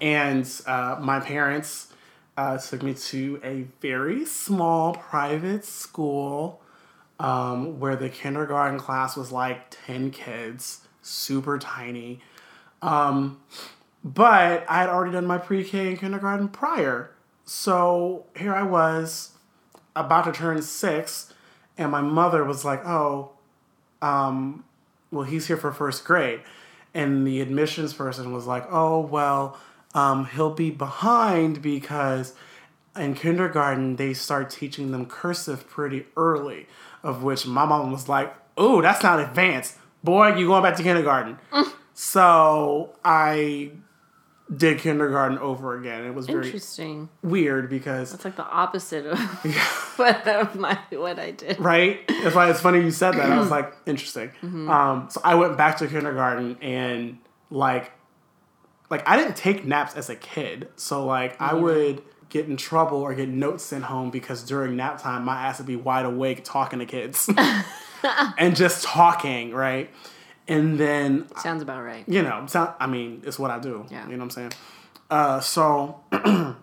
And 0.00 0.48
uh, 0.66 0.98
my 1.00 1.18
parents 1.18 1.92
uh, 2.36 2.58
took 2.58 2.82
me 2.82 2.94
to 2.94 3.40
a 3.42 3.66
very 3.80 4.24
small 4.24 4.94
private 4.94 5.64
school 5.64 6.62
um, 7.20 7.78
where 7.78 7.96
the 7.96 8.08
kindergarten 8.08 8.78
class 8.78 9.14
was 9.14 9.30
like 9.30 9.76
10 9.86 10.10
kids, 10.10 10.80
super 11.02 11.58
tiny. 11.58 12.20
Um, 12.80 13.40
but 14.02 14.64
I 14.68 14.80
had 14.80 14.88
already 14.88 15.12
done 15.12 15.26
my 15.26 15.36
pre 15.36 15.62
K 15.62 15.88
and 15.88 15.98
kindergarten 15.98 16.48
prior. 16.48 17.10
So 17.44 18.24
here 18.34 18.54
I 18.54 18.62
was 18.62 19.32
about 19.94 20.24
to 20.24 20.32
turn 20.32 20.62
six, 20.62 21.32
and 21.76 21.90
my 21.92 22.00
mother 22.00 22.42
was 22.42 22.64
like, 22.64 22.84
oh, 22.86 23.32
um, 24.00 24.64
well, 25.10 25.24
he's 25.24 25.46
here 25.46 25.58
for 25.58 25.72
first 25.72 26.06
grade. 26.06 26.40
And 26.94 27.26
the 27.26 27.42
admissions 27.42 27.92
person 27.92 28.32
was 28.32 28.46
like, 28.46 28.64
oh, 28.70 29.00
well, 29.00 29.58
um, 29.94 30.24
he'll 30.24 30.54
be 30.54 30.70
behind 30.70 31.60
because 31.60 32.34
in 32.96 33.14
kindergarten 33.14 33.96
they 33.96 34.14
start 34.14 34.50
teaching 34.50 34.90
them 34.90 35.06
cursive 35.06 35.68
pretty 35.68 36.06
early, 36.16 36.66
of 37.02 37.22
which 37.22 37.46
my 37.46 37.64
mom 37.64 37.90
was 37.92 38.08
like, 38.08 38.34
oh, 38.56 38.80
that's 38.82 39.02
not 39.02 39.20
advanced. 39.20 39.76
Boy, 40.04 40.34
you 40.36 40.46
going 40.46 40.62
back 40.62 40.76
to 40.76 40.82
kindergarten. 40.82 41.38
So 41.92 42.94
I 43.04 43.72
did 44.56 44.78
kindergarten 44.78 45.36
over 45.38 45.76
again. 45.78 46.06
It 46.06 46.14
was 46.14 46.26
very 46.26 46.46
Interesting. 46.46 47.10
weird 47.22 47.68
because 47.68 48.10
That's 48.12 48.24
like 48.24 48.36
the 48.36 48.44
opposite 48.46 49.04
of 49.04 49.18
what 49.96 50.26
of 50.26 50.54
my 50.56 50.78
what 50.92 51.18
I 51.18 51.32
did. 51.32 51.60
right? 51.60 52.00
It's 52.08 52.34
why 52.34 52.48
it's 52.48 52.60
funny 52.60 52.80
you 52.80 52.90
said 52.90 53.12
that. 53.16 53.30
I 53.30 53.38
was 53.38 53.50
like, 53.56 53.74
interesting. 53.84 54.30
Um, 54.42 55.08
so 55.10 55.20
I 55.22 55.34
went 55.34 55.58
back 55.58 55.76
to 55.78 55.86
kindergarten 55.88 56.56
and 56.62 57.18
like, 57.50 57.92
like 58.88 59.06
I 59.06 59.16
didn't 59.18 59.36
take 59.36 59.66
naps 59.66 59.94
as 59.94 60.08
a 60.08 60.16
kid. 60.16 60.68
So 60.76 61.04
like 61.04 61.38
I 61.38 61.52
would 61.52 62.02
get 62.30 62.46
in 62.46 62.56
trouble 62.56 62.98
or 62.98 63.14
get 63.14 63.28
notes 63.28 63.64
sent 63.64 63.84
home 63.84 64.10
because 64.10 64.42
during 64.44 64.76
nap 64.76 65.02
time 65.02 65.24
my 65.24 65.46
ass 65.46 65.58
would 65.58 65.66
be 65.66 65.76
wide 65.76 66.06
awake 66.06 66.42
talking 66.44 66.78
to 66.78 66.86
kids 66.86 67.28
and 68.38 68.56
just 68.56 68.84
talking, 68.84 69.52
right? 69.52 69.90
And 70.48 70.78
then 70.78 71.28
Sounds 71.36 71.62
about 71.62 71.82
right. 71.82 72.04
you 72.08 72.22
know, 72.22 72.46
sound, 72.46 72.72
I 72.80 72.86
mean, 72.86 73.22
it's 73.24 73.38
what 73.38 73.50
I 73.50 73.58
do. 73.58 73.84
Yeah. 73.90 74.04
You 74.06 74.12
know 74.12 74.24
what 74.24 74.24
I'm 74.24 74.30
saying? 74.30 74.52
Uh, 75.10 75.40
so 75.40 76.00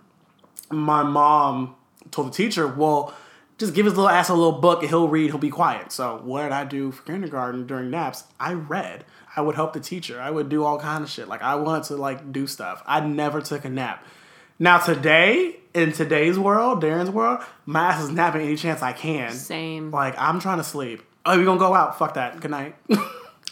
my 0.72 1.03
mom 1.03 1.76
told 2.11 2.28
the 2.28 2.32
teacher, 2.32 2.68
well, 2.68 3.13
just 3.57 3.74
give 3.74 3.86
his 3.86 3.95
little 3.95 4.09
ass 4.09 4.30
a 4.30 4.34
little 4.34 4.59
book 4.59 4.82
and 4.82 4.89
he'll 4.89 5.07
read, 5.07 5.32
he'll 5.32 5.39
be 5.39 5.49
quiet. 5.49 5.91
So 5.91 6.22
what 6.24 6.43
did 6.43 6.51
I 6.51 6.63
do 6.63 6.91
for 6.91 7.03
kindergarten 7.03 7.68
during 7.68 7.89
naps? 7.89 8.24
I 8.39 8.53
read. 8.53 9.05
I 9.36 9.41
would 9.41 9.55
help 9.55 9.74
the 9.74 9.80
teacher. 9.80 10.20
I 10.22 10.32
would 10.32 10.49
do 10.49 10.63
all 10.63 10.80
kind 10.80 11.03
of 11.03 11.09
shit. 11.09 11.28
Like 11.28 11.41
I 11.41 11.55
wanted 11.55 11.84
to 11.86 11.95
like 11.95 12.32
do 12.32 12.47
stuff. 12.47 12.82
I 12.86 13.01
never 13.01 13.41
took 13.41 13.65
a 13.65 13.70
nap. 13.70 14.03
Now 14.60 14.80
today, 14.80 15.58
in 15.74 15.91
today's 15.91 16.39
world, 16.39 16.82
Darren's 16.82 17.12
world, 17.12 17.41
my 17.66 17.91
ass 17.91 18.03
is 18.03 18.10
napping 18.10 18.41
any 18.41 18.55
chance 18.55 18.82
I 18.82 18.93
can. 18.93 19.32
Same. 19.32 19.91
Like 19.91 20.16
I'm 20.18 20.39
trying 20.39 20.58
to 20.58 20.64
sleep. 20.64 21.03
Oh, 21.26 21.38
we 21.38 21.43
gonna 21.45 21.60
go 21.60 21.74
out? 21.74 21.99
Fuck 21.99 22.16
that. 22.16 22.39
Good 22.39 22.51
night. 22.51 22.76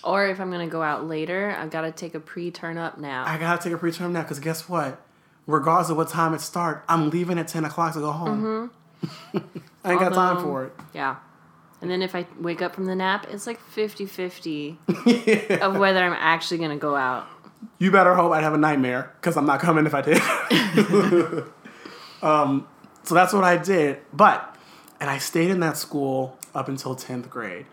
Or 0.05 0.27
if 0.27 0.39
I'm 0.39 0.51
gonna 0.51 0.67
go 0.67 0.83
out 0.83 1.07
later, 1.07 1.55
I've 1.57 1.71
got 1.71 1.81
to 1.81 1.91
take 1.91 2.13
a 2.13 2.19
pre-turn 2.19 2.77
up 2.77 2.99
now. 2.99 3.25
I 3.25 3.39
gotta 3.39 3.61
take 3.61 3.73
a 3.73 3.77
pre 3.77 3.91
turn 3.91 4.07
up 4.07 4.13
now 4.13 4.21
because 4.21 4.39
guess 4.39 4.69
what? 4.69 5.01
Regardless 5.47 5.89
of 5.89 5.97
what 5.97 6.09
time 6.09 6.35
it 6.35 6.41
start, 6.41 6.83
I'm 6.87 7.09
leaving 7.09 7.39
at 7.39 7.47
ten 7.47 7.65
o'clock 7.65 7.93
to 7.93 7.99
go 7.99 8.11
home. 8.11 8.71
Mm-hmm. 9.03 9.37
I 9.83 9.91
ain't 9.91 9.99
got 9.99 10.13
time 10.13 10.43
for 10.43 10.65
it. 10.65 10.73
Yeah. 10.93 11.15
And 11.81 11.89
then 11.89 12.03
if 12.03 12.15
I 12.15 12.27
wake 12.39 12.61
up 12.61 12.75
from 12.75 12.85
the 12.85 12.95
nap, 12.95 13.27
it's 13.29 13.45
like 13.45 13.59
50-50 13.75 15.59
of 15.61 15.77
whether 15.77 16.03
I'm 16.03 16.13
actually 16.13 16.59
gonna 16.59 16.77
go 16.77 16.95
out. 16.95 17.27
You 17.77 17.91
better 17.91 18.15
hope 18.15 18.31
I'd 18.31 18.43
have 18.43 18.53
a 18.53 18.57
nightmare 18.57 19.13
because 19.19 19.37
I'm 19.37 19.45
not 19.45 19.59
coming 19.59 19.85
if 19.85 19.93
I 19.93 20.01
did. 20.01 20.17
um, 22.21 22.67
so 23.03 23.15
that's 23.15 23.33
what 23.33 23.43
I 23.43 23.57
did. 23.57 23.99
But, 24.13 24.55
and 24.99 25.09
I 25.09 25.17
stayed 25.17 25.51
in 25.51 25.59
that 25.61 25.77
school 25.77 26.37
up 26.53 26.67
until 26.67 26.95
10th 26.95 27.29
grade. 27.29 27.65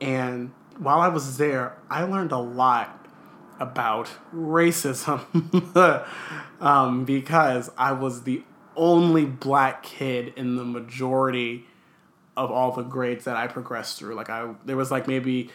And 0.00 0.52
while 0.78 1.00
I 1.00 1.08
was 1.08 1.38
there, 1.38 1.76
I 1.88 2.04
learned 2.04 2.32
a 2.32 2.38
lot 2.38 3.00
about 3.60 4.10
racism 4.34 5.20
um, 6.60 7.04
because 7.04 7.70
I 7.78 7.92
was 7.92 8.22
the 8.22 8.42
only 8.76 9.24
black 9.24 9.82
kid 9.82 10.32
in 10.36 10.56
the 10.56 10.64
majority 10.64 11.66
of 12.36 12.50
all 12.50 12.72
the 12.72 12.82
grades 12.82 13.24
that 13.24 13.36
I 13.36 13.46
progressed 13.46 13.98
through. 13.98 14.14
Like 14.14 14.28
I, 14.28 14.54
there 14.64 14.76
was 14.76 14.90
like 14.90 15.06
maybe 15.06 15.50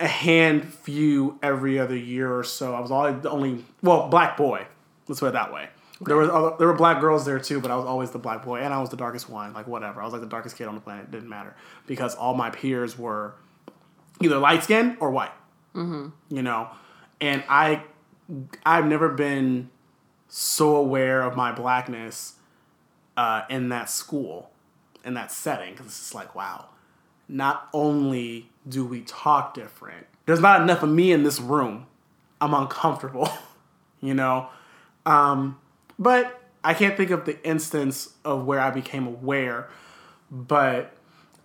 a 0.00 0.08
hand 0.08 0.72
few 0.72 1.38
every 1.42 1.78
other 1.78 1.96
year 1.96 2.34
or 2.34 2.42
so. 2.42 2.74
I 2.74 2.80
was 2.80 2.90
always 2.90 3.22
the 3.22 3.30
only 3.30 3.64
well 3.82 4.08
black 4.08 4.36
boy. 4.36 4.66
Let's 5.06 5.20
put 5.20 5.28
it 5.28 5.32
that 5.34 5.52
way. 5.52 5.68
There 6.00 6.16
was 6.16 6.30
other, 6.30 6.56
there 6.58 6.66
were 6.66 6.74
black 6.74 7.00
girls 7.00 7.26
there 7.26 7.38
too, 7.38 7.60
but 7.60 7.70
I 7.70 7.76
was 7.76 7.84
always 7.84 8.10
the 8.10 8.18
black 8.18 8.42
boy, 8.42 8.60
and 8.60 8.72
I 8.72 8.80
was 8.80 8.88
the 8.88 8.96
darkest 8.96 9.28
one. 9.28 9.52
Like 9.52 9.66
whatever, 9.66 10.00
I 10.00 10.04
was 10.04 10.14
like 10.14 10.22
the 10.22 10.28
darkest 10.28 10.56
kid 10.56 10.66
on 10.66 10.74
the 10.74 10.80
planet. 10.80 11.04
It 11.04 11.10
didn't 11.10 11.28
matter 11.28 11.54
because 11.86 12.14
all 12.14 12.34
my 12.34 12.48
peers 12.48 12.98
were 12.98 13.34
either 14.22 14.38
light 14.38 14.64
skinned 14.64 14.96
or 15.00 15.10
white. 15.10 15.32
Mm-hmm. 15.74 16.34
You 16.34 16.42
know, 16.42 16.70
and 17.20 17.44
I 17.48 17.82
I've 18.64 18.86
never 18.86 19.10
been 19.10 19.68
so 20.28 20.76
aware 20.76 21.20
of 21.22 21.36
my 21.36 21.52
blackness 21.52 22.36
uh, 23.16 23.42
in 23.50 23.68
that 23.68 23.90
school, 23.90 24.50
in 25.04 25.14
that 25.14 25.30
setting, 25.30 25.72
because 25.72 25.86
it's 25.86 25.98
just 25.98 26.14
like 26.14 26.34
wow. 26.34 26.66
Not 27.32 27.68
only 27.72 28.50
do 28.68 28.84
we 28.84 29.02
talk 29.02 29.54
different, 29.54 30.06
there's 30.26 30.40
not 30.40 30.60
enough 30.62 30.82
of 30.82 30.88
me 30.88 31.12
in 31.12 31.22
this 31.22 31.40
room. 31.40 31.86
I'm 32.40 32.54
uncomfortable, 32.54 33.28
you 34.00 34.14
know. 34.14 34.48
Um, 35.06 35.58
but 35.98 36.42
I 36.64 36.74
can't 36.74 36.96
think 36.96 37.10
of 37.10 37.24
the 37.24 37.42
instance 37.46 38.14
of 38.24 38.44
where 38.46 38.58
I 38.60 38.70
became 38.70 39.06
aware. 39.06 39.68
But 40.30 40.92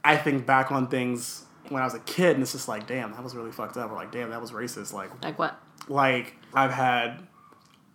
I 0.04 0.18
think 0.18 0.46
back 0.46 0.72
on 0.72 0.88
things 0.88 1.44
when 1.70 1.82
I 1.82 1.86
was 1.86 1.94
a 1.94 2.00
kid, 2.00 2.34
and 2.36 2.42
it's 2.42 2.52
just 2.54 2.68
like, 2.68 2.88
damn, 2.88 3.12
that 3.12 3.24
was 3.24 3.36
really 3.36 3.52
fucked 3.52 3.78
up. 3.78 3.92
Or 3.92 3.96
like, 3.96 4.12
damn, 4.12 4.32
that 4.32 4.42
was 4.42 4.52
racist. 4.52 4.92
Like, 4.94 5.10
Like 5.24 5.38
what? 5.38 5.60
like 5.88 6.36
I've 6.54 6.72
had 6.72 7.20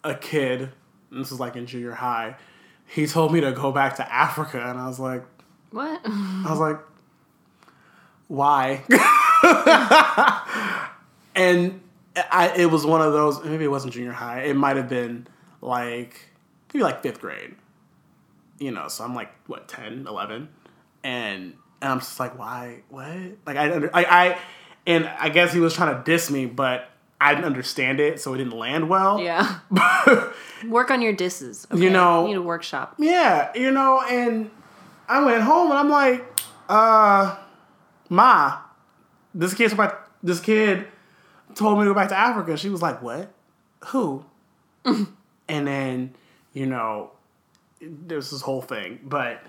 a 0.04 0.14
kid. 0.14 0.70
And 1.10 1.20
this 1.20 1.30
was 1.30 1.40
like 1.40 1.56
in 1.56 1.66
junior 1.66 1.92
high. 1.92 2.36
He 2.86 3.06
told 3.06 3.32
me 3.32 3.40
to 3.40 3.50
go 3.52 3.72
back 3.72 3.96
to 3.96 4.12
Africa, 4.12 4.60
and 4.64 4.78
I 4.78 4.86
was 4.86 5.00
like, 5.00 5.24
What? 5.72 6.00
I 6.04 6.46
was 6.48 6.58
like, 6.60 6.78
why? 8.30 8.84
and 11.34 11.80
I, 12.30 12.52
it 12.56 12.66
was 12.70 12.86
one 12.86 13.02
of 13.02 13.12
those. 13.12 13.42
Maybe 13.44 13.64
it 13.64 13.70
wasn't 13.70 13.92
junior 13.92 14.12
high. 14.12 14.42
It 14.42 14.54
might 14.54 14.76
have 14.76 14.88
been 14.88 15.26
like 15.60 16.28
maybe 16.72 16.84
like 16.84 17.02
fifth 17.02 17.20
grade. 17.20 17.54
You 18.58 18.70
know, 18.70 18.88
so 18.88 19.04
I'm 19.04 19.14
like 19.14 19.30
what 19.48 19.68
10, 19.68 20.06
11. 20.06 20.48
and 21.02 21.54
and 21.82 21.92
I'm 21.92 21.98
just 22.00 22.20
like, 22.20 22.38
why? 22.38 22.82
What? 22.90 23.08
Like 23.46 23.56
I, 23.56 23.72
under, 23.74 23.90
I, 23.96 24.04
I, 24.04 24.38
and 24.86 25.08
I 25.18 25.30
guess 25.30 25.52
he 25.52 25.60
was 25.60 25.72
trying 25.74 25.96
to 25.96 26.02
diss 26.04 26.30
me, 26.30 26.44
but 26.46 26.90
I 27.18 27.34
didn't 27.34 27.46
understand 27.46 28.00
it, 28.00 28.20
so 28.20 28.34
it 28.34 28.38
didn't 28.38 28.52
land 28.56 28.88
well. 28.90 29.18
yeah. 29.18 29.60
Work 30.68 30.90
on 30.90 31.00
your 31.00 31.14
disses. 31.14 31.66
You 31.74 31.88
know- 31.90 32.22
you 32.22 32.28
need 32.28 32.34
a 32.36 32.42
workshop. 32.42 32.94
Yeah, 32.98 33.50
you 33.54 33.70
know, 33.70 34.02
and 34.02 34.50
I 35.08 35.24
went 35.24 35.42
home 35.42 35.70
and 35.70 35.78
I'm 35.78 35.88
like, 35.88 36.22
uh, 36.68 37.36
Ma, 38.10 38.58
this 39.34 39.54
kid's 39.54 39.72
about 39.72 40.08
this 40.22 40.40
kid 40.40 40.86
told 41.54 41.78
me 41.78 41.84
to 41.84 41.90
go 41.90 41.94
back 41.94 42.08
to 42.10 42.18
Africa. 42.18 42.56
She 42.56 42.68
was 42.68 42.82
like, 42.82 43.00
What? 43.00 43.32
Who? 43.86 44.24
and 44.84 45.66
then, 45.66 46.14
you 46.52 46.66
know, 46.66 47.12
there's 47.80 48.30
this 48.30 48.42
whole 48.42 48.60
thing. 48.60 49.00
But 49.02 49.42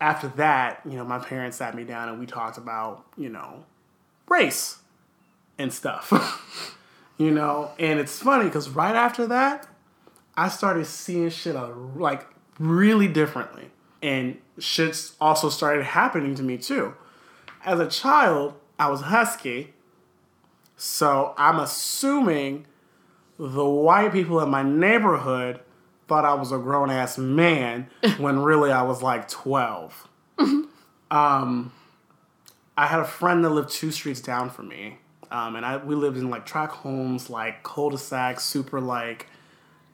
after 0.00 0.28
that, 0.28 0.80
you 0.84 0.96
know, 0.96 1.04
my 1.04 1.18
parents 1.18 1.56
sat 1.56 1.74
me 1.74 1.84
down 1.84 2.08
and 2.08 2.18
we 2.18 2.26
talked 2.26 2.58
about, 2.58 3.06
you 3.16 3.28
know, 3.28 3.64
race 4.28 4.78
and 5.58 5.72
stuff. 5.72 6.76
you 7.18 7.30
know, 7.30 7.70
and 7.78 8.00
it's 8.00 8.18
funny 8.18 8.44
because 8.44 8.68
right 8.68 8.94
after 8.94 9.26
that, 9.28 9.68
I 10.36 10.48
started 10.48 10.86
seeing 10.86 11.30
shit 11.30 11.54
like 11.54 12.26
really 12.58 13.08
differently. 13.08 13.70
And 14.02 14.38
shit 14.58 15.12
also 15.20 15.48
started 15.48 15.84
happening 15.84 16.34
to 16.34 16.42
me 16.42 16.58
too. 16.58 16.94
As 17.64 17.80
a 17.80 17.88
child, 17.88 18.54
I 18.78 18.90
was 18.90 19.02
husky. 19.02 19.74
So 20.76 21.34
I'm 21.36 21.58
assuming 21.58 22.66
the 23.38 23.64
white 23.64 24.12
people 24.12 24.40
in 24.40 24.50
my 24.50 24.62
neighborhood 24.62 25.60
thought 26.08 26.24
I 26.24 26.34
was 26.34 26.50
a 26.52 26.58
grown 26.58 26.90
ass 26.90 27.18
man 27.18 27.88
when 28.18 28.40
really 28.40 28.72
I 28.72 28.82
was 28.82 29.02
like 29.02 29.28
12. 29.28 30.08
um, 31.10 31.72
I 32.76 32.86
had 32.86 33.00
a 33.00 33.04
friend 33.04 33.44
that 33.44 33.50
lived 33.50 33.70
two 33.70 33.90
streets 33.90 34.20
down 34.20 34.50
from 34.50 34.68
me. 34.68 34.98
Um, 35.30 35.56
and 35.56 35.64
I 35.64 35.78
we 35.78 35.94
lived 35.94 36.18
in 36.18 36.28
like 36.28 36.44
track 36.44 36.70
homes, 36.70 37.30
like 37.30 37.62
cul-de-sac, 37.62 38.38
super 38.38 38.80
like, 38.80 39.28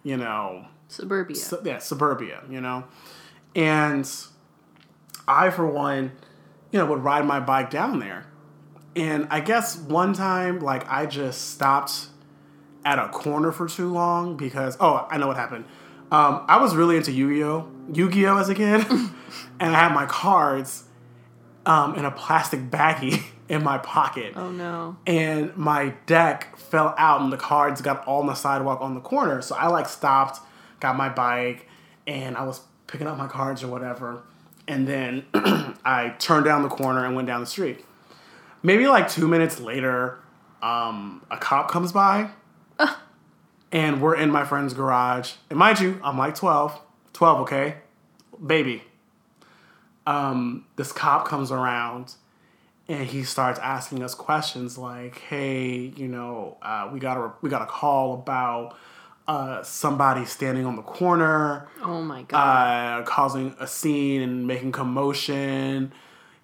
you 0.02 0.16
know, 0.16 0.64
Suburbia. 0.88 1.36
su- 1.36 1.60
yeah, 1.64 1.78
suburbia, 1.78 2.42
you 2.50 2.60
know. 2.60 2.84
And 3.54 4.10
I, 5.28 5.50
for 5.50 5.66
one, 5.66 6.12
you 6.72 6.78
know, 6.78 6.86
would 6.86 7.02
ride 7.02 7.24
my 7.24 7.40
bike 7.40 7.70
down 7.70 7.98
there. 7.98 8.26
And 8.96 9.28
I 9.30 9.40
guess 9.40 9.76
one 9.76 10.12
time, 10.12 10.60
like, 10.60 10.88
I 10.90 11.06
just 11.06 11.50
stopped 11.52 12.08
at 12.84 12.98
a 12.98 13.08
corner 13.08 13.52
for 13.52 13.68
too 13.68 13.92
long 13.92 14.36
because, 14.36 14.76
oh, 14.80 15.06
I 15.10 15.18
know 15.18 15.28
what 15.28 15.36
happened. 15.36 15.64
Um, 16.10 16.44
I 16.48 16.60
was 16.60 16.74
really 16.74 16.96
into 16.96 17.12
Yu 17.12 17.34
Gi 17.34 17.44
Oh! 17.44 17.70
Yu 17.92 18.10
Gi 18.10 18.26
Oh! 18.26 18.38
as 18.38 18.48
a 18.48 18.54
kid. 18.54 18.84
and 19.60 19.76
I 19.76 19.80
had 19.80 19.92
my 19.92 20.06
cards 20.06 20.84
um, 21.66 21.94
in 21.96 22.04
a 22.04 22.10
plastic 22.10 22.70
baggie 22.70 23.22
in 23.48 23.62
my 23.62 23.78
pocket 23.78 24.34
oh 24.36 24.50
no. 24.50 24.94
and 25.06 25.56
my 25.56 25.94
deck 26.04 26.54
fell 26.58 26.94
out 26.98 27.22
and 27.22 27.32
the 27.32 27.36
cards 27.38 27.80
got 27.80 28.06
all 28.06 28.20
on 28.20 28.26
the 28.26 28.34
sidewalk 28.34 28.80
on 28.80 28.94
the 28.94 29.00
corner. 29.00 29.40
So 29.42 29.54
I 29.54 29.68
like 29.68 29.88
stopped, 29.88 30.40
got 30.80 30.96
my 30.96 31.08
bike, 31.08 31.66
and 32.06 32.36
I 32.36 32.44
was 32.44 32.60
picking 32.86 33.06
up 33.06 33.16
my 33.16 33.26
cards 33.26 33.62
or 33.62 33.68
whatever. 33.68 34.22
And 34.68 34.86
then 34.86 35.24
I 35.84 36.14
turned 36.18 36.44
down 36.44 36.62
the 36.62 36.68
corner 36.68 37.04
and 37.04 37.16
went 37.16 37.26
down 37.26 37.40
the 37.40 37.46
street. 37.46 37.84
Maybe 38.62 38.86
like 38.86 39.08
two 39.08 39.26
minutes 39.26 39.58
later, 39.58 40.18
um, 40.62 41.24
a 41.30 41.38
cop 41.38 41.70
comes 41.70 41.90
by 41.90 42.30
and 43.72 44.00
we're 44.00 44.16
in 44.16 44.30
my 44.30 44.44
friend's 44.44 44.74
garage. 44.74 45.32
And 45.50 45.58
mind 45.58 45.80
you, 45.80 46.00
I'm 46.04 46.18
like 46.18 46.34
12. 46.34 46.80
12, 47.14 47.40
okay? 47.40 47.76
Baby. 48.44 48.82
Um, 50.06 50.66
this 50.76 50.92
cop 50.92 51.26
comes 51.26 51.50
around 51.50 52.14
and 52.88 53.06
he 53.06 53.22
starts 53.22 53.58
asking 53.58 54.02
us 54.02 54.14
questions 54.14 54.78
like, 54.78 55.18
"Hey, 55.18 55.92
you 55.96 56.08
know, 56.08 56.56
uh, 56.62 56.88
we 56.90 56.98
got 56.98 57.18
a 57.18 57.32
we 57.42 57.50
got 57.50 57.60
a 57.60 57.66
call 57.66 58.14
about 58.14 58.74
uh, 59.28 59.62
somebody 59.62 60.24
standing 60.24 60.64
on 60.66 60.74
the 60.76 60.82
corner, 60.82 61.68
Oh 61.82 62.02
my 62.02 62.22
god. 62.22 63.02
uh, 63.02 63.04
causing 63.04 63.54
a 63.60 63.66
scene 63.66 64.22
and 64.22 64.46
making 64.46 64.72
commotion, 64.72 65.92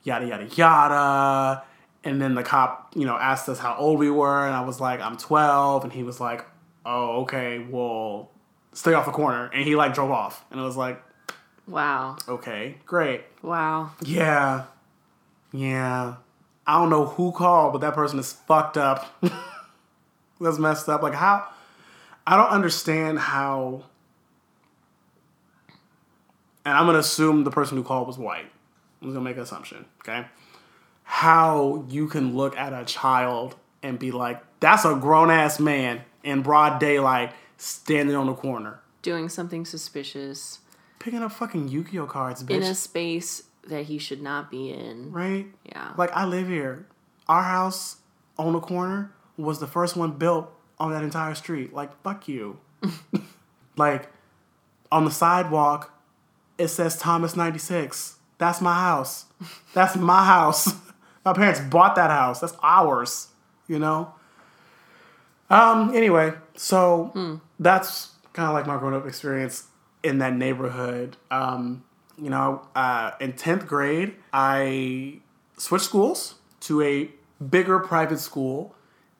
yada 0.04 0.26
yada 0.26 0.44
yada. 0.54 1.64
And 2.04 2.20
then 2.20 2.34
the 2.34 2.42
cop, 2.42 2.92
you 2.94 3.06
know, 3.06 3.16
asked 3.16 3.48
us 3.48 3.58
how 3.58 3.74
old 3.78 3.98
we 3.98 4.10
were, 4.10 4.44
and 4.46 4.54
I 4.54 4.60
was 4.60 4.78
like, 4.80 5.00
I'm 5.00 5.16
12, 5.16 5.84
and 5.84 5.92
he 5.92 6.02
was 6.02 6.20
like, 6.20 6.44
Oh, 6.86 7.22
okay, 7.22 7.58
well, 7.70 8.30
stay 8.74 8.92
off 8.92 9.06
the 9.06 9.12
corner, 9.12 9.50
and 9.54 9.64
he 9.66 9.74
like 9.74 9.94
drove 9.94 10.10
off, 10.10 10.44
and 10.50 10.60
it 10.60 10.62
was 10.62 10.76
like, 10.76 11.02
wow. 11.66 12.16
Okay, 12.28 12.76
great, 12.84 13.22
Wow. 13.42 13.92
yeah, 14.02 14.64
yeah. 15.52 16.16
I 16.66 16.78
don't 16.80 16.90
know 16.90 17.06
who 17.06 17.32
called, 17.32 17.72
but 17.72 17.80
that 17.80 17.94
person 17.94 18.18
is 18.18 18.32
fucked 18.32 18.76
up. 18.76 19.22
That's 20.40 20.58
messed 20.58 20.88
up. 20.88 21.02
Like 21.02 21.14
how? 21.14 21.46
I 22.26 22.36
don't 22.36 22.48
understand 22.48 23.18
how. 23.18 23.84
And 26.64 26.76
I'm 26.76 26.86
gonna 26.86 26.98
assume 26.98 27.44
the 27.44 27.50
person 27.50 27.76
who 27.76 27.82
called 27.84 28.06
was 28.06 28.18
white. 28.18 28.46
I'm 29.02 29.08
just 29.08 29.14
gonna 29.14 29.20
make 29.20 29.36
an 29.36 29.42
assumption. 29.42 29.84
Okay. 30.00 30.24
How 31.02 31.84
you 31.88 32.08
can 32.08 32.34
look 32.34 32.56
at 32.56 32.72
a 32.72 32.84
child 32.86 33.56
and 33.82 33.98
be 33.98 34.10
like, 34.10 34.42
"That's 34.60 34.84
a 34.86 34.94
grown 34.94 35.30
ass 35.30 35.60
man 35.60 36.02
in 36.22 36.42
broad 36.42 36.78
daylight 36.80 37.32
standing 37.58 38.16
on 38.16 38.26
the 38.26 38.34
corner, 38.34 38.80
Doing 39.02 39.28
something 39.28 39.66
suspicious 39.66 40.60
picking 40.98 41.22
up 41.22 41.32
fucking 41.32 41.68
Yu-Gi-Oh 41.68 42.06
cards, 42.06 42.42
bitch." 42.42 42.56
in 42.56 42.62
a 42.62 42.74
space 42.74 43.42
that 43.66 43.84
he 43.84 43.98
should 43.98 44.22
not 44.22 44.50
be 44.50 44.70
in. 44.70 45.12
right? 45.12 45.46
Yeah. 45.66 45.92
Like 45.98 46.10
I 46.16 46.24
live 46.24 46.48
here. 46.48 46.86
Our 47.28 47.42
house 47.42 47.96
on 48.38 48.54
the 48.54 48.60
corner 48.60 49.12
was 49.36 49.58
the 49.60 49.66
first 49.66 49.96
one 49.96 50.12
built 50.12 50.50
on 50.84 50.92
that 50.92 51.02
entire 51.02 51.34
street. 51.34 51.72
Like 51.72 51.90
fuck 52.02 52.28
you. 52.28 52.58
like 53.76 54.08
on 54.92 55.04
the 55.04 55.10
sidewalk, 55.10 55.92
it 56.58 56.68
says 56.68 56.96
Thomas 56.98 57.36
ninety 57.36 57.58
six. 57.58 58.16
That's 58.38 58.60
my 58.60 58.74
house. 58.74 59.26
That's 59.72 59.96
my 59.96 60.24
house. 60.24 60.72
my 61.24 61.32
parents 61.32 61.60
bought 61.60 61.94
that 61.96 62.10
house. 62.10 62.40
That's 62.40 62.56
ours. 62.62 63.28
You 63.66 63.78
know. 63.78 64.14
Um. 65.50 65.94
Anyway, 65.94 66.32
so 66.56 67.40
that's 67.58 68.10
kind 68.32 68.48
of 68.48 68.54
like 68.54 68.66
my 68.66 68.76
grown 68.78 68.94
up 68.94 69.06
experience 69.06 69.64
in 70.02 70.18
that 70.18 70.34
neighborhood. 70.34 71.16
Um. 71.30 71.84
You 72.16 72.30
know, 72.30 72.68
uh, 72.76 73.10
in 73.20 73.32
tenth 73.32 73.66
grade, 73.66 74.14
I 74.32 75.18
switched 75.56 75.86
schools 75.86 76.36
to 76.60 76.80
a 76.80 77.10
bigger 77.50 77.80
private 77.80 78.20
school, 78.20 78.73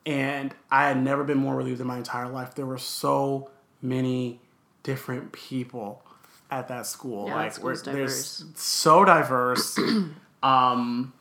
and 0.07 0.55
I 0.71 0.89
had 0.89 1.03
never 1.03 1.25
been 1.25 1.39
more 1.39 1.57
relieved 1.57 1.81
in 1.81 1.87
my 1.87 1.97
entire 1.97 2.29
life. 2.29 2.55
There 2.55 2.67
were 2.67 2.79
so 2.79 3.51
many 3.81 4.41
different 4.83 5.33
people 5.33 6.03
at 6.51 6.69
that 6.69 6.87
school. 6.87 7.29
Yeah, 7.29 7.37
like, 7.37 7.83
there's 7.85 8.45
so 8.55 9.05
diverse. 9.05 9.79
um, 10.43 11.13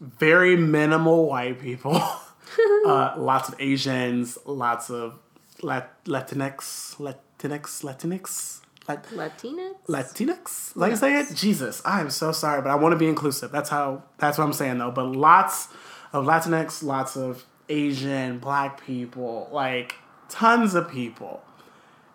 very 0.00 0.56
minimal 0.56 1.26
white 1.26 1.60
people. 1.60 1.94
uh, 2.86 3.14
lots 3.16 3.48
of 3.48 3.54
Asians. 3.58 4.38
Lots 4.44 4.90
of 4.90 5.18
Lat- 5.62 6.04
Latinx, 6.04 6.96
Latinx, 6.96 7.82
Latinx, 7.82 8.60
Lat- 8.88 9.06
Latinx? 9.08 9.74
Latinx? 9.88 10.76
Like 10.76 10.92
I 10.92 10.94
say 10.96 11.20
it? 11.20 11.34
Jesus, 11.34 11.80
I 11.84 12.00
am 12.00 12.10
so 12.10 12.32
sorry, 12.32 12.60
but 12.60 12.70
I 12.70 12.74
want 12.74 12.92
to 12.92 12.98
be 12.98 13.08
inclusive. 13.08 13.50
That's 13.50 13.70
how. 13.70 14.02
That's 14.18 14.36
what 14.38 14.44
I'm 14.44 14.52
saying 14.52 14.78
though. 14.78 14.90
But 14.90 15.04
lots 15.04 15.68
of 16.12 16.26
Latinx, 16.26 16.82
lots 16.82 17.16
of 17.16 17.44
Asian, 17.68 18.38
Black 18.38 18.84
people, 18.84 19.48
like 19.52 19.96
tons 20.28 20.74
of 20.74 20.90
people, 20.90 21.42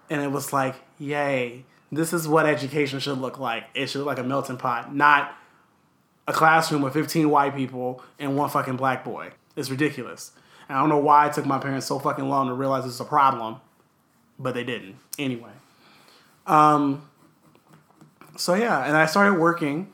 and 0.09 0.21
it 0.21 0.31
was 0.31 0.53
like, 0.53 0.75
yay! 0.99 1.65
This 1.91 2.13
is 2.13 2.27
what 2.27 2.45
education 2.45 2.99
should 2.99 3.17
look 3.17 3.37
like. 3.37 3.65
It 3.73 3.87
should 3.87 3.99
look 3.99 4.07
like 4.07 4.19
a 4.19 4.23
melting 4.23 4.57
pot, 4.57 4.95
not 4.95 5.35
a 6.27 6.33
classroom 6.33 6.81
with 6.81 6.93
15 6.93 7.29
white 7.29 7.55
people 7.55 8.01
and 8.17 8.37
one 8.37 8.49
fucking 8.49 8.77
black 8.77 9.03
boy. 9.03 9.31
It's 9.55 9.69
ridiculous. 9.69 10.31
And 10.69 10.77
I 10.77 10.81
don't 10.81 10.89
know 10.89 10.97
why 10.97 11.27
it 11.27 11.33
took 11.33 11.45
my 11.45 11.59
parents 11.59 11.85
so 11.87 11.99
fucking 11.99 12.29
long 12.29 12.47
to 12.47 12.53
realize 12.53 12.85
this 12.85 12.93
is 12.93 12.99
a 13.01 13.05
problem, 13.05 13.57
but 14.39 14.53
they 14.53 14.63
didn't. 14.63 14.95
Anyway. 15.19 15.51
Um, 16.47 17.09
so 18.37 18.53
yeah, 18.53 18.85
and 18.85 18.95
I 18.95 19.05
started 19.05 19.39
working 19.39 19.91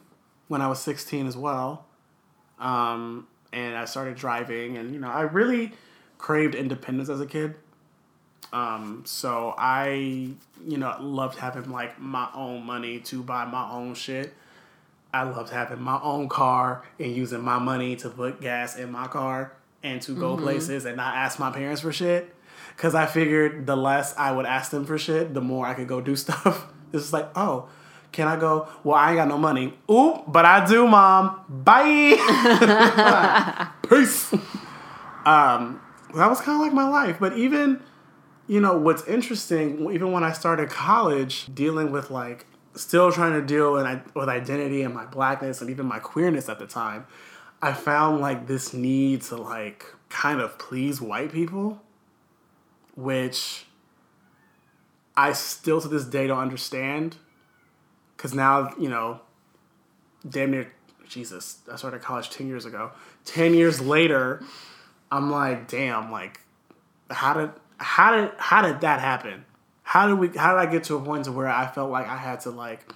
when 0.48 0.62
I 0.62 0.68
was 0.68 0.80
16 0.80 1.26
as 1.28 1.36
well. 1.36 1.86
Um, 2.60 3.28
and 3.58 3.76
I 3.76 3.86
started 3.86 4.16
driving, 4.16 4.78
and 4.78 4.94
you 4.94 5.00
know, 5.00 5.10
I 5.10 5.22
really 5.22 5.74
craved 6.20 6.54
independence 6.54 7.10
as 7.10 7.20
a 7.20 7.26
kid. 7.26 7.56
Um, 8.54 9.02
so 9.06 9.56
I, 9.58 10.30
you 10.66 10.78
know, 10.78 10.96
loved 11.00 11.38
having 11.40 11.72
like 11.72 12.00
my 12.00 12.30
own 12.34 12.64
money 12.64 13.00
to 13.02 13.24
buy 13.24 13.46
my 13.46 13.70
own 13.72 13.96
shit. 13.96 14.34
I 15.12 15.24
loved 15.24 15.52
having 15.52 15.82
my 15.82 16.00
own 16.02 16.30
car 16.30 16.84
and 17.00 17.16
using 17.16 17.42
my 17.42 17.58
money 17.58 17.96
to 17.98 18.10
put 18.10 18.40
gas 18.42 18.78
in 18.78 18.92
my 18.92 19.08
car 19.08 19.54
and 19.82 20.02
to 20.04 20.14
go 20.14 20.38
places 20.38 20.86
and 20.86 20.98
not 20.98 21.16
ask 21.16 21.40
my 21.40 21.52
parents 21.52 21.82
for 21.82 21.92
shit. 21.92 22.34
Cause 22.78 22.94
I 22.94 23.08
figured 23.08 23.66
the 23.66 23.76
less 23.76 24.16
I 24.18 24.32
would 24.32 24.46
ask 24.46 24.70
them 24.70 24.86
for 24.86 25.00
shit, 25.00 25.34
the 25.34 25.42
more 25.42 25.66
I 25.66 25.74
could 25.74 25.88
go 25.88 26.00
do 26.00 26.16
stuff. 26.26 26.68
It's 26.94 27.12
like, 27.12 27.30
oh, 27.36 27.68
can 28.18 28.28
I 28.28 28.36
go? 28.36 28.68
Well, 28.84 28.96
I 28.96 29.10
ain't 29.10 29.18
got 29.18 29.28
no 29.28 29.38
money. 29.38 29.76
Oop, 29.92 30.24
but 30.28 30.44
I 30.44 30.66
do, 30.66 30.88
mom. 30.88 31.40
Bye. 31.48 32.18
Peace. 33.88 34.34
Um, 35.24 35.80
that 36.16 36.28
was 36.28 36.42
kind 36.42 36.56
of 36.56 36.62
like 36.62 36.74
my 36.74 36.90
life. 36.90 37.18
But 37.20 37.38
even, 37.38 37.80
you 38.48 38.60
know, 38.60 38.76
what's 38.76 39.04
interesting, 39.04 39.92
even 39.94 40.12
when 40.14 40.24
I 40.24 40.32
started 40.32 40.68
college, 40.72 41.46
dealing 41.54 41.92
with 41.92 42.10
like, 42.10 42.48
still 42.74 43.12
trying 43.12 43.34
to 43.34 43.42
deal 43.44 43.74
with 43.74 44.28
identity 44.28 44.82
and 44.82 44.96
my 44.96 45.06
blackness 45.06 45.62
and 45.62 45.70
even 45.70 45.86
my 45.86 46.00
queerness 46.00 46.50
at 46.50 46.58
the 46.58 46.66
time, 46.66 47.06
I 47.62 47.72
found 47.72 48.20
like 48.20 48.48
this 48.48 48.74
need 48.74 49.22
to 49.24 49.36
like 49.36 49.86
kind 50.10 50.42
of 50.42 50.58
please 50.58 51.00
white 51.00 51.32
people, 51.32 51.84
which 52.96 53.68
I 55.16 55.34
still 55.34 55.80
to 55.82 55.88
this 55.88 56.06
day 56.06 56.26
don't 56.26 56.40
understand. 56.40 57.18
Cause 58.18 58.34
now, 58.34 58.74
you 58.80 58.90
know, 58.90 59.22
damn 60.28 60.52
near 60.52 60.74
Jesus, 61.08 61.60
I 61.72 61.76
started 61.76 62.02
college 62.02 62.30
ten 62.30 62.48
years 62.48 62.66
ago. 62.66 62.92
Ten 63.26 63.54
years 63.54 63.80
later, 63.80 64.44
I'm 65.12 65.32
like, 65.32 65.68
damn, 65.68 66.12
like 66.12 66.42
how 67.10 67.34
did 67.34 67.52
how 67.78 68.16
did 68.16 68.32
how 68.38 68.62
did 68.62 68.82
that 68.82 69.00
happen? 69.00 69.46
How 69.84 70.08
did 70.08 70.16
we 70.16 70.38
how 70.38 70.54
did 70.54 70.68
I 70.68 70.72
get 70.72 70.84
to 70.86 70.96
a 70.96 71.02
point 71.02 71.26
to 71.26 71.32
where 71.32 71.48
I 71.48 71.68
felt 71.68 71.92
like 71.92 72.08
I 72.08 72.18
had 72.18 72.42
to 72.42 72.50
like 72.50 72.92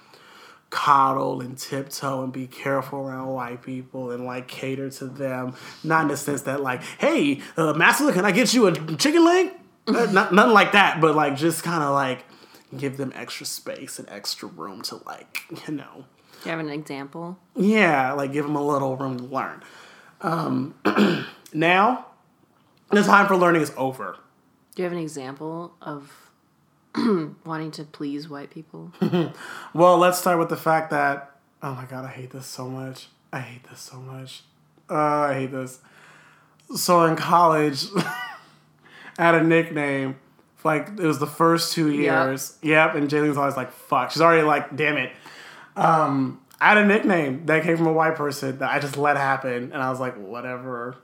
coddle 0.72 1.42
and 1.42 1.58
tiptoe 1.58 2.24
and 2.24 2.34
be 2.34 2.48
careful 2.48 3.00
around 3.00 3.28
white 3.28 3.62
people 3.62 4.10
and 4.10 4.26
like 4.26 4.48
cater 4.48 4.90
to 4.90 5.06
them. 5.06 5.54
Not 5.84 6.04
in 6.04 6.08
the 6.08 6.18
sense 6.18 6.44
that 6.44 6.62
like, 6.62 6.82
hey, 6.98 7.42
uh, 7.58 7.74
Master, 7.74 8.12
can 8.12 8.26
I 8.26 8.32
get 8.32 8.54
you 8.54 8.68
a 8.68 8.96
chicken 8.96 9.24
leg? 9.24 9.52
Uh, 9.86 10.08
not, 10.12 10.34
nothing 10.34 10.54
like 10.54 10.72
that, 10.72 11.00
but 11.02 11.16
like 11.16 11.36
just 11.36 11.64
kind 11.64 11.84
of 11.84 11.94
like 11.94 12.24
give 12.78 12.98
them 12.98 13.12
extra 13.16 13.46
space 13.46 14.00
and 14.00 14.10
extra 14.10 14.48
room 14.48 14.82
to 14.84 15.02
like, 15.06 15.44
you 15.68 15.74
know, 15.76 16.06
Do 16.44 16.50
you 16.50 16.52
have 16.52 16.60
an 16.60 16.70
example? 16.70 17.38
yeah, 17.56 18.14
like 18.14 18.32
give 18.34 18.46
them 18.46 18.56
a 18.56 18.66
little 18.66 18.96
room 18.98 19.18
to 19.18 19.24
learn. 19.26 19.64
Um, 20.22 20.76
now, 21.54 22.06
the 22.92 23.04
time 23.04 23.28
for 23.28 23.36
learning 23.36 23.62
is 23.62 23.72
over. 23.78 24.18
Do 24.76 24.82
you 24.82 24.86
have 24.86 24.94
an 24.94 25.00
example 25.00 25.74
of 25.82 26.12
wanting 27.46 27.72
to 27.72 27.84
please 27.84 28.30
white 28.30 28.50
people? 28.50 28.92
Well, 29.74 29.98
let's 29.98 30.18
start 30.20 30.38
with 30.40 30.50
the 30.50 30.58
fact 30.58 30.90
that 30.92 31.32
oh 31.64 31.74
my 31.76 31.86
god, 31.86 32.06
I 32.06 32.10
hate 32.10 32.32
this 32.32 32.46
so 32.46 32.68
much. 32.68 33.08
I 33.32 33.40
hate 33.40 33.64
this 33.70 33.80
so 33.80 33.98
much. 33.98 34.44
Uh, 34.90 34.96
I 34.96 35.34
hate 35.34 35.52
this. 35.52 35.80
So 36.76 37.06
in 37.06 37.16
college, 37.16 37.86
I 37.96 38.16
had 39.18 39.36
a 39.36 39.44
nickname. 39.44 40.18
Like 40.64 40.88
it 40.90 41.06
was 41.06 41.20
the 41.20 41.28
first 41.28 41.74
two 41.74 41.92
years. 41.92 42.58
Yep, 42.62 42.96
and 42.96 43.10
Jalen's 43.10 43.38
always 43.38 43.58
like, 43.58 43.72
"Fuck." 43.72 44.12
She's 44.12 44.22
already 44.22 44.44
like, 44.44 44.76
"Damn 44.76 44.98
it." 44.98 45.12
Um, 45.76 46.42
I 46.60 46.70
had 46.70 46.78
a 46.78 46.86
nickname 46.86 47.46
that 47.48 47.64
came 47.64 47.78
from 47.78 47.88
a 47.88 47.94
white 47.94 48.16
person 48.16 48.60
that 48.60 48.70
I 48.72 48.80
just 48.80 48.98
let 48.98 49.18
happen, 49.18 49.72
and 49.74 49.82
I 49.82 49.90
was 49.90 50.00
like, 50.00 50.16
"Whatever." 50.16 50.96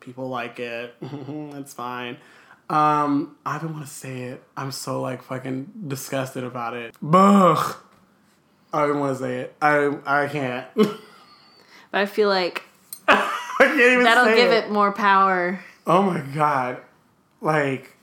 People 0.00 0.28
like 0.28 0.60
it. 0.60 0.94
That's 1.00 1.74
fine. 1.74 2.18
Um, 2.68 3.36
I 3.44 3.58
don't 3.58 3.72
want 3.72 3.86
to 3.86 3.90
say 3.90 4.22
it. 4.24 4.42
I'm 4.56 4.72
so 4.72 5.00
like 5.00 5.22
fucking 5.22 5.72
disgusted 5.88 6.44
about 6.44 6.74
it. 6.74 6.94
Ugh. 7.12 7.76
I 8.72 8.86
don't 8.86 9.00
want 9.00 9.16
to 9.16 9.22
say 9.22 9.36
it. 9.40 9.54
I 9.62 9.96
I 10.04 10.28
can't. 10.28 10.66
But 11.92 12.00
I 12.02 12.06
feel 12.06 12.28
like 12.28 12.62
I 13.08 14.00
that'll 14.02 14.34
give 14.34 14.52
it 14.52 14.70
more 14.70 14.92
power. 14.92 15.60
Oh 15.86 16.02
my 16.02 16.20
god. 16.20 16.82
Like 17.40 17.95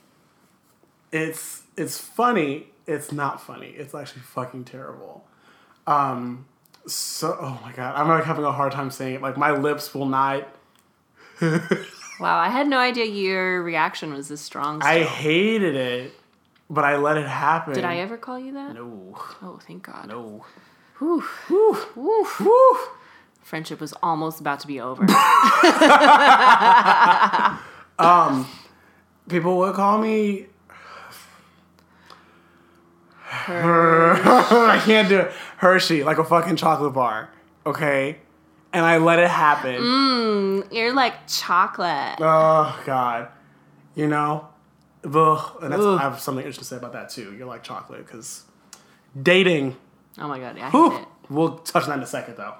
it's 1.14 1.62
it's 1.76 1.98
funny. 1.98 2.66
It's 2.86 3.12
not 3.12 3.40
funny. 3.40 3.68
It's 3.68 3.94
actually 3.94 4.22
fucking 4.22 4.64
terrible. 4.64 5.24
Um 5.86 6.46
so 6.86 7.36
oh 7.40 7.58
my 7.62 7.72
god. 7.72 7.94
I'm 7.96 8.08
like 8.08 8.24
having 8.24 8.44
a 8.44 8.52
hard 8.52 8.72
time 8.72 8.90
saying 8.90 9.14
it. 9.14 9.22
Like 9.22 9.36
my 9.38 9.52
lips 9.52 9.94
will 9.94 10.06
not 10.06 10.48
Wow, 12.20 12.38
I 12.38 12.48
had 12.48 12.68
no 12.68 12.78
idea 12.78 13.06
your 13.06 13.62
reaction 13.62 14.14
was 14.14 14.28
this 14.28 14.40
strong. 14.40 14.80
I 14.82 15.02
hated 15.02 15.74
it. 15.74 16.12
but 16.70 16.84
I 16.84 16.96
let 16.96 17.16
it 17.16 17.26
happen. 17.26 17.74
Did 17.74 17.84
I 17.84 17.96
ever 17.98 18.16
call 18.16 18.38
you 18.38 18.52
that? 18.54 18.74
No, 18.74 19.16
Oh, 19.42 19.58
thank 19.66 19.82
God. 19.84 20.08
no. 20.08 20.44
Whew. 20.98 21.20
Whew, 21.48 21.74
Whew. 21.94 22.24
whew. 22.38 22.78
Friendship 23.42 23.80
was 23.80 23.92
almost 24.02 24.40
about 24.40 24.60
to 24.60 24.66
be 24.66 24.80
over. 24.80 25.02
um, 27.98 28.46
People 29.28 29.58
would 29.58 29.74
call 29.74 29.98
me. 29.98 30.46
I 33.48 34.82
can't 34.84 35.08
do 35.08 35.18
it. 35.20 35.32
Hershey, 35.58 36.04
like 36.04 36.18
a 36.18 36.24
fucking 36.24 36.56
chocolate 36.56 36.92
bar. 36.94 37.30
Okay, 37.66 38.18
and 38.72 38.84
I 38.84 38.98
let 38.98 39.18
it 39.18 39.28
happen. 39.30 39.76
Mm, 39.80 40.72
you're 40.72 40.92
like 40.94 41.26
chocolate. 41.26 42.16
Oh 42.20 42.82
God, 42.84 43.28
you 43.94 44.06
know, 44.06 44.48
Ugh. 45.04 45.58
and 45.62 45.72
that's, 45.72 45.82
Ugh. 45.82 45.98
I 45.98 46.02
have 46.02 46.20
something 46.20 46.44
interesting 46.44 46.62
to 46.62 46.68
say 46.68 46.76
about 46.76 46.92
that 46.92 47.08
too. 47.10 47.34
You're 47.34 47.46
like 47.46 47.62
chocolate 47.62 48.06
because 48.06 48.44
dating. 49.20 49.76
Oh 50.18 50.28
my 50.28 50.38
God, 50.38 50.56
I 50.58 50.70
hate 50.70 50.70
Whew, 50.72 50.96
it. 50.98 51.04
we'll 51.30 51.58
touch 51.58 51.84
on 51.84 51.88
that 51.90 51.96
in 51.98 52.02
a 52.02 52.06
second 52.06 52.36
though, 52.36 52.54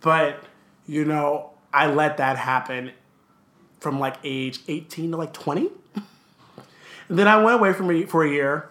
but 0.00 0.42
you 0.86 1.04
know, 1.04 1.50
I 1.72 1.86
let 1.86 2.16
that 2.16 2.36
happen 2.36 2.92
from 3.80 4.00
like 4.00 4.16
age 4.24 4.60
18 4.66 5.12
to 5.12 5.16
like 5.16 5.32
20. 5.32 5.68
And 7.08 7.18
then 7.18 7.28
I 7.28 7.42
went 7.42 7.58
away 7.60 7.72
from 7.72 7.90
a, 7.90 8.04
for 8.04 8.24
a 8.24 8.28
year, 8.28 8.68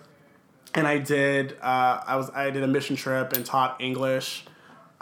and 0.77 0.87
I 0.87 0.99
did. 0.99 1.53
Uh, 1.59 2.01
I 2.05 2.15
was 2.15 2.29
I 2.29 2.51
did 2.51 2.63
a 2.63 2.67
mission 2.67 2.95
trip 2.95 3.33
and 3.33 3.43
taught 3.43 3.81
English 3.81 4.45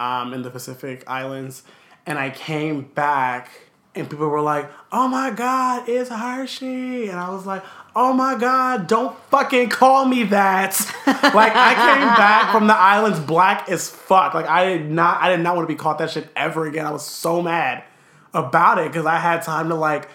um, 0.00 0.32
in 0.32 0.42
the 0.42 0.50
Pacific 0.50 1.04
Islands, 1.06 1.62
and 2.06 2.18
I 2.18 2.30
came 2.30 2.80
back, 2.82 3.50
and 3.94 4.08
people 4.08 4.26
were 4.26 4.40
like, 4.40 4.70
"Oh 4.90 5.06
my 5.06 5.30
God, 5.30 5.86
it's 5.86 6.08
Hershey," 6.08 7.08
and 7.08 7.20
I 7.20 7.28
was 7.28 7.44
like, 7.44 7.62
"Oh 7.94 8.14
my 8.14 8.36
God, 8.36 8.86
don't 8.86 9.16
fucking 9.30 9.68
call 9.68 10.06
me 10.06 10.24
that!" 10.24 10.80
like 11.06 11.52
I 11.54 11.74
came 11.74 12.08
back 12.08 12.52
from 12.52 12.68
the 12.68 12.76
islands 12.76 13.20
black 13.20 13.68
as 13.68 13.90
fuck. 13.90 14.32
Like 14.32 14.46
I 14.46 14.78
did 14.78 14.90
not, 14.90 15.20
I 15.20 15.36
did 15.36 15.42
not 15.42 15.56
want 15.56 15.68
to 15.68 15.72
be 15.72 15.78
called 15.78 15.98
that 15.98 16.10
shit 16.10 16.30
ever 16.34 16.66
again. 16.66 16.86
I 16.86 16.90
was 16.90 17.04
so 17.04 17.42
mad 17.42 17.84
about 18.32 18.78
it 18.78 18.90
because 18.90 19.04
I 19.04 19.18
had 19.18 19.42
time 19.42 19.68
to 19.68 19.74
like 19.74 20.08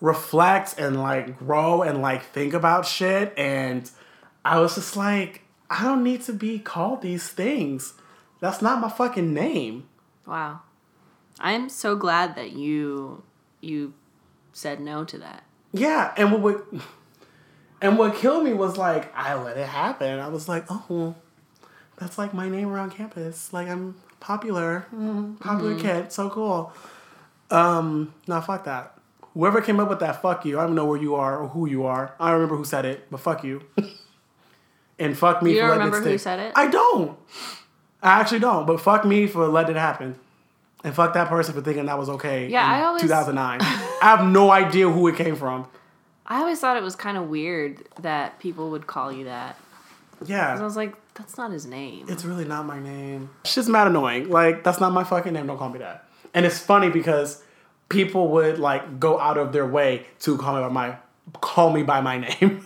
reflect 0.00 0.76
and 0.78 1.00
like 1.02 1.38
grow 1.38 1.82
and 1.82 2.00
like 2.00 2.24
think 2.24 2.54
about 2.54 2.86
shit 2.86 3.34
and 3.36 3.90
I 4.44 4.58
was 4.60 4.74
just 4.74 4.96
like 4.96 5.42
I 5.70 5.84
don't 5.84 6.02
need 6.02 6.22
to 6.22 6.32
be 6.32 6.58
called 6.58 7.02
these 7.02 7.28
things. 7.28 7.94
That's 8.40 8.60
not 8.60 8.80
my 8.80 8.88
fucking 8.88 9.32
name. 9.32 9.88
Wow. 10.26 10.60
I'm 11.40 11.68
so 11.68 11.96
glad 11.96 12.36
that 12.36 12.52
you 12.52 13.22
you 13.60 13.94
said 14.52 14.80
no 14.80 15.04
to 15.04 15.18
that. 15.18 15.44
Yeah, 15.72 16.12
and 16.16 16.32
what 16.32 16.40
would 16.42 16.82
and 17.80 17.98
what 17.98 18.16
killed 18.16 18.44
me 18.44 18.52
was 18.52 18.76
like 18.76 19.16
I 19.16 19.34
let 19.34 19.56
it 19.56 19.68
happen. 19.68 20.18
I 20.18 20.28
was 20.28 20.48
like, 20.48 20.66
"Oh, 20.68 21.14
that's 21.96 22.18
like 22.18 22.34
my 22.34 22.48
name 22.48 22.68
around 22.68 22.90
campus. 22.90 23.52
Like 23.52 23.68
I'm 23.68 23.96
popular. 24.20 24.86
Mm, 24.94 25.40
popular 25.40 25.78
kid. 25.78 26.12
So 26.12 26.28
cool." 26.28 26.72
Um, 27.50 28.14
nah, 28.26 28.40
fuck 28.40 28.64
that. 28.64 28.98
Whoever 29.34 29.60
came 29.60 29.80
up 29.80 29.88
with 29.88 30.00
that, 30.00 30.20
fuck 30.20 30.44
you. 30.44 30.58
I 30.58 30.66
don't 30.66 30.74
know 30.74 30.84
where 30.84 31.00
you 31.00 31.14
are 31.14 31.38
or 31.38 31.48
who 31.48 31.66
you 31.66 31.84
are. 31.84 32.14
I 32.20 32.26
don't 32.26 32.34
remember 32.34 32.56
who 32.56 32.64
said 32.64 32.84
it, 32.84 33.10
but 33.10 33.20
fuck 33.20 33.44
you. 33.44 33.62
and 35.02 35.16
fuck 35.18 35.42
me 35.42 35.50
for 35.52 35.54
You 35.56 35.60
for 35.62 35.68
letting 35.68 35.78
remember 35.84 35.96
it 36.08 36.10
who 36.12 36.18
stick. 36.18 36.20
said 36.20 36.38
it? 36.40 36.52
I 36.56 36.68
don't. 36.68 37.18
I 38.02 38.20
actually 38.20 38.40
don't. 38.40 38.66
But 38.66 38.80
fuck 38.80 39.04
me 39.04 39.26
for 39.26 39.46
letting 39.48 39.76
it 39.76 39.78
happen. 39.78 40.18
And 40.84 40.94
fuck 40.94 41.14
that 41.14 41.28
person 41.28 41.54
for 41.54 41.60
thinking 41.60 41.86
that 41.86 41.98
was 41.98 42.08
okay. 42.08 42.48
Yeah, 42.48 42.64
in 42.64 42.82
I 42.82 42.84
always- 42.86 43.02
2009. 43.02 43.60
I 43.62 43.66
have 44.00 44.26
no 44.26 44.50
idea 44.50 44.88
who 44.90 45.06
it 45.08 45.16
came 45.16 45.36
from. 45.36 45.66
I 46.26 46.40
always 46.40 46.58
thought 46.60 46.76
it 46.76 46.82
was 46.82 46.96
kind 46.96 47.16
of 47.16 47.28
weird 47.28 47.84
that 48.00 48.38
people 48.40 48.70
would 48.70 48.86
call 48.86 49.12
you 49.12 49.24
that. 49.26 49.56
'Cause 50.18 50.30
I 50.30 50.34
Yeah. 50.34 50.62
was 50.62 50.76
like, 50.76 50.94
that's 51.14 51.36
not 51.36 51.50
his 51.52 51.66
name. 51.66 52.06
It's 52.08 52.24
really 52.24 52.44
not 52.44 52.64
my 52.66 52.80
name. 52.80 53.30
Shit's 53.44 53.68
mad 53.68 53.86
annoying. 53.86 54.30
Like, 54.30 54.64
that's 54.64 54.80
not 54.80 54.92
my 54.92 55.04
fucking 55.04 55.32
name. 55.32 55.46
Don't 55.46 55.58
call 55.58 55.68
me 55.68 55.78
that. 55.80 56.08
And 56.34 56.46
it's 56.46 56.58
funny 56.58 56.88
because 56.88 57.42
people 57.88 58.28
would 58.28 58.58
like 58.58 58.98
go 58.98 59.20
out 59.20 59.36
of 59.36 59.52
their 59.52 59.66
way 59.66 60.06
to 60.20 60.36
call 60.38 60.54
me 60.56 60.62
by 60.62 60.68
my 60.68 60.96
call 61.40 61.70
me 61.72 61.82
by 61.82 62.00
my 62.00 62.18
name. 62.40 62.64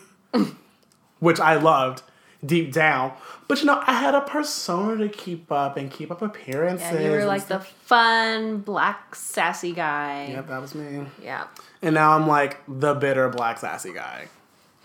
Which 1.18 1.40
I 1.40 1.56
loved 1.56 2.02
deep 2.44 2.72
down. 2.72 3.12
But 3.48 3.60
you 3.60 3.66
know, 3.66 3.82
I 3.86 3.92
had 3.92 4.14
a 4.14 4.20
persona 4.20 4.96
to 4.96 5.08
keep 5.08 5.50
up 5.52 5.76
and 5.76 5.90
keep 5.90 6.10
up 6.10 6.22
appearances. 6.22 6.92
yeah, 6.92 7.00
you 7.00 7.10
were 7.10 7.24
like 7.24 7.46
the 7.46 7.60
fun, 7.60 8.58
black, 8.58 9.14
sassy 9.14 9.72
guy. 9.72 10.28
Yep, 10.30 10.48
that 10.48 10.60
was 10.60 10.74
me. 10.74 11.06
Yeah. 11.22 11.46
And 11.82 11.94
now 11.94 12.16
I'm 12.16 12.26
like 12.26 12.58
the 12.66 12.94
bitter 12.94 13.28
black 13.28 13.58
sassy 13.58 13.92
guy. 13.92 14.28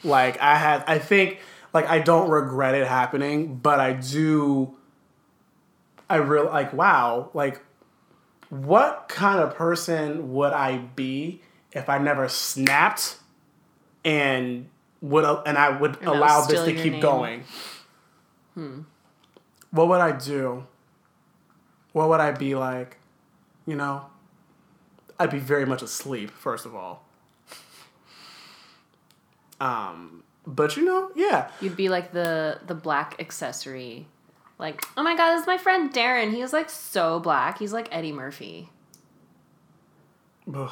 Like 0.04 0.40
I 0.42 0.56
had 0.56 0.84
I 0.88 1.00
think 1.00 1.40
like 1.74 1.88
I 1.88 2.00
don't 2.00 2.30
regret 2.30 2.76
it 2.76 2.88
happening, 2.88 3.56
but 3.56 3.80
I 3.80 3.94
do 3.94 4.76
I 6.10 6.18
really 6.18 6.48
like 6.48 6.74
wow, 6.74 7.30
like 7.34 7.62
what 8.50 9.06
kind 9.08 9.40
of 9.40 9.56
person 9.56 10.34
would 10.34 10.52
I 10.52 10.78
be 10.78 11.42
if 11.72 11.88
I 11.88 11.98
never 12.00 12.28
snapped 12.28 13.18
and 14.04 14.70
would 15.02 15.26
and 15.46 15.58
I 15.58 15.70
would 15.70 16.00
was 16.00 16.08
allow 16.08 16.46
this 16.46 16.64
to 16.66 16.74
keep 16.74 16.94
name. 16.94 17.02
going? 17.02 17.44
What 19.72 19.88
would 19.88 20.02
I 20.02 20.12
do? 20.12 20.68
What 21.94 22.10
would 22.10 22.20
I 22.20 22.32
be 22.32 22.56
like? 22.56 22.98
You 23.66 23.76
know? 23.76 24.06
I'd 25.20 25.30
be 25.32 25.40
very 25.40 25.66
much 25.66 25.82
asleep, 25.82 26.32
first 26.32 26.66
of 26.66 26.76
all. 26.76 27.06
Um, 29.60 30.24
but 30.48 30.76
you 30.76 30.84
know, 30.84 31.12
yeah. 31.16 31.52
You'd 31.62 31.78
be 31.78 31.90
like 31.90 32.12
the 32.12 32.60
the 32.66 32.74
black 32.76 33.16
accessory. 33.20 34.08
Like, 34.58 34.84
oh 34.98 35.04
my 35.04 35.16
god, 35.16 35.34
this 35.34 35.42
is 35.42 35.48
my 35.48 35.58
friend 35.58 35.94
Darren. 35.94 36.32
He 36.34 36.42
was 36.42 36.54
like 36.54 36.70
so 36.70 37.20
black. 37.20 37.60
He's 37.60 37.74
like 37.74 37.88
Eddie 37.92 38.12
Murphy. 38.12 38.70
Ugh, 40.54 40.72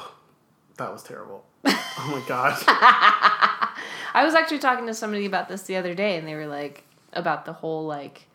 that 0.76 0.92
was 0.92 1.02
terrible. 1.02 1.44
Oh 2.02 2.08
my 2.12 2.22
god. 2.26 2.56
I 4.14 4.24
was 4.24 4.34
actually 4.34 4.58
talking 4.58 4.86
to 4.86 4.94
somebody 4.94 5.26
about 5.26 5.48
this 5.48 5.62
the 5.62 5.76
other 5.76 5.94
day, 5.94 6.16
and 6.16 6.26
they 6.26 6.34
were 6.34 6.46
like, 6.46 6.84
about 7.12 7.44
the 7.44 7.52
whole 7.52 7.86
like, 7.86 8.26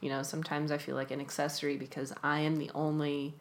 you 0.00 0.08
know, 0.08 0.22
sometimes 0.22 0.70
I 0.72 0.78
feel 0.78 0.94
like 0.96 1.10
an 1.10 1.20
accessory 1.20 1.76
because 1.76 2.12
I 2.22 2.40
am 2.40 2.56
the 2.56 2.70
only 2.74 3.34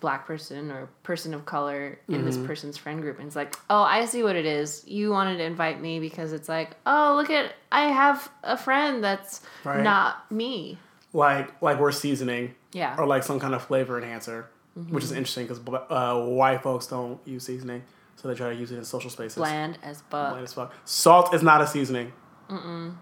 black 0.00 0.26
person 0.26 0.70
or 0.70 0.88
person 1.04 1.32
of 1.32 1.46
color 1.46 1.98
in 2.08 2.24
this 2.24 2.36
Mm-hmm. 2.36 2.46
person's 2.46 2.76
friend 2.76 3.00
group. 3.00 3.18
And 3.18 3.26
it's 3.26 3.36
like, 3.36 3.56
oh, 3.70 3.82
I 3.82 4.04
see 4.04 4.22
what 4.22 4.36
it 4.36 4.44
is. 4.44 4.84
You 4.86 5.10
wanted 5.10 5.38
to 5.38 5.44
invite 5.44 5.80
me 5.80 6.00
because 6.00 6.32
it's 6.32 6.48
like, 6.48 6.72
oh, 6.86 7.14
look 7.16 7.30
at, 7.30 7.54
I 7.72 7.88
have 7.88 8.28
a 8.42 8.56
friend 8.56 9.02
that's 9.02 9.40
Right. 9.64 9.82
not 9.82 10.30
me. 10.30 10.78
like 11.12 11.62
like 11.62 11.78
we're 11.80 11.92
seasoning 11.92 12.54
Yeah. 12.72 12.94
or 12.98 13.06
like 13.06 13.22
some 13.22 13.40
kind 13.40 13.54
of 13.54 13.62
flavor 13.62 13.96
enhancer, 13.98 14.50
which 14.90 15.04
is 15.04 15.12
interesting 15.12 15.46
because 15.46 15.60
uh, 15.88 16.20
white 16.26 16.62
folks 16.62 16.86
don't 16.88 17.18
use 17.26 17.44
seasoning, 17.44 17.82
so 18.26 18.32
they 18.32 18.36
try 18.36 18.50
to 18.50 18.56
use 18.56 18.72
it 18.72 18.78
in 18.78 18.84
social 18.84 19.08
spaces. 19.08 19.36
Bland 19.36 19.78
as 19.82 20.00
fuck. 20.10 20.30
Bland 20.30 20.44
as 20.44 20.52
fuck. 20.52 20.72
Salt 20.84 21.32
is 21.32 21.42
not 21.42 21.60
a 21.62 21.66
seasoning. 21.66 22.12
Mm. 22.48 22.96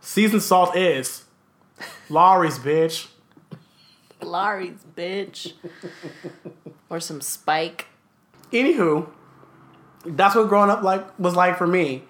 Seasoned 0.00 0.42
salt 0.42 0.76
is. 0.76 1.24
Lawry's 2.08 2.58
bitch. 2.58 3.08
Lawry's 4.20 4.84
bitch. 4.96 5.52
or 6.90 6.98
some 6.98 7.20
spike. 7.20 7.86
Anywho, 8.52 9.08
that's 10.04 10.34
what 10.34 10.48
growing 10.48 10.70
up 10.70 10.82
like 10.82 11.18
was 11.18 11.36
like 11.36 11.56
for 11.56 11.66
me, 11.66 12.02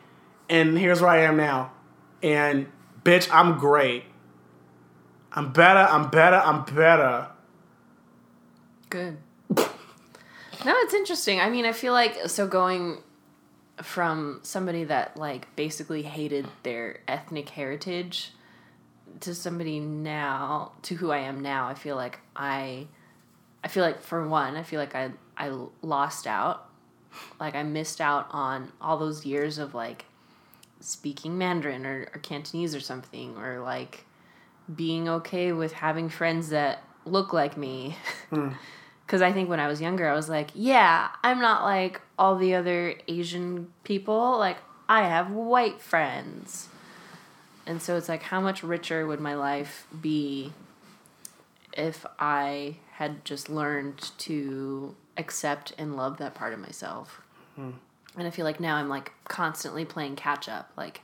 and 0.49 0.79
here's 0.79 1.01
where 1.01 1.11
I 1.11 1.23
am 1.23 1.37
now, 1.37 1.73
and 2.23 2.67
bitch, 3.03 3.29
I'm 3.33 3.59
great. 3.59 4.05
I'm 5.33 5.53
better. 5.53 5.81
I'm 5.81 6.11
better. 6.11 6.37
I'm 6.37 6.65
better. 6.65 7.29
Good. 8.89 9.19
No, 10.65 10.75
it's 10.79 10.95
interesting. 10.95 11.41
I 11.41 11.51
mean, 11.51 11.65
I 11.65 11.73
feel 11.73 11.93
like 11.93 12.29
so 12.29 12.47
going 12.47 12.99
from 13.83 14.41
somebody 14.43 14.85
that 14.85 15.17
like 15.17 15.55
basically 15.57 16.03
hated 16.03 16.47
their 16.63 17.01
ethnic 17.09 17.49
heritage 17.49 18.31
to 19.21 19.35
somebody 19.35 19.81
now 19.81 20.73
to 20.83 20.95
who 20.97 21.11
I 21.11 21.19
am 21.19 21.41
now, 21.41 21.69
I 21.69 21.75
feel 21.75 21.97
like 21.97 22.21
I 22.37 22.87
I 23.63 23.69
feel 23.69 23.83
like 23.83 24.03
for 24.03 24.27
one, 24.29 24.57
I 24.57 24.63
feel 24.63 24.81
like 24.81 24.95
I 24.95 25.11
I 25.37 25.53
lost 25.83 26.27
out. 26.27 26.69
Like 27.39 27.55
I 27.55 27.63
missed 27.63 28.01
out 28.01 28.27
on 28.31 28.73
all 28.81 28.99
those 28.99 29.25
years 29.25 29.59
of 29.59 29.75
like 29.75 30.05
speaking 30.81 31.39
Mandarin 31.39 31.87
or, 31.87 32.09
or 32.15 32.21
Cantonese 32.21 32.75
or 32.75 32.81
something 32.81 33.37
or 33.37 33.61
like 33.61 34.05
being 34.75 35.09
okay 35.09 35.53
with 35.53 35.73
having 35.73 36.09
friends 36.09 36.51
that 36.51 36.83
look 37.05 37.33
like 37.33 37.57
me. 37.57 37.97
Hmm. 38.31 38.51
Because 39.07 39.23
I 39.23 39.33
think 39.33 39.49
when 39.49 39.61
I 39.61 39.69
was 39.69 39.81
younger, 39.81 40.09
I 40.09 40.15
was 40.15 40.29
like, 40.29 40.51
yeah, 40.55 41.09
I'm 41.23 41.41
not 41.41 41.63
like 41.63 42.01
all 42.19 42.37
the 42.37 42.55
other 42.55 42.95
Asian 43.07 43.73
people. 43.85 44.39
Like, 44.39 44.57
I 44.89 45.03
have 45.03 45.31
white 45.31 45.81
friends. 45.81 46.69
And 47.67 47.81
so 47.83 47.97
it's 47.97 48.09
like, 48.09 48.23
how 48.23 48.41
much 48.41 48.63
richer 48.63 49.07
would 49.07 49.21
my 49.21 49.35
life 49.35 49.87
be 50.01 50.53
if 51.77 52.07
I 52.19 52.77
had 52.93 53.25
just 53.25 53.49
learned 53.49 54.11
to 54.19 54.95
accept 55.17 55.73
and 55.77 55.97
love 55.97 56.19
that 56.19 56.35
part 56.35 56.53
of 56.53 56.61
myself? 56.61 57.21
Hmm. 57.57 57.73
And 58.17 58.27
I 58.27 58.31
feel 58.31 58.45
like 58.45 58.61
now 58.61 58.77
I'm 58.77 58.89
like 58.89 59.13
constantly 59.25 59.85
playing 59.85 60.17
catch 60.17 60.49
up. 60.49 60.71
Like, 60.77 61.03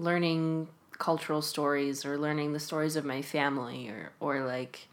learning 0.00 0.68
cultural 0.98 1.42
stories 1.42 2.04
or 2.04 2.18
learning 2.18 2.52
the 2.52 2.60
stories 2.60 2.96
of 2.96 3.04
my 3.04 3.22
family 3.22 3.88
or 3.88 4.12
or 4.20 4.44
like 4.44 4.86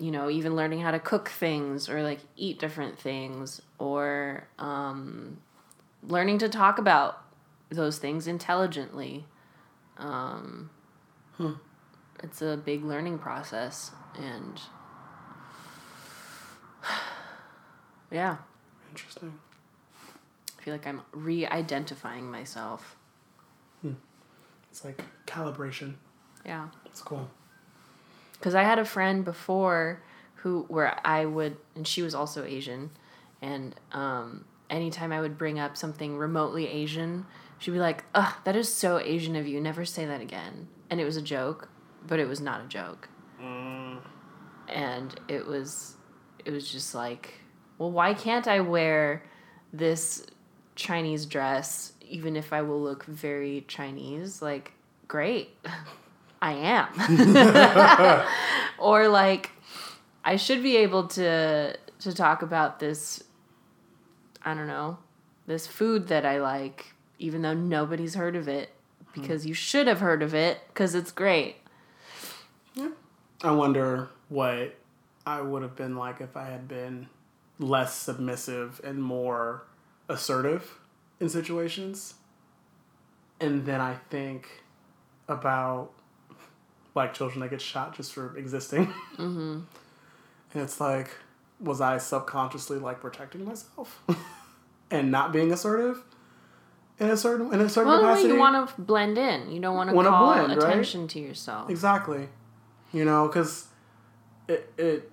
you 0.00 0.10
know 0.10 0.30
even 0.30 0.56
learning 0.56 0.80
how 0.80 0.90
to 0.90 0.98
cook 0.98 1.28
things 1.28 1.88
or 1.88 2.02
like 2.02 2.20
eat 2.36 2.58
different 2.58 2.98
things 2.98 3.60
or 3.78 4.48
um, 4.58 5.36
learning 6.02 6.38
to 6.38 6.48
talk 6.48 6.78
about 6.78 7.22
those 7.70 7.98
things 7.98 8.26
intelligently 8.26 9.24
um, 9.98 10.70
it's 12.22 12.40
a 12.42 12.56
big 12.56 12.82
learning 12.84 13.18
process 13.18 13.90
and 14.18 14.60
yeah 18.10 18.36
Interesting. 18.90 19.38
i 20.58 20.62
feel 20.62 20.74
like 20.74 20.86
i'm 20.86 21.02
re-identifying 21.12 22.30
myself 22.30 22.96
It's 24.70 24.84
like 24.84 25.02
calibration. 25.26 25.94
yeah 26.46 26.68
It's 26.86 27.02
cool. 27.02 27.28
Because 28.40 28.54
I 28.54 28.62
had 28.62 28.78
a 28.78 28.84
friend 28.84 29.24
before 29.24 30.02
who 30.36 30.64
where 30.68 30.98
I 31.06 31.26
would 31.26 31.58
and 31.76 31.86
she 31.86 32.00
was 32.00 32.14
also 32.14 32.44
Asian, 32.44 32.90
and 33.42 33.74
um, 33.92 34.46
anytime 34.70 35.12
I 35.12 35.20
would 35.20 35.36
bring 35.36 35.58
up 35.58 35.76
something 35.76 36.16
remotely 36.16 36.66
Asian, 36.66 37.26
she'd 37.58 37.72
be 37.72 37.78
like, 37.78 38.04
"Ugh, 38.14 38.34
that 38.44 38.56
is 38.56 38.72
so 38.72 38.98
Asian 38.98 39.36
of 39.36 39.46
you. 39.46 39.60
Never 39.60 39.84
say 39.84 40.06
that 40.06 40.20
again." 40.20 40.68
And 40.88 41.00
it 41.00 41.04
was 41.04 41.16
a 41.16 41.22
joke, 41.22 41.68
but 42.06 42.18
it 42.18 42.26
was 42.26 42.40
not 42.40 42.64
a 42.64 42.66
joke, 42.66 43.08
and 44.68 45.20
it 45.28 45.46
was 45.46 45.96
it 46.44 46.50
was 46.50 46.70
just 46.70 46.94
like, 46.94 47.34
well, 47.78 47.90
why 47.90 48.14
can't 48.14 48.48
I 48.48 48.60
wear 48.60 49.22
this 49.72 50.26
Chinese 50.74 51.26
dress 51.26 51.92
even 52.02 52.34
if 52.36 52.52
I 52.52 52.62
will 52.62 52.80
look 52.80 53.04
very 53.04 53.64
Chinese? 53.68 54.40
Like, 54.42 54.72
great. 55.06 55.56
I 56.42 56.52
am. 56.52 58.26
or 58.78 59.08
like 59.08 59.50
I 60.24 60.36
should 60.36 60.62
be 60.62 60.76
able 60.78 61.08
to 61.08 61.76
to 62.00 62.14
talk 62.14 62.42
about 62.42 62.78
this 62.78 63.22
I 64.42 64.54
don't 64.54 64.66
know, 64.66 64.98
this 65.46 65.66
food 65.66 66.08
that 66.08 66.24
I 66.24 66.40
like 66.40 66.94
even 67.18 67.42
though 67.42 67.54
nobody's 67.54 68.14
heard 68.14 68.36
of 68.36 68.48
it 68.48 68.70
hmm. 69.12 69.20
because 69.20 69.44
you 69.46 69.54
should 69.54 69.86
have 69.86 70.00
heard 70.00 70.22
of 70.22 70.34
it 70.34 70.60
cuz 70.74 70.94
it's 70.94 71.12
great. 71.12 71.56
I 73.42 73.52
wonder 73.52 74.10
what 74.28 74.74
I 75.26 75.40
would 75.40 75.62
have 75.62 75.74
been 75.74 75.96
like 75.96 76.20
if 76.20 76.36
I 76.36 76.44
had 76.44 76.68
been 76.68 77.08
less 77.58 77.94
submissive 77.94 78.80
and 78.84 79.02
more 79.02 79.64
assertive 80.08 80.78
in 81.20 81.30
situations. 81.30 82.14
And 83.40 83.64
then 83.64 83.80
I 83.80 83.94
think 84.10 84.64
about 85.26 85.92
like 86.94 87.14
children 87.14 87.40
that 87.40 87.50
get 87.50 87.60
shot 87.60 87.96
just 87.96 88.12
for 88.12 88.36
existing. 88.36 88.86
Mm-hmm. 89.16 89.60
And 90.52 90.64
it's 90.64 90.80
like, 90.80 91.10
was 91.60 91.80
I 91.80 91.98
subconsciously 91.98 92.78
like 92.80 93.00
protecting 93.00 93.44
myself 93.44 94.02
and 94.90 95.12
not 95.12 95.32
being 95.32 95.52
assertive 95.52 96.02
in 96.98 97.08
a 97.08 97.16
certain 97.16 97.54
in 97.54 97.60
a 97.60 97.68
certain 97.68 97.92
Well, 97.92 98.00
capacity? 98.00 98.30
you 98.30 98.36
want 98.36 98.68
to 98.68 98.80
blend 98.80 99.16
in. 99.16 99.52
You 99.52 99.60
don't 99.60 99.76
want 99.76 99.90
to 99.90 99.94
call 99.94 100.34
blend, 100.34 100.48
right? 100.48 100.58
attention 100.58 101.06
to 101.06 101.20
yourself. 101.20 101.70
Exactly. 101.70 102.28
You 102.92 103.04
know, 103.04 103.28
because 103.28 103.68
it, 104.48 104.72
it 104.76 105.12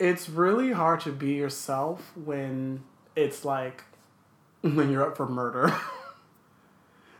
it's 0.00 0.28
really 0.28 0.72
hard 0.72 0.98
to 1.02 1.12
be 1.12 1.34
yourself 1.34 2.10
when 2.16 2.82
it's 3.14 3.44
like 3.44 3.84
when 4.62 4.90
you're 4.90 5.06
up 5.06 5.16
for 5.16 5.28
murder. 5.28 5.72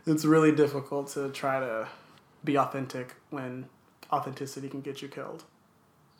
it's 0.05 0.25
really 0.25 0.51
difficult 0.51 1.07
to 1.09 1.29
try 1.29 1.61
to 1.61 1.87
be 2.43 2.57
authentic 2.57 3.15
when 3.29 3.67
authenticity 4.11 4.69
can 4.69 4.81
get 4.81 5.01
you 5.01 5.07
killed. 5.07 5.43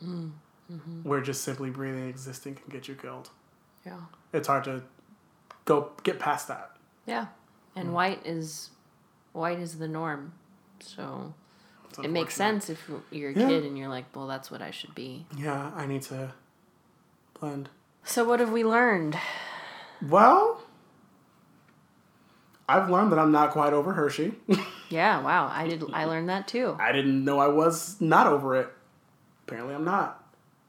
Mm, 0.04 0.32
mm-hmm. 0.70 1.02
Where 1.02 1.20
just 1.20 1.42
simply 1.42 1.70
breathing, 1.70 2.08
existing 2.08 2.54
can 2.54 2.70
get 2.70 2.88
you 2.88 2.94
killed. 2.94 3.30
Yeah. 3.84 4.00
It's 4.32 4.48
hard 4.48 4.64
to 4.64 4.82
go 5.64 5.92
get 6.02 6.18
past 6.18 6.48
that. 6.48 6.76
Yeah. 7.06 7.26
And 7.76 7.88
mm. 7.88 7.92
white 7.92 8.24
is 8.26 8.70
white 9.32 9.58
is 9.58 9.78
the 9.78 9.88
norm. 9.88 10.32
So 10.80 11.34
it 12.02 12.10
makes 12.10 12.34
sense 12.34 12.70
if 12.70 12.90
you're 13.10 13.30
a 13.30 13.34
Yeah. 13.34 13.48
kid 13.48 13.64
and 13.64 13.76
you're 13.76 13.88
like, 13.88 14.04
well, 14.14 14.26
that's 14.26 14.50
what 14.50 14.62
I 14.62 14.70
should 14.70 14.94
be. 14.94 15.26
Yeah, 15.36 15.72
I 15.74 15.86
need 15.86 16.02
to 16.02 16.32
blend. 17.38 17.68
So 18.04 18.24
what 18.24 18.40
have 18.40 18.50
we 18.50 18.64
learned? 18.64 19.18
Well, 20.00 20.62
I've 22.68 22.88
learned 22.88 23.12
that 23.12 23.18
I'm 23.18 23.32
not 23.32 23.50
quite 23.50 23.72
over 23.72 23.92
Hershey. 23.94 24.34
Yeah, 24.90 25.22
wow. 25.22 25.50
I 25.52 25.66
did 25.66 25.84
I 25.92 26.04
learned 26.04 26.28
that 26.28 26.46
too. 26.46 26.76
I 26.80 26.92
didn't 26.92 27.24
know 27.24 27.38
I 27.38 27.48
was 27.48 28.00
not 28.00 28.26
over 28.26 28.56
it. 28.56 28.68
Apparently, 29.46 29.74
I'm 29.74 29.84
not. 29.84 30.22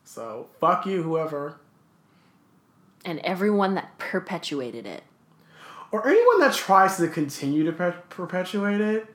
So, 0.03 0.47
fuck 0.59 0.85
you, 0.85 1.03
whoever. 1.03 1.59
And 3.03 3.19
everyone 3.19 3.75
that 3.75 3.97
perpetuated 3.97 4.85
it. 4.85 5.03
Or 5.91 6.07
anyone 6.07 6.39
that 6.39 6.53
tries 6.53 6.97
to 6.97 7.07
continue 7.07 7.65
to 7.65 7.71
per- 7.71 8.03
perpetuate 8.09 8.79
it. 8.79 9.07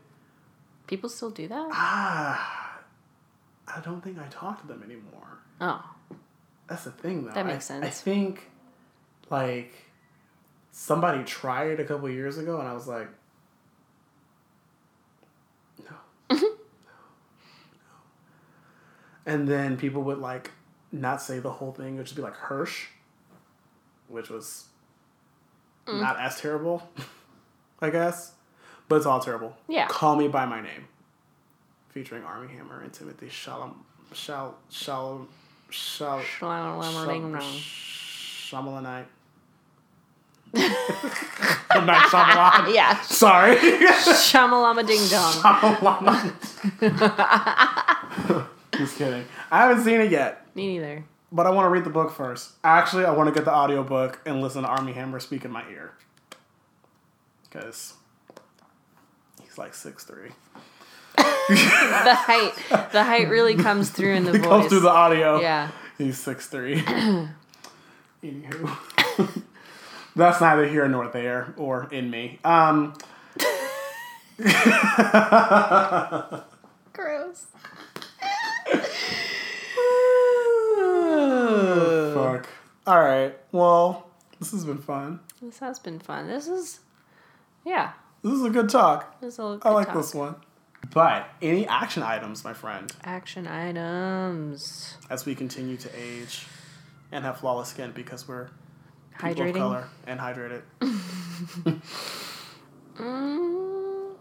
People 0.87 1.09
still 1.09 1.31
do 1.31 1.49
that? 1.49 1.69
Ah, 1.73 2.81
I 3.67 3.81
don't 3.81 4.03
think 4.03 4.19
I 4.19 4.27
talk 4.29 4.61
to 4.61 4.67
them 4.67 4.83
anymore. 4.83 5.39
Oh. 5.61 5.85
That's 6.69 6.85
the 6.85 6.91
thing, 6.91 7.25
though. 7.25 7.33
That 7.33 7.47
makes 7.47 7.71
I, 7.71 7.79
I 7.79 7.91
think, 7.91 8.51
like, 9.31 9.73
somebody 10.71 11.25
tried 11.25 11.69
it 11.69 11.81
a 11.81 11.85
couple 11.85 12.09
years 12.11 12.39
ago, 12.39 12.59
and 12.61 12.69
I 12.69 12.75
was 12.75 12.87
like, 12.87 13.09
no. 15.89 15.97
no. 16.31 16.39
And 19.27 19.47
then 19.49 19.77
people 19.77 20.03
would, 20.05 20.19
like, 20.19 20.53
not 20.93 21.21
say 21.21 21.41
the 21.41 21.51
whole 21.51 21.73
thing. 21.73 21.95
It 21.95 21.99
would 21.99 22.07
just 22.07 22.17
be 22.17 22.23
like 22.23 22.35
Hirsch, 22.37 22.87
which 24.09 24.31
was 24.31 24.67
Mm. 25.87 26.01
not 26.01 26.19
as 26.19 26.41
terrible, 26.41 26.89
I 27.83 27.91
guess. 27.91 28.33
But 28.89 28.97
it's 28.97 29.07
all 29.07 29.21
terrible. 29.21 29.57
Yeah. 29.69 29.87
Call 29.89 30.17
Me 30.17 30.27
By 30.29 30.45
My 30.47 30.61
Name, 30.61 30.87
featuring 31.91 32.25
Armie 32.25 32.53
Hammer 32.55 32.81
and 32.83 32.93
Timothy 32.93 33.29
Shalom, 33.29 33.85
Shal, 34.13 34.57
Shalom, 34.71 35.29
Shal, 35.71 36.21
Shalom-a-ling-rong. 36.23 37.41
Shyamalanite. 37.43 39.07
I'm 40.55 41.85
not 41.87 42.07
Shyamalan. 42.09 42.75
Yeah. 42.75 43.01
Sorry. 43.03 43.57
Shamalama 43.57 44.87
ding 44.87 45.07
dong. 45.09 45.33
Shyamalan. 45.43 46.33
Just 48.79 48.97
kidding. 48.99 49.25
I 49.51 49.59
haven't 49.67 49.85
seen 49.85 50.01
it 50.01 50.11
yet, 50.11 50.47
Me 50.55 50.67
neither. 50.79 51.05
but 51.33 51.47
I 51.47 51.51
want 51.51 51.67
to 51.67 51.71
read 51.71 51.85
the 51.85 51.91
book 51.91 52.13
first. 52.13 52.53
Actually, 52.65 53.05
I 53.05 53.11
want 53.13 53.29
to 53.29 53.35
get 53.35 53.45
the 53.45 53.55
audiobook 53.55 54.21
and 54.27 54.41
listen 54.41 54.63
to 54.63 54.69
Armie 54.69 54.93
Hammer 54.93 55.21
speak 55.21 55.45
in 55.45 55.51
my 55.51 55.63
ear. 55.71 55.93
Because 57.45 57.95
he's 59.43 59.57
like 59.59 59.75
six 59.75 60.05
three. 60.05 60.31
The 61.17 62.15
height 62.15 62.53
the 62.93 63.05
height 63.05 63.29
really 63.31 63.55
comes 63.55 63.89
through 63.91 64.15
in 64.15 64.25
the 64.25 64.33
It 64.35 64.39
voice. 64.39 64.49
comes 64.49 64.67
through 64.69 64.81
the 64.81 64.91
audio. 64.91 65.41
yeah. 65.41 65.71
He's 65.97 66.19
six 66.19 66.47
three. 66.49 66.83
Anywho. 68.23 69.43
That's 70.17 70.41
neither 70.41 70.67
here 70.67 70.89
nor 70.89 71.09
there 71.09 71.55
or 71.57 71.89
in 71.93 72.11
me. 72.11 72.39
Um 72.45 72.95
Gross. 76.93 77.47
Fuck. 82.87 82.95
Alright. 82.95 83.39
Well, 83.53 84.07
this 84.39 84.53
has 84.53 84.65
been 84.65 84.79
fun. 84.79 85.21
This 85.43 85.59
has 85.59 85.79
been 85.79 85.99
fun. 85.99 86.27
This 86.29 86.47
is 86.49 86.81
yeah. 87.65 87.93
This 88.23 88.33
is 88.33 88.45
a 88.45 88.51
good 88.51 88.69
talk. 88.71 89.21
This 89.21 89.35
is 89.35 89.39
a 89.39 89.43
I 89.43 89.47
good 89.53 89.61
talk. 89.63 89.67
I 89.73 89.75
like 89.75 89.87
talk. 89.89 89.97
this 89.97 90.15
one. 90.15 90.37
But 90.95 91.29
any 91.43 91.67
action 91.67 92.03
items, 92.05 92.45
my 92.45 92.53
friend, 92.55 92.91
Action 93.05 93.47
items. 93.49 94.97
as 95.11 95.27
we 95.27 95.35
continue 95.35 95.77
to 95.79 95.91
age 95.99 96.47
and 97.11 97.25
have 97.25 97.39
flawless 97.39 97.69
skin 97.71 97.91
because 97.93 98.27
we're 98.29 98.49
people 99.19 99.31
of 99.31 99.37
Hydrating. 99.37 99.55
color 99.57 99.89
and 100.07 100.21
hydrated. 100.21 100.63
Mm, 102.99 104.15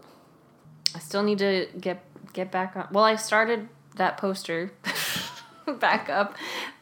I 0.94 0.98
still 0.98 1.22
need 1.22 1.38
to 1.38 1.66
get 1.80 2.02
get 2.34 2.50
back 2.52 2.76
on. 2.76 2.88
Well, 2.92 3.04
I 3.04 3.16
started 3.16 3.68
that 3.96 4.18
poster 4.18 4.72
back 5.80 6.10
up 6.10 6.36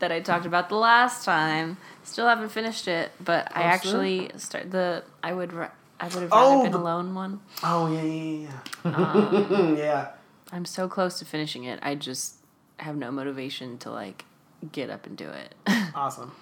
that 0.04 0.12
I 0.12 0.20
talked 0.20 0.44
about 0.44 0.68
the 0.68 0.76
last 0.76 1.24
time. 1.24 1.78
Still 2.02 2.28
haven't 2.28 2.50
finished 2.50 2.86
it, 2.88 3.10
but 3.18 3.46
I 3.52 3.62
Poster? 3.62 3.68
actually 3.68 4.30
start 4.36 4.70
the 4.70 5.02
I 5.22 5.32
would 5.32 5.50
I 5.54 6.04
would 6.08 6.12
have 6.22 6.30
rather 6.30 6.30
Oh, 6.32 6.62
been 6.64 6.72
the- 6.72 6.78
alone 6.78 7.14
one. 7.14 7.40
Oh 7.62 7.90
yeah, 7.90 8.02
yeah, 8.02 8.50
yeah. 8.84 8.90
Um, 8.94 9.76
yeah. 9.78 10.08
I'm 10.52 10.66
so 10.66 10.88
close 10.88 11.18
to 11.20 11.24
finishing 11.24 11.64
it. 11.64 11.78
I 11.82 11.94
just 11.94 12.34
have 12.80 12.96
no 12.96 13.10
motivation 13.10 13.78
to 13.78 13.90
like 13.90 14.26
get 14.72 14.90
up 14.90 15.06
and 15.06 15.16
do 15.16 15.28
it. 15.30 15.54
Awesome. 15.94 16.32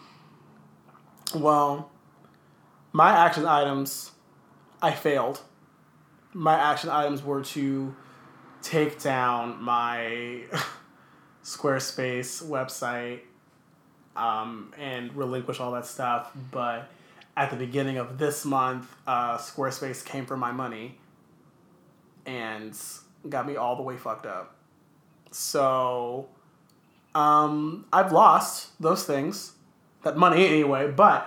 Well, 1.35 1.91
my 2.93 3.11
action 3.11 3.47
items, 3.47 4.11
I 4.83 4.91
failed. 4.93 5.41
my 6.33 6.55
action 6.55 6.91
items 6.91 7.23
were 7.23 7.43
to 7.45 7.95
take 8.63 9.01
down 9.01 9.63
my 9.63 10.43
Squarespace 11.45 12.43
website 12.45 13.21
um, 14.17 14.73
and 14.79 15.15
relinquish 15.17 15.61
all 15.61 15.73
that 15.73 15.87
stuff. 15.87 16.33
But 16.51 16.89
at 17.37 17.51
the 17.51 17.57
beginning 17.57 17.99
of 17.99 18.19
this 18.19 18.45
month, 18.45 18.95
uh, 19.07 19.39
Squarespace 19.39 20.05
came 20.05 20.27
for 20.27 20.37
my 20.37 20.53
money 20.53 20.99
and 22.27 22.77
got 23.29 23.47
me 23.47 23.57
all 23.57 23.77
the 23.77 23.83
way 23.83 23.97
fucked 23.97 24.27
up. 24.27 24.55
So 25.31 26.29
um, 27.15 27.87
I've 27.93 28.13
lost 28.13 28.79
those 28.81 29.05
things, 29.05 29.53
that 30.03 30.17
money 30.17 30.47
anyway. 30.47 30.91
But 30.91 31.27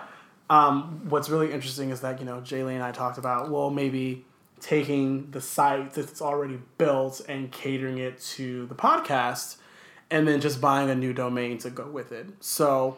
um, 0.49 1.09
what's 1.09 1.29
really 1.29 1.51
interesting 1.51 1.89
is 1.89 2.01
that 2.01 2.19
you 2.19 2.25
know 2.25 2.41
Jaylee 2.41 2.73
and 2.73 2.83
I 2.83 2.91
talked 2.91 3.17
about 3.17 3.49
well 3.49 3.69
maybe 3.69 4.25
taking 4.59 5.29
the 5.31 5.41
site 5.41 5.93
that's 5.93 6.21
already 6.21 6.59
built 6.77 7.21
and 7.27 7.51
catering 7.51 7.97
it 7.97 8.19
to 8.21 8.65
the 8.67 8.75
podcast, 8.75 9.57
and 10.15 10.27
then 10.27 10.39
just 10.41 10.61
buying 10.61 10.89
a 10.89 10.95
new 10.95 11.13
domain 11.13 11.57
to 11.59 11.69
go 11.69 11.85
with 11.87 12.11
it. 12.11 12.27
So 12.39 12.97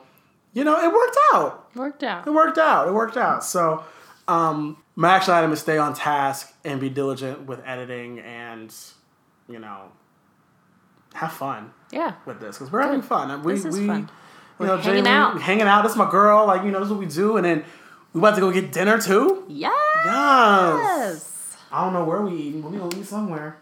you 0.53 0.63
know 0.63 0.78
it 0.80 0.91
worked 0.93 1.18
out. 1.34 1.76
Worked 1.76 2.03
out. 2.03 2.28
It 2.28 2.32
worked 2.32 2.57
out. 2.57 2.88
It 2.88 2.93
worked 2.93 3.18
out. 3.18 3.43
So 3.43 3.84
um, 4.28 4.78
my 4.95 5.15
action 5.15 5.34
item 5.34 5.51
is 5.51 5.59
stay 5.59 5.78
on 5.78 5.93
task 5.93 6.53
and 6.63 6.80
be 6.80 6.89
diligent 6.89 7.45
with 7.47 7.61
editing 7.65 8.20
and 8.20 8.74
you 9.49 9.59
know 9.59 9.91
have 11.13 11.32
fun 11.34 11.72
Yeah. 11.91 12.13
with 12.26 12.39
this 12.39 12.57
because 12.57 12.72
we're 12.72 12.82
having 12.82 13.01
fun. 13.01 13.32
And 13.32 13.43
we, 13.43 13.53
This 13.53 13.65
is 13.65 13.80
we, 13.80 13.88
fun. 13.88 14.01
You 14.01 14.07
We're 14.59 14.68
know, 14.68 14.78
hanging 14.78 15.03
Jay, 15.05 15.09
out. 15.09 15.41
Hanging 15.41 15.68
out. 15.68 15.82
This 15.84 15.93
is 15.93 15.97
my 15.97 16.09
girl. 16.09 16.45
Like 16.47 16.63
you 16.63 16.72
know, 16.72 16.80
this 16.80 16.88
is 16.88 16.91
what 16.91 16.99
we 16.99 17.05
do. 17.07 17.38
And 17.38 17.45
then 17.45 17.63
we 18.13 18.20
about 18.20 18.36
to 18.36 18.41
go 18.41 18.51
get 18.51 18.72
dinner 18.72 18.99
too. 19.01 19.45
Yes. 19.47 19.74
Yes. 20.05 21.57
I 21.72 21.84
don't 21.84 21.93
know 21.93 22.03
where 22.05 22.22
we 22.22 22.34
eating, 22.34 22.61
but 22.61 22.72
we 22.72 22.78
gonna 22.78 22.95
eat 22.97 23.05
somewhere. 23.05 23.57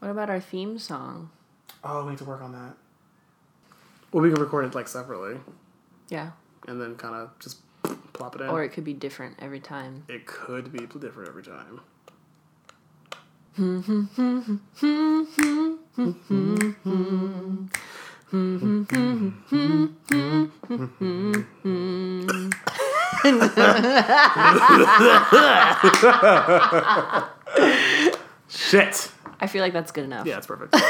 What 0.00 0.10
about 0.10 0.30
our 0.30 0.40
theme 0.40 0.78
song? 0.78 1.30
Oh, 1.84 2.04
we 2.04 2.10
need 2.10 2.18
to 2.18 2.24
work 2.24 2.40
on 2.42 2.52
that. 2.52 2.74
Well, 4.12 4.22
we 4.22 4.30
can 4.30 4.40
record 4.40 4.64
it 4.66 4.74
like 4.74 4.88
separately 4.88 5.38
Yeah. 6.08 6.30
and 6.68 6.80
then 6.80 6.96
kind 6.96 7.14
of 7.14 7.38
just 7.38 7.58
plop 8.12 8.34
it 8.36 8.42
in. 8.42 8.48
Or 8.48 8.62
it 8.62 8.70
could 8.70 8.84
be 8.84 8.94
different 8.94 9.36
every 9.40 9.60
time. 9.60 10.04
it 10.08 10.26
could 10.26 10.72
be 10.72 10.86
different 10.86 11.28
every 11.28 11.42
time. 11.42 11.80
Shit. 28.48 29.10
I 29.40 29.46
feel 29.46 29.62
like 29.62 29.72
that's 29.72 29.92
good 29.92 30.04
enough. 30.04 30.26
Yeah, 30.26 30.38
it's 30.38 30.46
perfect. 30.46 30.76